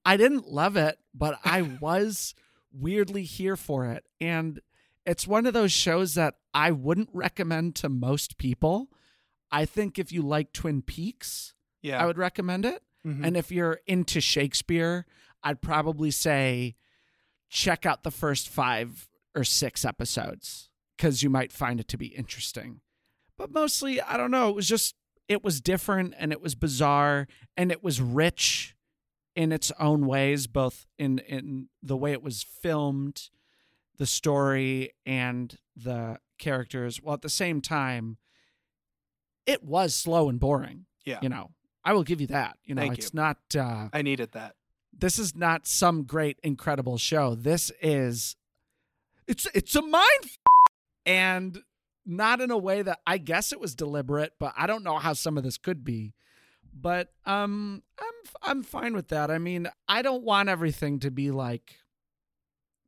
[0.07, 2.34] I didn't love it, but I was
[2.72, 4.04] weirdly here for it.
[4.20, 4.61] And
[5.04, 8.88] it's one of those shows that I wouldn't recommend to most people.
[9.50, 12.02] I think if you like Twin Peaks, Yeah.
[12.02, 12.82] I would recommend it.
[13.04, 13.24] Mhm.
[13.26, 15.07] And if you're into Shakespeare,
[15.42, 16.74] I'd probably say
[17.48, 22.07] check out the first five or six episodes because you might find it to be
[22.07, 22.80] interesting.
[23.38, 24.48] But mostly, I don't know.
[24.48, 24.94] It was just,
[25.28, 28.74] it was different and it was bizarre and it was rich
[29.37, 33.28] in its own ways, both in, in the way it was filmed,
[33.99, 37.01] the story, and the characters.
[37.01, 38.16] While at the same time,
[39.47, 40.87] it was slow and boring.
[41.05, 41.18] Yeah.
[41.22, 41.51] You know,
[41.84, 42.59] I will give you that.
[42.64, 43.20] You know, Thank it's you.
[43.20, 44.57] not, uh, I needed that.
[44.99, 48.34] this is not some great incredible show this is
[49.28, 50.39] it's it's a mind f-
[51.05, 51.59] and
[52.07, 55.12] not in a way that i guess it was deliberate but i don't know how
[55.12, 56.14] some of this could be
[56.79, 61.31] but um i'm i'm fine with that i mean i don't want everything to be
[61.31, 61.77] like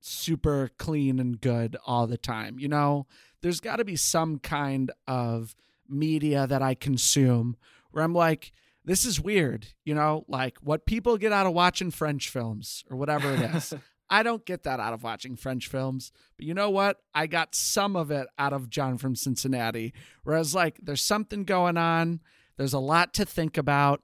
[0.01, 3.07] super clean and good all the time you know
[3.43, 5.55] there's got to be some kind of
[5.89, 7.57] media that i consume
[7.91, 8.53] where i'm like
[8.89, 12.97] this is weird, you know, like what people get out of watching French films or
[12.97, 13.75] whatever it is.
[14.11, 16.97] I don't get that out of watching French films, but you know what?
[17.15, 19.93] I got some of it out of John from Cincinnati,
[20.25, 22.21] where I was like, there's something going on.
[22.59, 24.03] There's a lot to think about,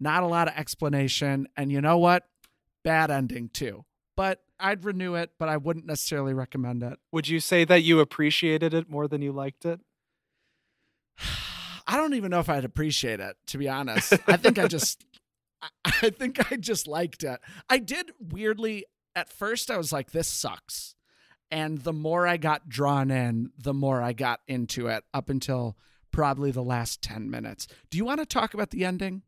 [0.00, 1.46] not a lot of explanation.
[1.56, 2.24] And you know what?
[2.82, 3.84] Bad ending too.
[4.16, 6.98] But I'd renew it, but I wouldn't necessarily recommend it.
[7.12, 9.80] Would you say that you appreciated it more than you liked it?
[11.86, 14.14] I don't even know if I'd appreciate it, to be honest.
[14.26, 15.04] I think I just
[15.84, 17.40] I- think I just liked it.
[17.68, 18.84] I did weirdly
[19.16, 20.94] at first I was like, this sucks.
[21.50, 25.76] And the more I got drawn in, the more I got into it up until
[26.10, 27.66] probably the last 10 minutes.
[27.90, 29.22] Do you want to talk about the ending?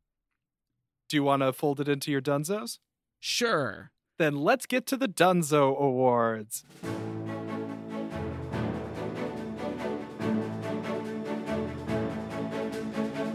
[1.08, 2.78] Do you want to fold it into your Dunzos?
[3.18, 3.90] Sure.
[4.18, 6.64] Then let's get to the Dunzo Awards.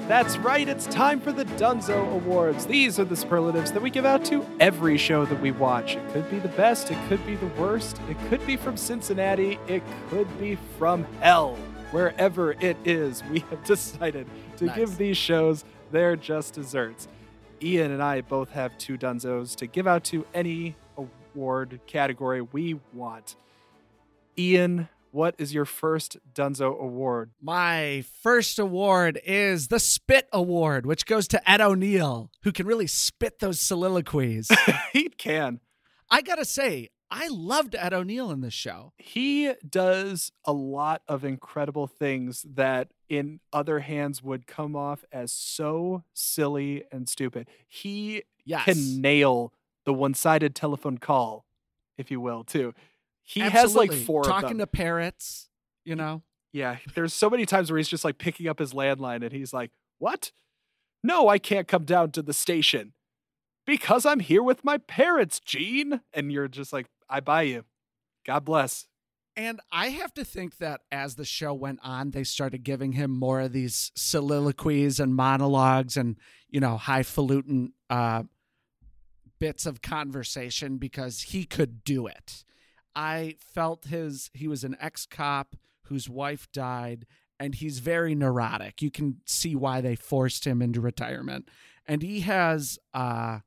[0.07, 2.67] That's right, it's time for the Dunzo Awards.
[2.67, 5.95] These are the superlatives that we give out to every show that we watch.
[5.95, 9.57] It could be the best, it could be the worst, it could be from Cincinnati,
[9.67, 9.81] it
[10.11, 11.57] could be from hell.
[11.95, 14.27] Wherever it is, we have decided
[14.57, 14.75] to Nice.
[14.75, 17.07] give these shows their just desserts.
[17.63, 22.77] Ian and I both have two Dunzos to give out to any award category we
[22.91, 23.37] want.
[24.37, 27.31] Ian, what is your first Dunzo award?
[27.41, 32.87] My first award is the Spit Award, which goes to Ed O'Neill, who can really
[32.87, 34.51] spit those soliloquies.
[34.91, 35.61] he can.
[36.11, 38.93] I gotta say, I loved Ed O'Neill in this show.
[38.97, 45.32] He does a lot of incredible things that in other hands would come off as
[45.32, 47.47] so silly and stupid.
[47.68, 48.66] He Yes.
[48.66, 49.53] can nail
[49.86, 51.45] the one-sided telephone call,
[51.97, 52.74] if you will, too.
[53.22, 54.06] He has like Absolutely.
[54.06, 55.49] four talking to parrots,
[55.84, 56.22] you know.
[56.51, 59.51] Yeah, there's so many times where he's just like picking up his landline and he's
[59.53, 60.32] like, "What?
[61.03, 62.93] No, I can't come down to the station
[63.66, 67.66] because I'm here with my parents, Gene." And you're just like, "I buy you.
[68.26, 68.88] God bless."
[69.38, 73.12] And I have to think that as the show went on, they started giving him
[73.12, 76.16] more of these soliloquies and monologues and,
[76.49, 78.24] you know, highfalutin uh,
[79.38, 82.45] bits of conversation because he could do it.
[82.95, 87.06] I felt his, he was an ex cop whose wife died,
[87.38, 88.82] and he's very neurotic.
[88.82, 91.49] You can see why they forced him into retirement.
[91.86, 93.39] And he has uh,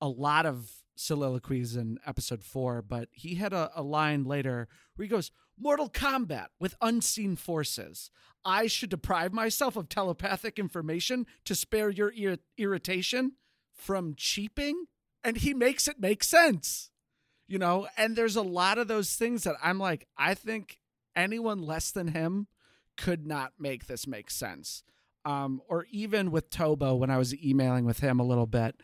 [0.00, 5.04] a lot of soliloquies in episode four, but he had a, a line later where
[5.04, 8.10] he goes, mortal combat with unseen forces.
[8.44, 13.32] I should deprive myself of telepathic information to spare your ir- irritation
[13.72, 14.86] from cheaping.
[15.22, 16.90] And he makes it make sense,
[17.48, 17.88] you know?
[17.96, 20.78] And there's a lot of those things that I'm like, I think
[21.16, 22.48] anyone less than him
[22.96, 24.82] could not make this make sense.
[25.24, 28.76] Um, or even with Tobo, when I was emailing with him a little bit,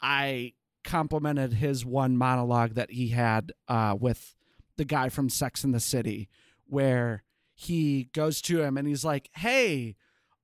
[0.00, 0.52] I
[0.84, 4.34] complimented his one monologue that he had uh, with
[4.76, 6.28] the guy from Sex in the City,
[6.66, 7.22] where
[7.54, 9.96] he goes to him and he's like, "Hey,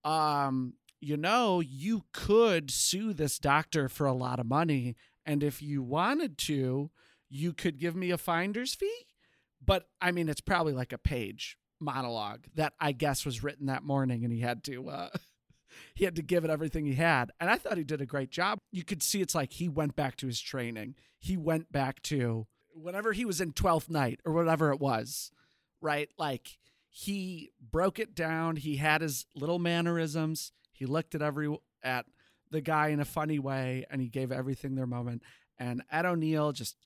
[0.05, 5.62] um, you know, you could sue this doctor for a lot of money, and if
[5.62, 6.91] you wanted to,
[7.28, 9.07] you could give me a finder's fee."
[9.64, 13.82] But I mean, it's probably like a page monologue that I guess was written that
[13.84, 14.89] morning, and he had to.
[14.89, 15.09] Uh,
[15.95, 17.31] he had to give it everything he had.
[17.41, 18.61] And I thought he did a great job.
[18.70, 20.95] You could see it's like he went back to his training.
[21.18, 25.31] He went back to whenever he was in 12th night or whatever it was,
[25.81, 26.09] right?
[26.18, 26.59] Like
[26.89, 28.57] he broke it down.
[28.57, 30.53] He had his little mannerisms.
[30.72, 32.07] He looked at every at
[32.51, 35.22] the guy in a funny way and he gave everything their moment.
[35.59, 36.77] And Ed O'Neill just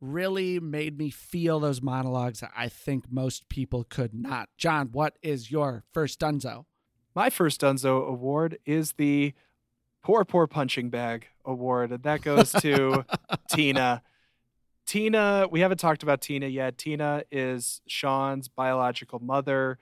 [0.00, 4.48] really made me feel those monologues I think most people could not.
[4.56, 6.66] John, what is your first dunzo?
[7.14, 9.34] My first Dunzo award is the
[10.02, 13.04] Poor Poor Punching Bag Award, and that goes to
[13.50, 14.02] Tina.
[14.84, 16.76] Tina, we haven't talked about Tina yet.
[16.76, 19.78] Tina is Sean's biological mother.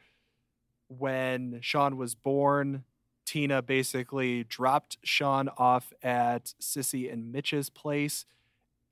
[0.89, 2.85] When Sean was born,
[3.25, 8.27] Tina basically dropped Sean off at Sissy and Mitch's place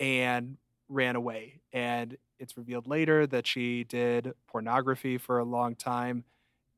[0.01, 0.57] and
[0.89, 1.61] ran away.
[1.75, 6.25] And it's revealed later that she did pornography for a long time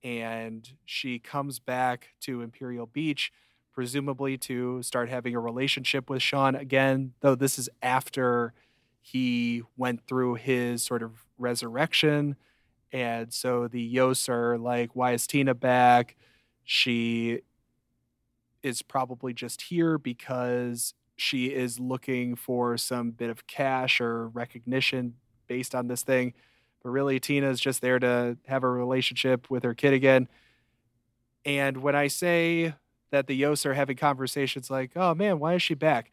[0.03, 3.33] and she comes back to Imperial Beach,
[3.73, 8.53] presumably to start having a relationship with Sean again, though this is after
[9.01, 12.37] he went through his sort of resurrection.
[12.93, 16.17] And so the Yosts are like, why is Tina back?
[16.65, 17.41] She
[18.63, 25.15] is probably just here because she is looking for some bit of cash or recognition
[25.47, 26.35] based on this thing
[26.83, 30.29] but really Tina's just there to have a relationship with her kid again.
[31.45, 32.75] And when I say
[33.11, 36.11] that the Yosts are having conversations like, "Oh man, why is she back?"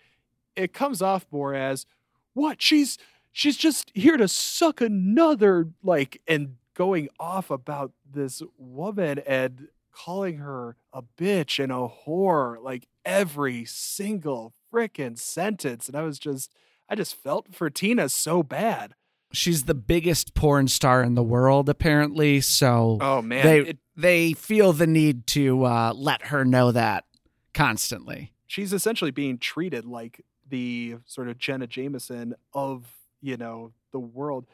[0.55, 1.85] It comes off more as,
[2.33, 2.61] "What?
[2.61, 2.97] She's
[3.31, 10.37] she's just here to suck another like and going off about this woman and calling
[10.37, 16.53] her a bitch and a whore like every single freaking sentence." And I was just
[16.89, 18.95] I just felt for Tina so bad.
[19.31, 24.33] She's the biggest porn star in the world apparently so Oh man, they it, they
[24.33, 27.05] feel the need to uh, let her know that
[27.53, 32.85] constantly she's essentially being treated like the sort of Jenna Jameson of,
[33.21, 34.45] you know, the world.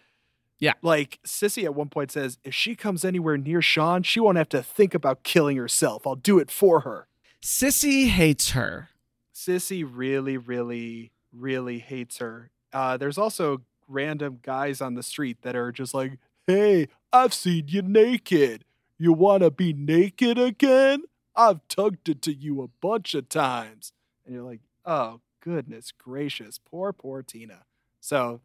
[0.59, 0.73] Yeah.
[0.81, 4.49] Like Sissy at one point says, if she comes anywhere near Sean, she won't have
[4.49, 6.05] to think about killing herself.
[6.05, 7.07] I'll do it for her.
[7.41, 8.89] sissy hates her
[9.33, 12.51] Sissy really, really, really hates her.
[12.71, 16.17] Uh, there's also random guys on the street that are just like,
[16.47, 18.65] hey, I've seen you naked.
[18.97, 21.03] You want to be naked again?
[21.35, 23.91] I've tugged it to you a bunch of times.
[24.25, 26.57] And you're like, oh, goodness gracious.
[26.59, 27.63] Poor, poor Tina.
[27.99, 28.41] So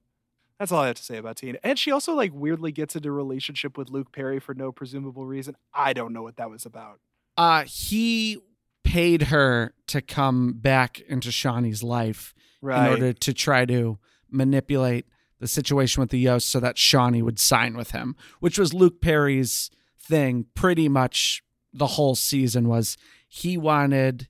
[0.59, 1.59] that's all I have to say about Tina.
[1.63, 5.25] And she also like weirdly gets into a relationship with Luke Perry for no presumable
[5.25, 5.57] reason.
[5.73, 7.01] I don't know what that was about.
[7.37, 8.39] uh he
[8.83, 12.87] paid her to come back into shawnee's life Right.
[12.87, 13.99] in order to try to
[14.31, 15.07] manipulate
[15.41, 19.01] the situation with the Yost so that Shawnee would sign with him, which was Luke
[19.01, 21.43] Perry's thing pretty much
[21.73, 22.97] the whole season was
[23.27, 24.29] he wanted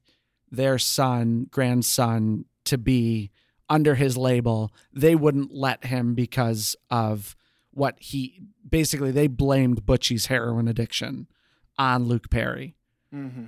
[0.50, 3.30] their son, grandson, to be
[3.68, 4.72] under his label.
[4.92, 7.36] They wouldn't let him because of
[7.72, 11.28] what he basically they blamed Butchie's heroin addiction
[11.78, 12.76] on Luke Perry.
[13.14, 13.46] Mm-hmm.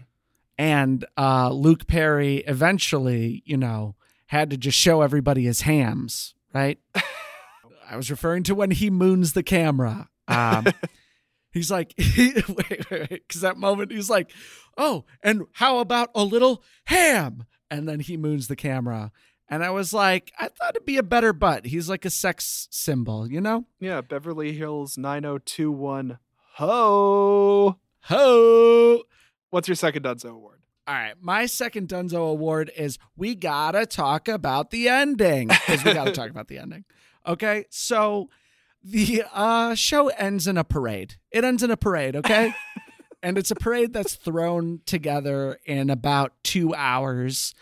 [0.58, 3.94] And uh, Luke Perry eventually, you know,
[4.26, 6.78] had to just show everybody his hams, right?
[7.88, 10.08] I was referring to when he moons the camera.
[10.28, 10.66] Um,
[11.52, 14.30] he's like, wait, wait, wait, because that moment he's like,
[14.76, 17.44] oh, and how about a little ham?
[17.70, 19.12] And then he moons the camera.
[19.48, 21.66] And I was like, I thought it'd be a better butt.
[21.66, 23.66] He's like a sex symbol, you know?
[23.80, 26.18] Yeah, Beverly Hills 9021
[26.54, 27.78] Ho.
[28.04, 29.02] Ho!
[29.50, 30.60] What's your second Dunzo award?
[30.86, 35.92] All right, my second Dunzo award is we gotta talk about the ending because we
[35.94, 36.84] gotta talk about the ending.
[37.26, 38.28] Okay, so
[38.82, 41.16] the uh, show ends in a parade.
[41.30, 42.16] It ends in a parade.
[42.16, 42.54] Okay,
[43.22, 47.54] and it's a parade that's thrown together in about two hours,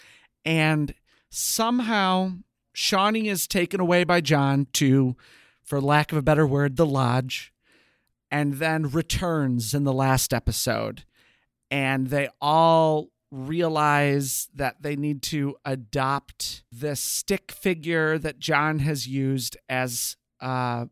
[0.45, 0.95] and
[1.29, 2.33] somehow
[2.73, 5.17] Shawnee is taken away by John to,
[5.63, 7.53] for lack of a better word, the lodge,
[8.31, 11.05] and then returns in the last episode
[11.71, 19.07] and they all realize that they need to adopt the stick figure that John has
[19.07, 20.87] used as uh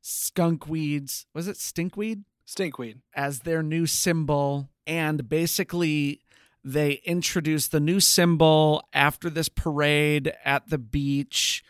[0.00, 1.26] skunk weeds.
[1.34, 2.98] Was it stinkweed Stinkweed.
[3.14, 4.68] as their new symbol.
[4.86, 6.20] And basically
[6.64, 11.64] they introduce the new symbol after this parade at the beach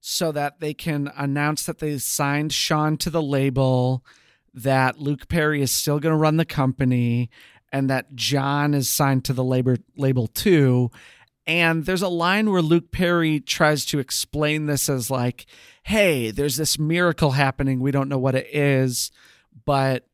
[0.00, 4.04] so that they can announce that they signed Sean to the label
[4.54, 7.30] that Luke Perry is still going to run the company
[7.72, 10.90] and that John is signed to the labor label too.
[11.46, 15.46] And there's a line where Luke Perry tries to explain this as like,
[15.82, 17.80] "Hey, there's this miracle happening.
[17.80, 19.10] We don't know what it is,
[19.64, 20.06] but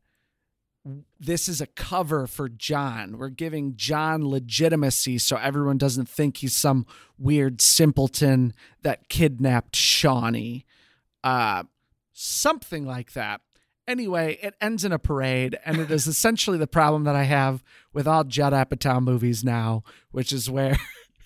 [1.19, 3.17] this is a cover for John.
[3.17, 6.85] We're giving John legitimacy so everyone doesn't think he's some
[7.17, 10.65] weird simpleton that kidnapped Shawnee.
[11.23, 11.63] Uh,
[12.13, 13.41] something like that.
[13.89, 17.63] Anyway, it ends in a parade, and it is essentially the problem that I have
[17.91, 20.77] with all Judd Apatow movies now, which is where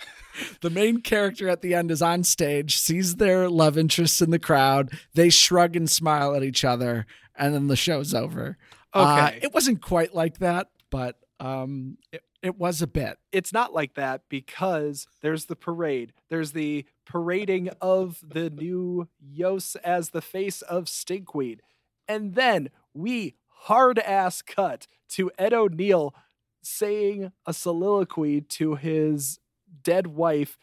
[0.62, 4.40] the main character at the end is on stage, sees their love interests in the
[4.40, 8.58] crowd, they shrug and smile at each other, and then the show's over.
[8.94, 9.40] Uh, Okay.
[9.42, 13.18] it wasn't quite like that, but um, it, it was a bit.
[13.34, 16.14] it's not like that because there's the parade.
[16.30, 21.60] There's the parading of the new Yosts as the face of Stinkweed.
[22.08, 26.14] And then we hard ass cut to Ed O'Neill
[26.62, 29.40] saying a soliloquy to his
[29.84, 30.58] dead wife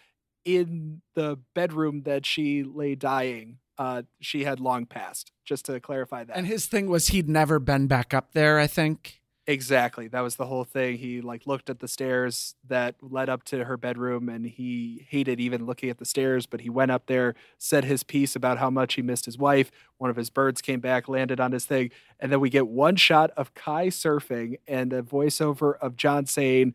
[0.44, 3.58] in the bedroom that she lay dying.
[3.78, 6.36] Uh, she had long passed, just to clarify that.
[6.36, 9.19] And his thing was he'd never been back up there, I think.
[9.50, 10.06] Exactly.
[10.06, 10.98] That was the whole thing.
[10.98, 15.40] He like looked at the stairs that led up to her bedroom and he hated
[15.40, 18.70] even looking at the stairs, but he went up there, said his piece about how
[18.70, 19.72] much he missed his wife.
[19.98, 21.90] One of his birds came back, landed on his thing,
[22.20, 26.74] and then we get one shot of Kai surfing and a voiceover of John saying,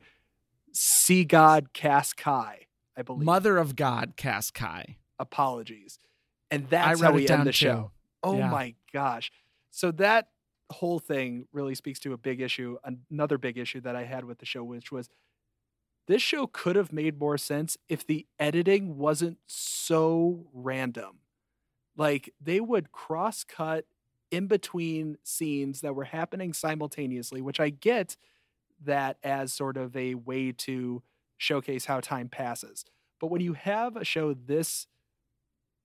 [0.73, 3.23] "See God, cast Kai." I believe.
[3.25, 4.97] Mother of God, cast Kai.
[5.17, 5.97] Apologies.
[6.51, 7.65] And that's how we end the too.
[7.67, 7.91] show.
[8.21, 8.49] Oh Yeah.
[8.49, 9.31] my gosh.
[9.71, 10.27] So that
[10.71, 12.77] whole thing really speaks to a big issue,
[13.09, 15.09] another big issue that I had with the show, which was
[16.07, 21.19] this show could have made more sense if the editing wasn't so random.
[21.97, 23.85] Like they would cross cut
[24.31, 28.17] in between scenes that were happening simultaneously, which I get
[28.83, 31.01] that as sort of a way to
[31.37, 32.85] showcase how time passes.
[33.19, 34.87] But when you have a show this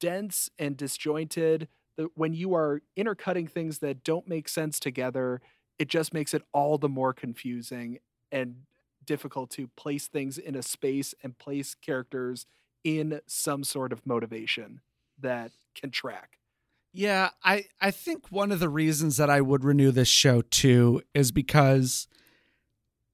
[0.01, 1.69] dense and disjointed,
[2.01, 5.41] Uh, when you are intercutting things that don't make sense together,
[5.79, 7.99] it just makes it all the more confusing
[8.33, 8.63] and
[9.05, 12.47] difficult to place things in a space and place characters
[12.85, 14.81] in some sort of motivation
[15.19, 16.39] that can track.
[16.93, 21.03] Yeah, I I think one of the reasons that I would renew this show too
[21.15, 22.09] is because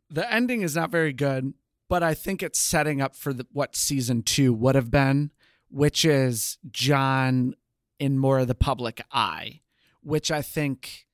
[0.09, 1.53] the ending is not very good,
[1.89, 5.33] but I think it's setting up for the, what season 2 would have been,
[5.69, 7.55] which is John
[7.99, 9.61] in more of the public eye,
[10.03, 11.07] which I think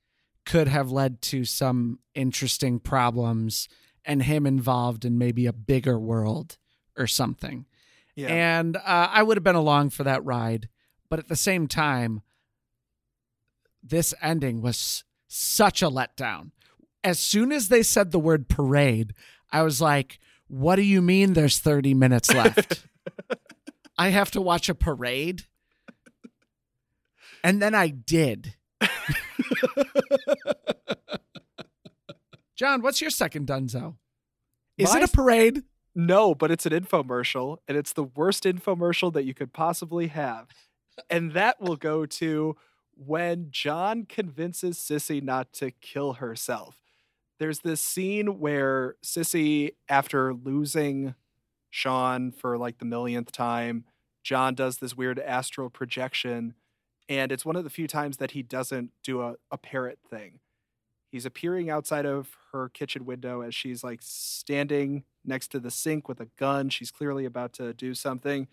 [0.45, 3.69] could have led to some interesting problems
[4.05, 6.57] and him involved in maybe a bigger world
[6.97, 7.65] or something.
[8.29, 10.69] And uh, I would have been along for that ride.
[11.09, 12.21] But at the same time,
[13.81, 16.51] this ending was such a letdown.
[17.03, 19.13] As soon as they said the word parade,
[19.51, 22.85] I was like, what do you mean there's 30 minutes left?
[23.97, 25.45] I have to watch a parade?
[27.43, 28.55] And then I did.
[32.55, 33.95] John, what's your second dunzo?
[34.77, 35.63] Is My it a parade?
[35.95, 40.47] No, but it's an infomercial, and it's the worst infomercial that you could possibly have.
[41.09, 42.55] And that will go to
[42.95, 46.77] when John convinces Sissy not to kill herself.
[47.39, 51.15] There's this scene where Sissy, after losing
[51.69, 53.85] Sean for like the millionth time,
[54.23, 56.53] John does this weird astral projection.
[57.09, 60.39] And it's one of the few times that he doesn't do a, a parrot thing.
[61.11, 66.07] He's appearing outside of her kitchen window as she's like standing next to the sink
[66.07, 66.69] with a gun.
[66.69, 68.47] She's clearly about to do something.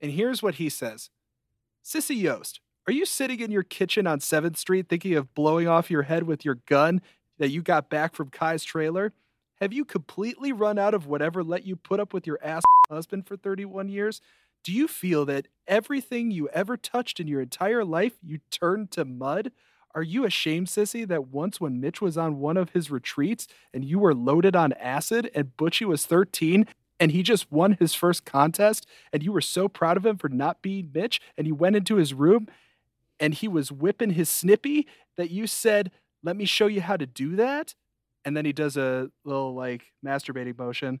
[0.00, 1.10] And here's what he says
[1.84, 5.90] Sissy Yost, are you sitting in your kitchen on 7th Street thinking of blowing off
[5.90, 7.00] your head with your gun
[7.38, 9.12] that you got back from Kai's trailer?
[9.60, 13.26] Have you completely run out of whatever let you put up with your ass husband
[13.26, 14.20] for 31 years?
[14.64, 19.04] Do you feel that everything you ever touched in your entire life you turned to
[19.04, 19.52] mud?
[19.94, 23.84] Are you ashamed, sissy, that once when Mitch was on one of his retreats and
[23.84, 26.66] you were loaded on acid and Butchie was 13
[26.98, 30.30] and he just won his first contest and you were so proud of him for
[30.30, 32.48] not being Mitch and you went into his room
[33.20, 34.86] and he was whipping his snippy
[35.18, 35.90] that you said,
[36.22, 37.74] Let me show you how to do that?
[38.24, 41.00] And then he does a little like masturbating motion.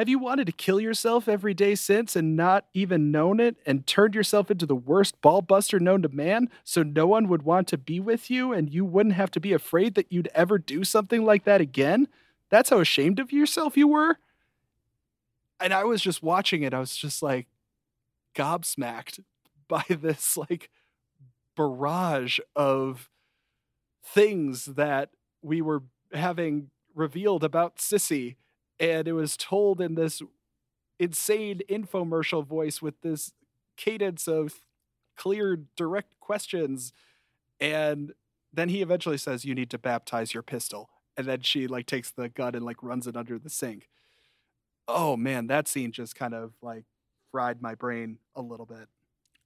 [0.00, 3.86] Have you wanted to kill yourself every day since and not even known it and
[3.86, 7.68] turned yourself into the worst ball buster known to man so no one would want
[7.68, 10.84] to be with you and you wouldn't have to be afraid that you'd ever do
[10.84, 12.08] something like that again?
[12.48, 14.16] That's how ashamed of yourself you were?
[15.60, 16.72] And I was just watching it.
[16.72, 17.48] I was just like
[18.34, 19.20] gobsmacked
[19.68, 20.70] by this like
[21.58, 23.10] barrage of
[24.02, 25.10] things that
[25.42, 25.82] we were
[26.14, 28.36] having revealed about Sissy
[28.80, 30.22] and it was told in this
[30.98, 33.32] insane infomercial voice with this
[33.76, 34.54] cadence of
[35.16, 36.92] clear direct questions
[37.60, 38.12] and
[38.52, 42.10] then he eventually says you need to baptize your pistol and then she like takes
[42.10, 43.88] the gun and like runs it under the sink.
[44.88, 46.84] Oh man that scene just kind of like
[47.30, 48.88] fried my brain a little bit.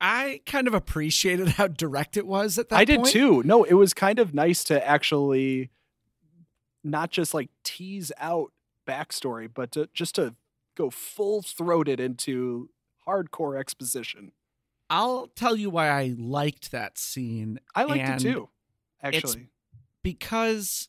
[0.01, 3.13] I kind of appreciated how direct it was at that i did point.
[3.13, 3.43] too.
[3.45, 5.71] No it was kind of nice to actually
[6.83, 8.53] not just like tease out
[8.87, 10.35] backstory but to, just to
[10.77, 12.69] go full throated into
[13.07, 14.33] hardcore exposition
[14.91, 17.59] I'll tell you why I liked that scene.
[17.75, 18.49] i liked and it too
[19.03, 19.49] actually
[20.03, 20.89] because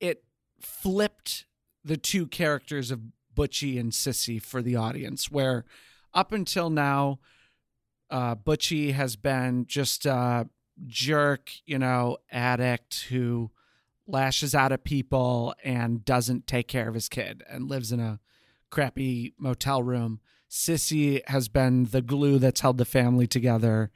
[0.00, 0.24] it
[0.60, 1.46] flipped
[1.84, 3.00] the two characters of
[3.34, 5.64] Butchie and Sissy for the audience, where
[6.12, 7.20] up until now,
[8.10, 10.48] uh, Butchie has been just a
[10.86, 13.50] jerk, you know, addict who
[14.06, 18.20] lashes out at people and doesn't take care of his kid and lives in a
[18.70, 20.20] crappy motel room.
[20.50, 23.90] Sissy has been the glue that's held the family together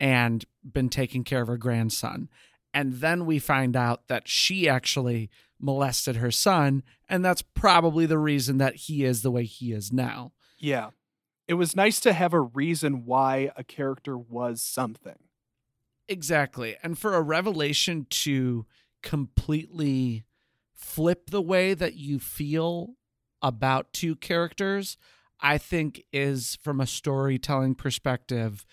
[0.00, 2.28] and been taking care of her grandson.
[2.72, 6.82] And then we find out that she actually molested her son.
[7.08, 10.32] And that's probably the reason that he is the way he is now.
[10.58, 10.90] yeah
[11.46, 15.18] it was nice to have a reason why a character was something
[16.08, 16.76] Exactly.
[16.82, 18.66] And for a revelation to
[19.04, 20.24] completely
[20.74, 22.96] flip the way that you feel
[23.40, 24.96] about two characters,
[25.40, 28.66] I think is from a storytelling perspective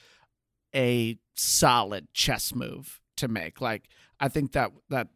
[0.73, 3.61] a solid chess move to make.
[3.61, 3.89] Like
[4.19, 5.09] I think that that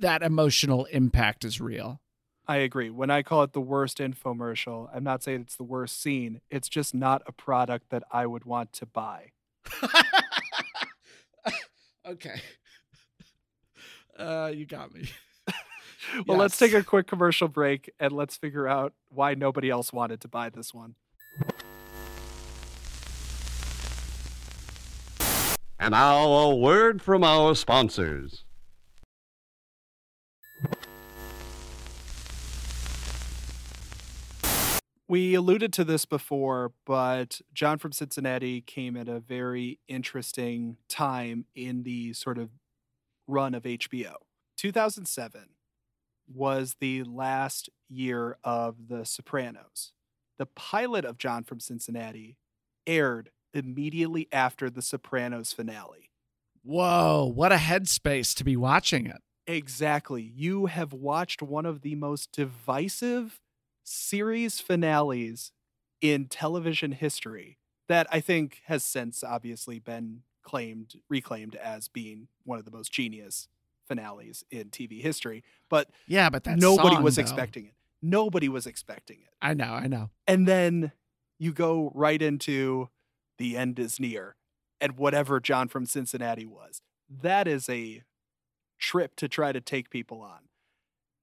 [0.00, 2.00] that emotional impact is real.
[2.46, 2.88] I agree.
[2.88, 6.40] When I call it the worst infomercial, I'm not saying it's the worst scene.
[6.50, 9.32] It's just not a product that I would want to buy.
[12.08, 12.40] okay.
[14.18, 15.08] Uh you got me.
[16.26, 20.20] Well, let's take a quick commercial break and let's figure out why nobody else wanted
[20.22, 20.94] to buy this one.
[25.78, 28.44] And now a word from our sponsors.
[35.06, 41.46] We alluded to this before, but John from Cincinnati came at a very interesting time
[41.54, 42.50] in the sort of
[43.28, 44.14] run of HBO.
[44.56, 45.50] 2007
[46.26, 49.92] was the last year of The Sopranos.
[50.38, 52.36] The pilot of John from Cincinnati
[52.86, 56.10] aired immediately after The Sopranos finale.
[56.62, 59.18] Whoa, what a headspace to be watching it.
[59.46, 60.22] Exactly.
[60.22, 63.40] You have watched one of the most divisive
[63.82, 65.52] series finales
[66.02, 72.58] in television history that I think has since obviously been claimed, reclaimed as being one
[72.58, 73.48] of the most genius
[73.86, 75.44] finales in TV history.
[75.68, 77.22] But Yeah, but that nobody song, was though.
[77.22, 77.74] expecting it.
[78.00, 79.28] Nobody was expecting it.
[79.42, 80.10] I know, I know.
[80.26, 80.92] And then
[81.38, 82.88] you go right into
[83.38, 84.36] the end is near
[84.80, 86.80] and whatever John from Cincinnati was.
[87.10, 88.02] That is a
[88.78, 90.48] trip to try to take people on.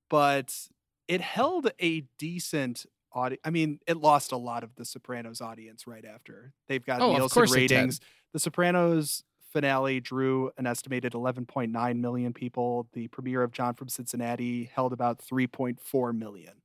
[0.09, 0.67] But
[1.07, 3.41] it held a decent audience.
[3.45, 6.53] I mean, it lost a lot of the Sopranos audience right after.
[6.67, 7.71] They've got Oh, Nielsen course it did.
[7.75, 7.99] ratings.
[8.35, 12.89] The Sopranos finale drew an estimated 11.9 million people.
[12.91, 16.55] The premiere of John from Cincinnati held about 3.4 million.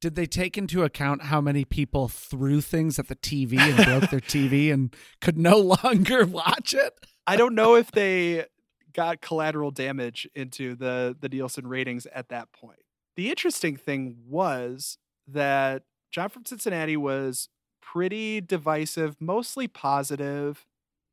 [0.00, 4.08] Did they take into account how many people threw things at the TV and broke
[4.08, 6.94] their TV and could no longer watch it?
[7.26, 8.46] I don't know if they
[8.94, 12.80] got collateral damage into the the Nielsen ratings at that point.
[13.16, 14.96] The interesting thing was
[15.26, 17.50] that John from Cincinnati was
[17.82, 20.64] pretty divisive, mostly positive,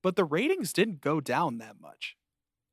[0.05, 2.15] but the ratings didn't go down that much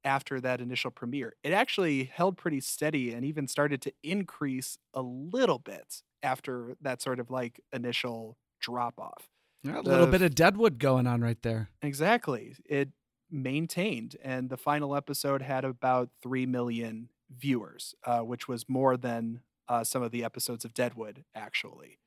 [0.04, 1.34] after that initial premiere.
[1.42, 7.00] It actually held pretty steady and even started to increase a little bit after that
[7.00, 9.30] sort of like initial drop off.
[9.66, 11.70] A little bit of Deadwood going on right there.
[11.80, 12.54] Exactly.
[12.66, 12.90] It
[13.30, 19.40] maintained, and the final episode had about 3 million viewers, uh, which was more than
[19.70, 21.98] uh, some of the episodes of Deadwood, actually.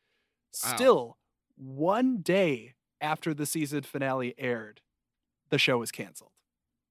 [0.63, 0.75] Wow.
[0.75, 1.17] Still,
[1.57, 4.81] one day after the season finale aired,
[5.49, 6.31] the show was canceled.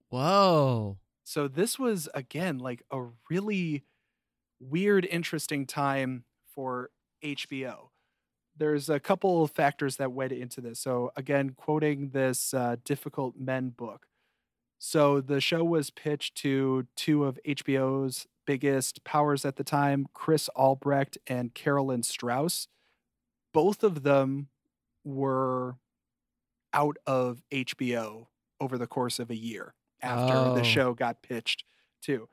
[0.09, 0.99] Whoa.
[1.25, 3.85] So this was, again, like a really
[4.61, 6.25] weird, interesting time
[6.55, 6.91] for
[7.25, 7.89] HBO.
[8.57, 10.79] There's a couple of factors that went into this.
[10.79, 14.07] So, again, quoting this uh, Difficult Men book.
[14.79, 20.49] So, the show was pitched to two of HBO's biggest powers at the time, Chris
[20.55, 22.69] Albrecht and Carolyn Strauss.
[23.53, 24.49] Both of them
[25.05, 25.77] were
[26.73, 28.27] out of HBO
[28.61, 30.55] over the course of a year after Oh.
[30.55, 31.65] the show got pitched
[32.03, 32.29] too.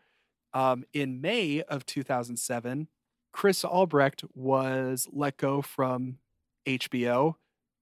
[0.53, 2.88] Um, in May of 2007,
[3.31, 6.19] Chris Albrecht was let go from
[6.68, 7.35] HBO.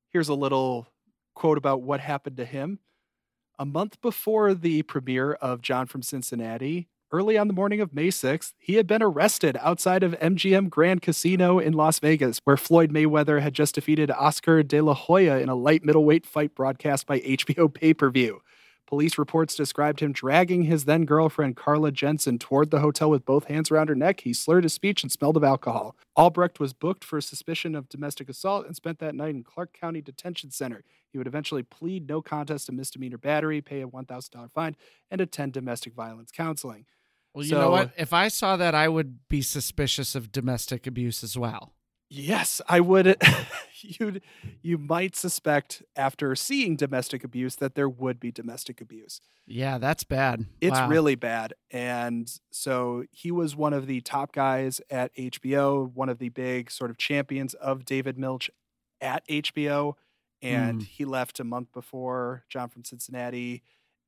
[0.10, 0.88] Here's a little
[1.34, 2.80] quote about what happened to him.
[3.58, 8.10] A month before the premiere of John from Cincinnati, early on the morning of May
[8.10, 12.92] 6th, he had been arrested outside of MGM Grand Casino in Las Vegas, where Floyd
[12.92, 17.20] Mayweather had just defeated Oscar De La Hoya in a light middleweight fight broadcast by
[17.20, 18.42] HBO pay per view.
[18.90, 23.46] Police reports described him dragging his then girlfriend Carla Jensen toward the hotel with both
[23.46, 24.22] hands around her neck.
[24.22, 25.96] He slurred his speech and smelled of alcohol.
[26.16, 30.02] Albrecht was booked for suspicion of domestic assault and spent that night in Clark County
[30.02, 30.84] Detention Center.
[31.12, 34.76] He would eventually plead no contest to misdemeanor battery, pay a $1,000 fine,
[35.12, 36.86] and attend domestic violence counseling.
[37.34, 37.92] Well, you know what?
[37.98, 41.74] If I saw that, I would be suspicious of domestic abuse as well.
[42.10, 43.22] Yes, I would.
[43.82, 44.22] You'd
[44.64, 49.22] you might suspect after seeing domestic abuse that there would be domestic abuse.
[49.46, 50.46] Yeah, that's bad.
[50.60, 50.90] It's Wow.
[50.90, 51.54] really bad.
[51.72, 56.72] And so he was one of the top guys at HBO, one of the big
[56.72, 58.50] sort of champions of David Milch
[59.00, 59.96] at HBO.
[60.42, 60.86] And Mm.
[60.88, 63.62] he left a month before John from Cincinnati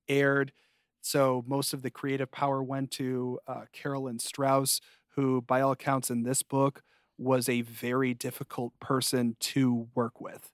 [0.10, 0.53] aired.
[1.02, 4.82] So most of the creative power went to uh, Carolyn Strauss,
[5.15, 6.84] who, by all accounts in this book,
[7.18, 10.52] was a very difficult person to work with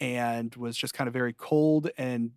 [0.00, 2.32] and was just kind of very cold and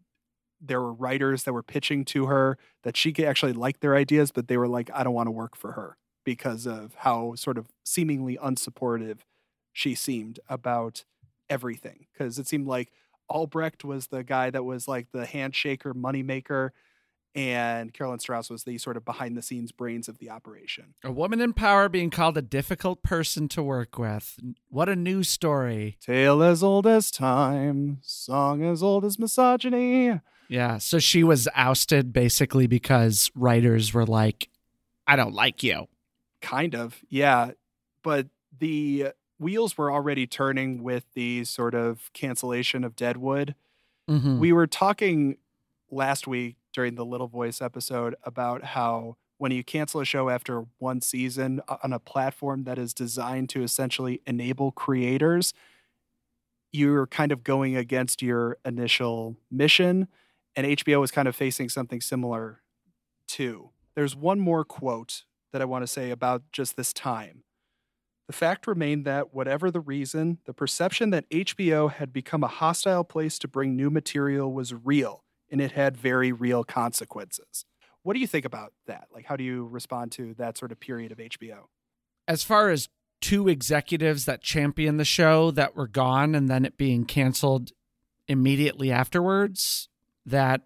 [0.59, 4.31] there were writers that were pitching to her that she could actually like their ideas,
[4.31, 7.57] but they were like, I don't want to work for her because of how sort
[7.57, 9.19] of seemingly unsupportive
[9.71, 11.03] she seemed about
[11.49, 12.07] everything.
[12.11, 12.91] Because it seemed like
[13.29, 16.71] Albrecht was the guy that was like the handshaker, moneymaker,
[17.35, 20.95] and Carolyn Strauss was the sort of behind the scenes brains of the operation.
[21.03, 24.39] A woman in power being called a difficult person to work with.
[24.69, 25.97] What a news story.
[26.01, 30.19] Tale as old as time, song as old as misogyny.
[30.49, 30.77] Yeah.
[30.77, 34.49] So she was ousted basically because writers were like,
[35.05, 35.87] I don't like you.
[36.41, 37.51] Kind of, yeah.
[38.01, 38.27] But
[38.57, 39.09] the
[39.39, 43.55] wheels were already turning with the sort of cancellation of Deadwood.
[44.09, 44.39] Mhm.
[44.39, 45.37] We were talking
[45.91, 50.65] last week during the Little Voice episode about how when you cancel a show after
[50.77, 55.55] one season on a platform that is designed to essentially enable creators,
[56.71, 60.07] you're kind of going against your initial mission.
[60.55, 62.61] And HBO is kind of facing something similar
[63.27, 63.71] too.
[63.95, 67.41] There's one more quote that I want to say about just this time.
[68.27, 73.03] The fact remained that, whatever the reason, the perception that HBO had become a hostile
[73.03, 77.65] place to bring new material was real, and it had very real consequences.
[78.03, 79.07] What do you think about that?
[79.13, 81.65] Like, how do you respond to that sort of period of HBO?
[82.27, 82.89] as far as
[83.21, 87.71] two executives that championed the show that were gone and then it being canceled
[88.27, 89.89] immediately afterwards,
[90.25, 90.61] that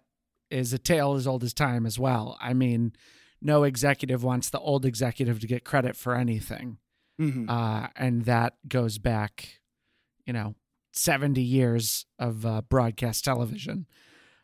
[0.50, 2.36] is a tale as old as time as well.
[2.40, 2.92] I mean,
[3.40, 6.78] no executive wants the old executive to get credit for anything.
[7.20, 7.48] Mm-hmm.
[7.48, 9.60] Uh, and that goes back,
[10.26, 10.54] you know,
[10.92, 13.86] 70 years of uh, broadcast television.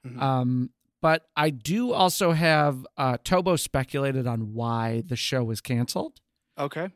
[0.08, 0.20] Mhm.
[0.22, 0.70] Um,
[1.00, 6.20] but I do also have uh, Tobo speculated on why the show was canceled.
[6.58, 6.90] okay.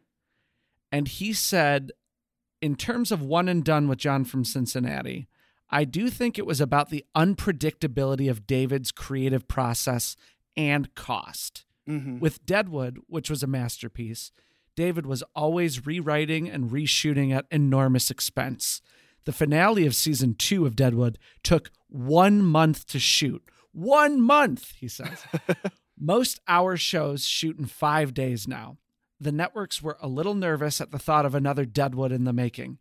[0.90, 1.92] And he said,
[2.60, 5.26] in terms of one and done with John from Cincinnati,
[5.70, 10.16] I do think it was about the unpredictability of David's creative process
[10.56, 11.64] and cost.
[11.88, 12.20] Mhm.
[12.20, 14.32] With Deadwood, which was a masterpiece,
[14.76, 18.80] David was always rewriting and reshooting at enormous expense.
[19.24, 23.42] The finale of season two of Deadwood took one month to shoot.
[23.72, 25.24] One month, he says.
[25.98, 28.78] Most hour shows shoot in five days now.
[29.20, 32.78] The networks were a little nervous at the thought of another Deadwood in the making.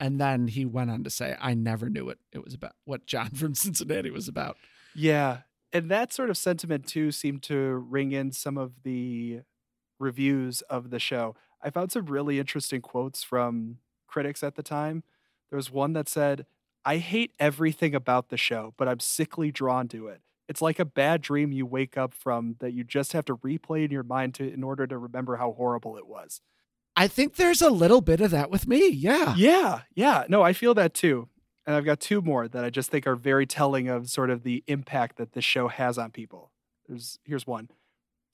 [0.00, 3.06] And then he went on to say, I never knew what it was about, what
[3.06, 4.56] John from Cincinnati was about.
[4.94, 5.38] Yeah.
[5.72, 9.40] And that sort of sentiment too seemed to ring in some of the
[9.98, 11.34] reviews of the show.
[11.62, 15.02] I found some really interesting quotes from critics at the time.
[15.50, 16.46] There was one that said,
[16.84, 20.20] I hate everything about the show, but I'm sickly drawn to it.
[20.48, 23.84] It's like a bad dream you wake up from that you just have to replay
[23.84, 26.40] in your mind to in order to remember how horrible it was.
[26.96, 28.88] I think there's a little bit of that with me.
[28.88, 29.34] Yeah.
[29.36, 30.24] Yeah, yeah.
[30.28, 31.28] No, I feel that too.
[31.66, 34.42] And I've got two more that I just think are very telling of sort of
[34.42, 36.50] the impact that this show has on people.
[36.88, 37.68] There's here's one.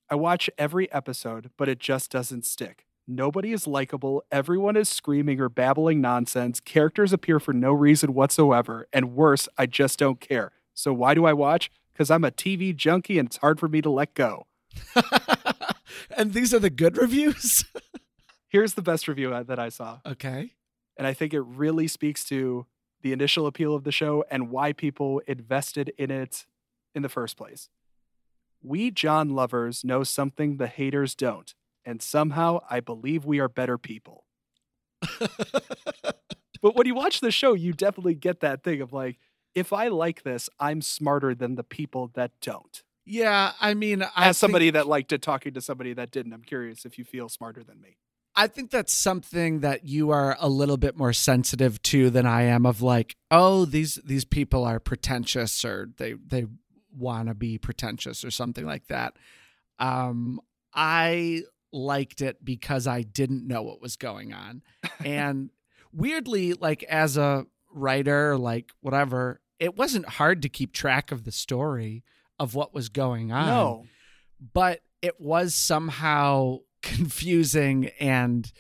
[0.09, 2.87] I watch every episode, but it just doesn't stick.
[3.07, 4.25] Nobody is likable.
[4.33, 6.59] Everyone is screaming or babbling nonsense.
[6.61, 8.89] Characters appear for no reason whatsoever.
[8.93, 10.53] And worse, I just don't care.
[10.73, 11.71] So why do I watch?
[11.93, 14.47] Because I'm a TV junkie and it's hard for me to let go.
[16.17, 17.65] and these are the good reviews.
[18.49, 20.01] Here's the best review uh, that I saw.
[20.07, 20.53] okay.
[20.97, 22.67] And I think it really speaks to
[23.03, 26.47] the initial appeal of the show and why people invested in it
[26.95, 27.69] in the first place.
[28.63, 31.53] We John lovers know something the haters don't,
[31.85, 34.25] and somehow I believe we are better people.
[36.63, 39.19] But when you watch the show, you definitely get that thing of like,
[39.55, 42.83] if I like this, I'm smarter than the people that don't.
[43.05, 46.33] yeah, I mean, I As somebody think, that liked it talking to somebody that didn't,
[46.33, 47.99] I'm curious if you feel smarter than me.
[48.35, 52.43] I think that's something that you are a little bit more sensitive to than I
[52.45, 52.67] am.
[52.67, 56.47] Of like, oh, these these people are pretentious, or they they
[56.97, 59.17] want to be pretentious, or something like that.
[59.79, 60.41] Um,
[60.75, 61.43] I
[61.75, 64.63] liked it because I didn't know what was going on,
[65.05, 65.51] and
[65.93, 71.33] weirdly, like as a writer, like whatever, it wasn't hard to keep track of the
[71.33, 72.05] story
[72.39, 73.47] of what was going on.
[73.47, 73.85] No.
[74.53, 78.51] but it was somehow confusing and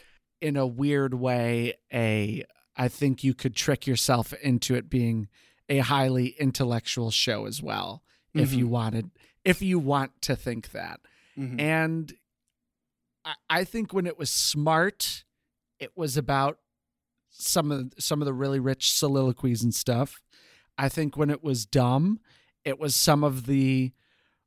[0.41, 2.45] in a weird way a
[2.77, 5.29] I think you could trick yourself into it being
[5.69, 8.03] a highly intellectual show as well
[8.35, 9.11] if you wanted
[9.45, 11.01] if you want to think that.
[11.39, 11.61] Mhm.
[11.61, 12.13] And
[13.25, 15.25] I, I think when it was smart,
[15.79, 16.59] it was about
[17.31, 20.21] some of some of the really rich soliloquies and stuff.
[20.79, 22.21] I think when it was dumb,
[22.65, 23.93] it was some of the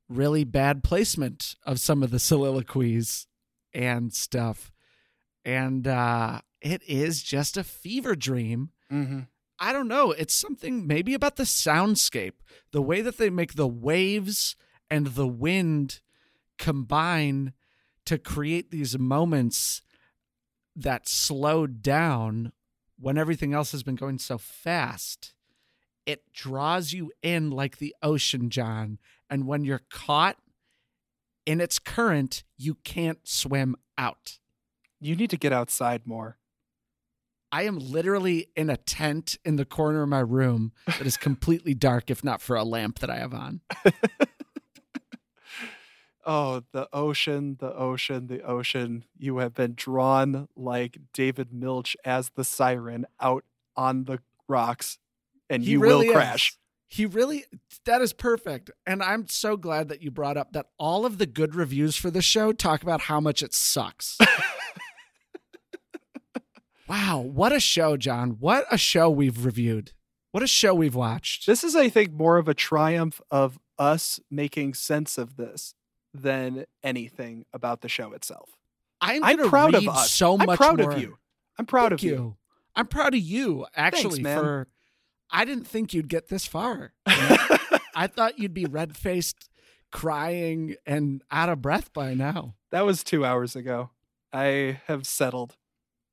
[0.09, 3.27] really bad placement of some of the soliloquies
[3.73, 4.71] and stuff.
[5.43, 8.71] And uh it is just a fever dream.
[8.91, 9.27] Mhm.
[9.59, 10.11] I don't know.
[10.11, 12.33] It's something maybe about the soundscape,
[12.71, 14.55] the way that they make the waves
[14.89, 16.01] and the wind
[16.57, 17.53] combine
[18.07, 19.81] to create these moments
[20.75, 22.53] that slowed down
[22.97, 25.33] when everything else has been going so fast.
[26.05, 28.97] It draws you in like the ocean, John.
[29.29, 30.37] And when you're caught
[31.45, 34.39] in its current, you can't swim out.
[35.01, 36.37] You need to get outside more.
[37.51, 41.73] I am literally in a tent in the corner of my room that is completely
[41.73, 43.61] dark, if not for a lamp that I have on.
[46.29, 49.05] Oh, the ocean, the ocean, the ocean.
[49.17, 53.45] You have been drawn like David Milch as the siren out
[53.77, 54.97] on the rocks,
[55.49, 56.49] and He you really will crash.
[56.51, 56.57] is.
[56.89, 57.45] He really,
[57.85, 58.71] that is perfect.
[58.85, 62.11] And I'm so glad that you brought up that all of the good reviews for
[62.11, 64.17] the show talk about how much it sucks.
[66.87, 67.19] wow.
[67.19, 68.31] What a show, John.
[68.39, 69.91] What a show we've reviewed.
[70.31, 71.45] What a show we've watched.
[71.47, 75.73] This is, I think, more of a triumph of us making sense of this
[76.21, 78.49] than anything about the show itself.
[79.01, 80.11] I'm, I'm proud of us.
[80.11, 80.91] so I'm proud more.
[80.91, 81.17] of you.
[81.59, 82.37] I'm proud Thank of you.
[82.75, 84.39] I'm proud of you, actually, man.
[84.39, 84.67] for
[85.31, 86.93] I didn't think you'd get this far.
[87.07, 89.49] I thought you'd be red faced,
[89.91, 92.55] crying, and out of breath by now.
[92.71, 93.89] that was two hours ago.
[94.31, 95.55] I have settled.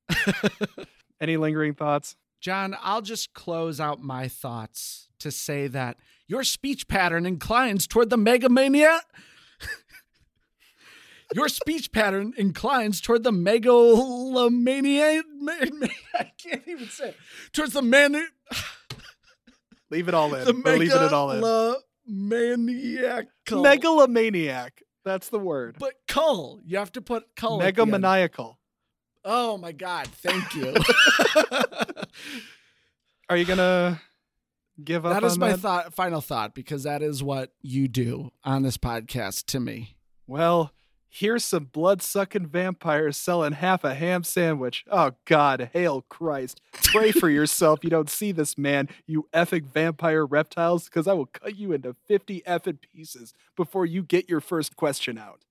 [1.21, 2.15] Any lingering thoughts?
[2.41, 8.09] John, I'll just close out my thoughts to say that your speech pattern inclines toward
[8.09, 8.99] the megamania.
[11.33, 15.23] Your speech pattern inclines toward the megalomania.
[15.47, 17.17] I can't even say it.
[17.53, 18.15] Towards the man.
[19.89, 20.45] Leave it all in.
[20.45, 21.41] The We're leaving it all in.
[22.09, 23.63] megalomaniacal.
[23.63, 24.81] Megalomaniac.
[25.03, 25.77] That's the word.
[25.79, 26.59] But cull.
[26.65, 27.59] You have to put cull.
[27.59, 28.55] Megamaniacal.
[29.27, 30.07] Oh my God!
[30.07, 30.75] Thank you.
[33.29, 33.99] Are you gonna
[34.83, 35.13] give up?
[35.13, 35.59] that is my that?
[35.59, 39.95] thought, final thought, because that is what you do on this podcast to me.
[40.27, 40.71] Well,
[41.15, 44.83] here's some blood sucking vampires selling half a ham sandwich.
[44.91, 46.59] Oh, God, hail Christ.
[46.73, 51.27] Pray for yourself you don't see this man, you effing vampire reptiles, because I will
[51.27, 55.41] cut you into 50 effing pieces before you get your first question out.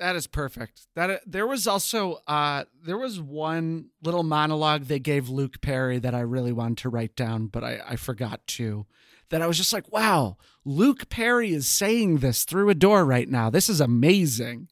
[0.00, 0.88] That is perfect.
[0.96, 6.00] That uh, there was also uh there was one little monologue they gave Luke Perry
[6.00, 8.86] that I really wanted to write down, but I, I forgot to.
[9.30, 13.28] That I was just like, wow, Luke Perry is saying this through a door right
[13.28, 13.50] now.
[13.50, 14.68] This is amazing.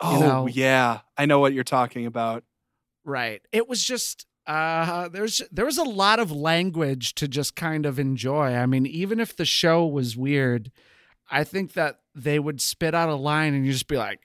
[0.00, 1.00] Oh, know- yeah.
[1.16, 2.44] I know what you're talking about.
[3.04, 3.40] Right.
[3.52, 7.98] It was just uh there's there was a lot of language to just kind of
[7.98, 8.54] enjoy.
[8.54, 10.70] I mean, even if the show was weird,
[11.30, 14.20] I think that they would spit out a line and you just be like,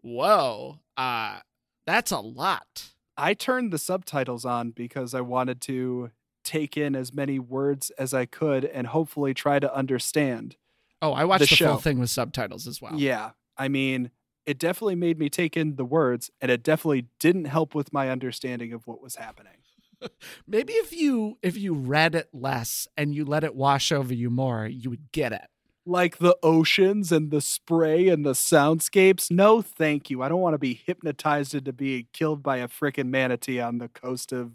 [0.00, 1.40] "Whoa, uh
[1.86, 6.10] that's a lot." I turned the subtitles on because I wanted to
[6.44, 10.56] take in as many words as I could and hopefully try to understand.
[11.00, 12.94] Oh, I watched The the, full thing with subtitles as well.
[12.96, 13.30] Yeah.
[13.56, 14.10] I mean,
[14.46, 18.08] it definitely made me take in the words, and it definitely didn't help with my
[18.08, 19.58] understanding of what was happening.
[20.46, 24.30] Maybe if you if you read it less and you let it wash over you
[24.30, 25.46] more, you would get it.
[25.84, 29.30] Like the oceans and the spray and the soundscapes.
[29.30, 30.22] No, thank you.
[30.22, 33.88] I don't want to be hypnotized into being killed by a frickin' manatee on the
[33.88, 34.52] coast of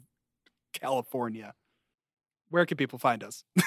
[0.73, 1.53] California.
[2.49, 3.43] Where can people find us?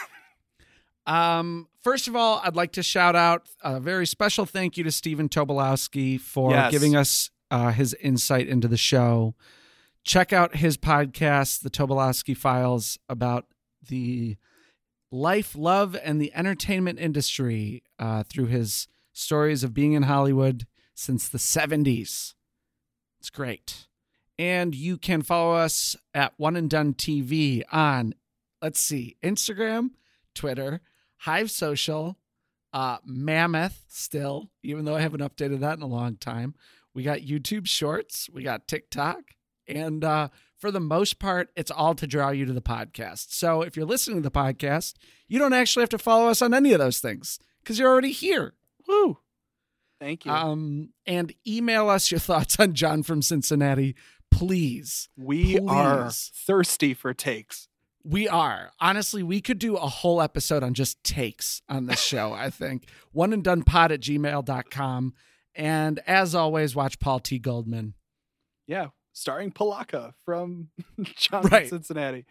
[1.06, 4.92] Um, first of all, I'd like to shout out a very special thank you to
[4.92, 6.70] Stephen Tobolowsky for Yes.
[6.70, 9.34] giving us uh, his insight into the show.
[10.04, 13.46] Check out his podcast, The Tobolowsky Files, about
[13.88, 14.36] the
[15.10, 21.28] life, love, and the entertainment industry uh, through his stories of being in Hollywood since
[21.28, 22.34] the 70s.
[23.18, 23.88] It's great.
[24.38, 28.14] And you can follow us at One and Done TV on,
[28.62, 29.90] let's see, Instagram,
[30.34, 30.80] Twitter,
[31.18, 32.18] Hive Social,
[32.72, 36.54] uh, Mammoth still, even though I haven't updated that in a long time.
[36.94, 39.20] We got YouTube Shorts, we got TikTok,
[39.68, 40.28] and uh,
[40.58, 43.32] for the most part, it's all to draw you to the podcast.
[43.32, 44.94] So if you're listening to the podcast,
[45.28, 48.12] you don't actually have to follow us on any of those things because you're already
[48.12, 48.54] here.
[48.86, 49.18] Woo!
[50.00, 50.32] Thank you.
[50.32, 53.94] Um, and email us your thoughts on John from Cincinnati,
[54.30, 55.08] please.
[55.16, 57.68] we are thirsty for takes.
[58.02, 58.70] We are.
[58.80, 62.88] Honestly, we could do a whole episode on just takes on this show, I think.
[63.12, 65.14] One and done pod at gmail.com.
[65.54, 67.38] And as always, watch Paul T.
[67.38, 67.94] Goldman.
[68.66, 70.68] Yeah, starring Palaka from
[71.16, 71.68] John Right.
[71.68, 72.24] Cincinnati.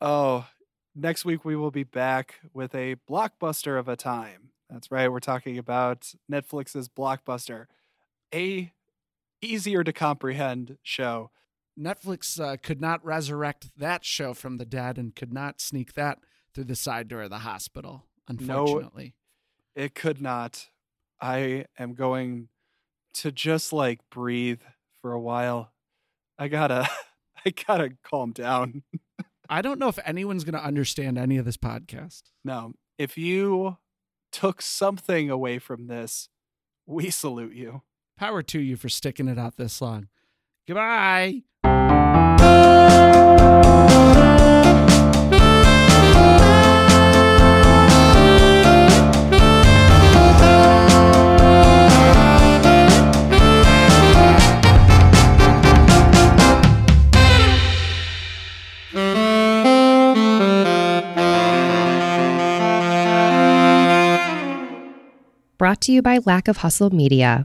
[0.00, 0.46] Oh,
[0.94, 4.50] next week we will be back with a blockbuster of a time.
[4.70, 5.10] That's right.
[5.12, 7.66] We're talking about Netflix's blockbuster,
[8.34, 8.72] a
[9.42, 11.30] easier to comprehend show.
[11.78, 16.18] Netflix uh, could not resurrect that show from the dead and could not sneak that
[16.54, 19.14] through the side door of the hospital, unfortunately.
[19.74, 20.68] It could not.
[21.20, 22.48] I am going
[23.14, 24.60] to just like breathe
[25.00, 25.72] for a while.
[26.38, 26.88] I gotta,
[27.46, 28.82] I gotta calm down.
[29.48, 32.22] I don't know if anyone's going to understand any of this podcast.
[32.44, 33.76] No, if you
[34.30, 36.28] took something away from this,
[36.86, 37.82] we salute you.
[38.16, 40.08] Power to you for sticking it out this long.
[40.66, 41.42] Goodbye.
[65.58, 67.42] Brought to you by Lack of Hustle Media.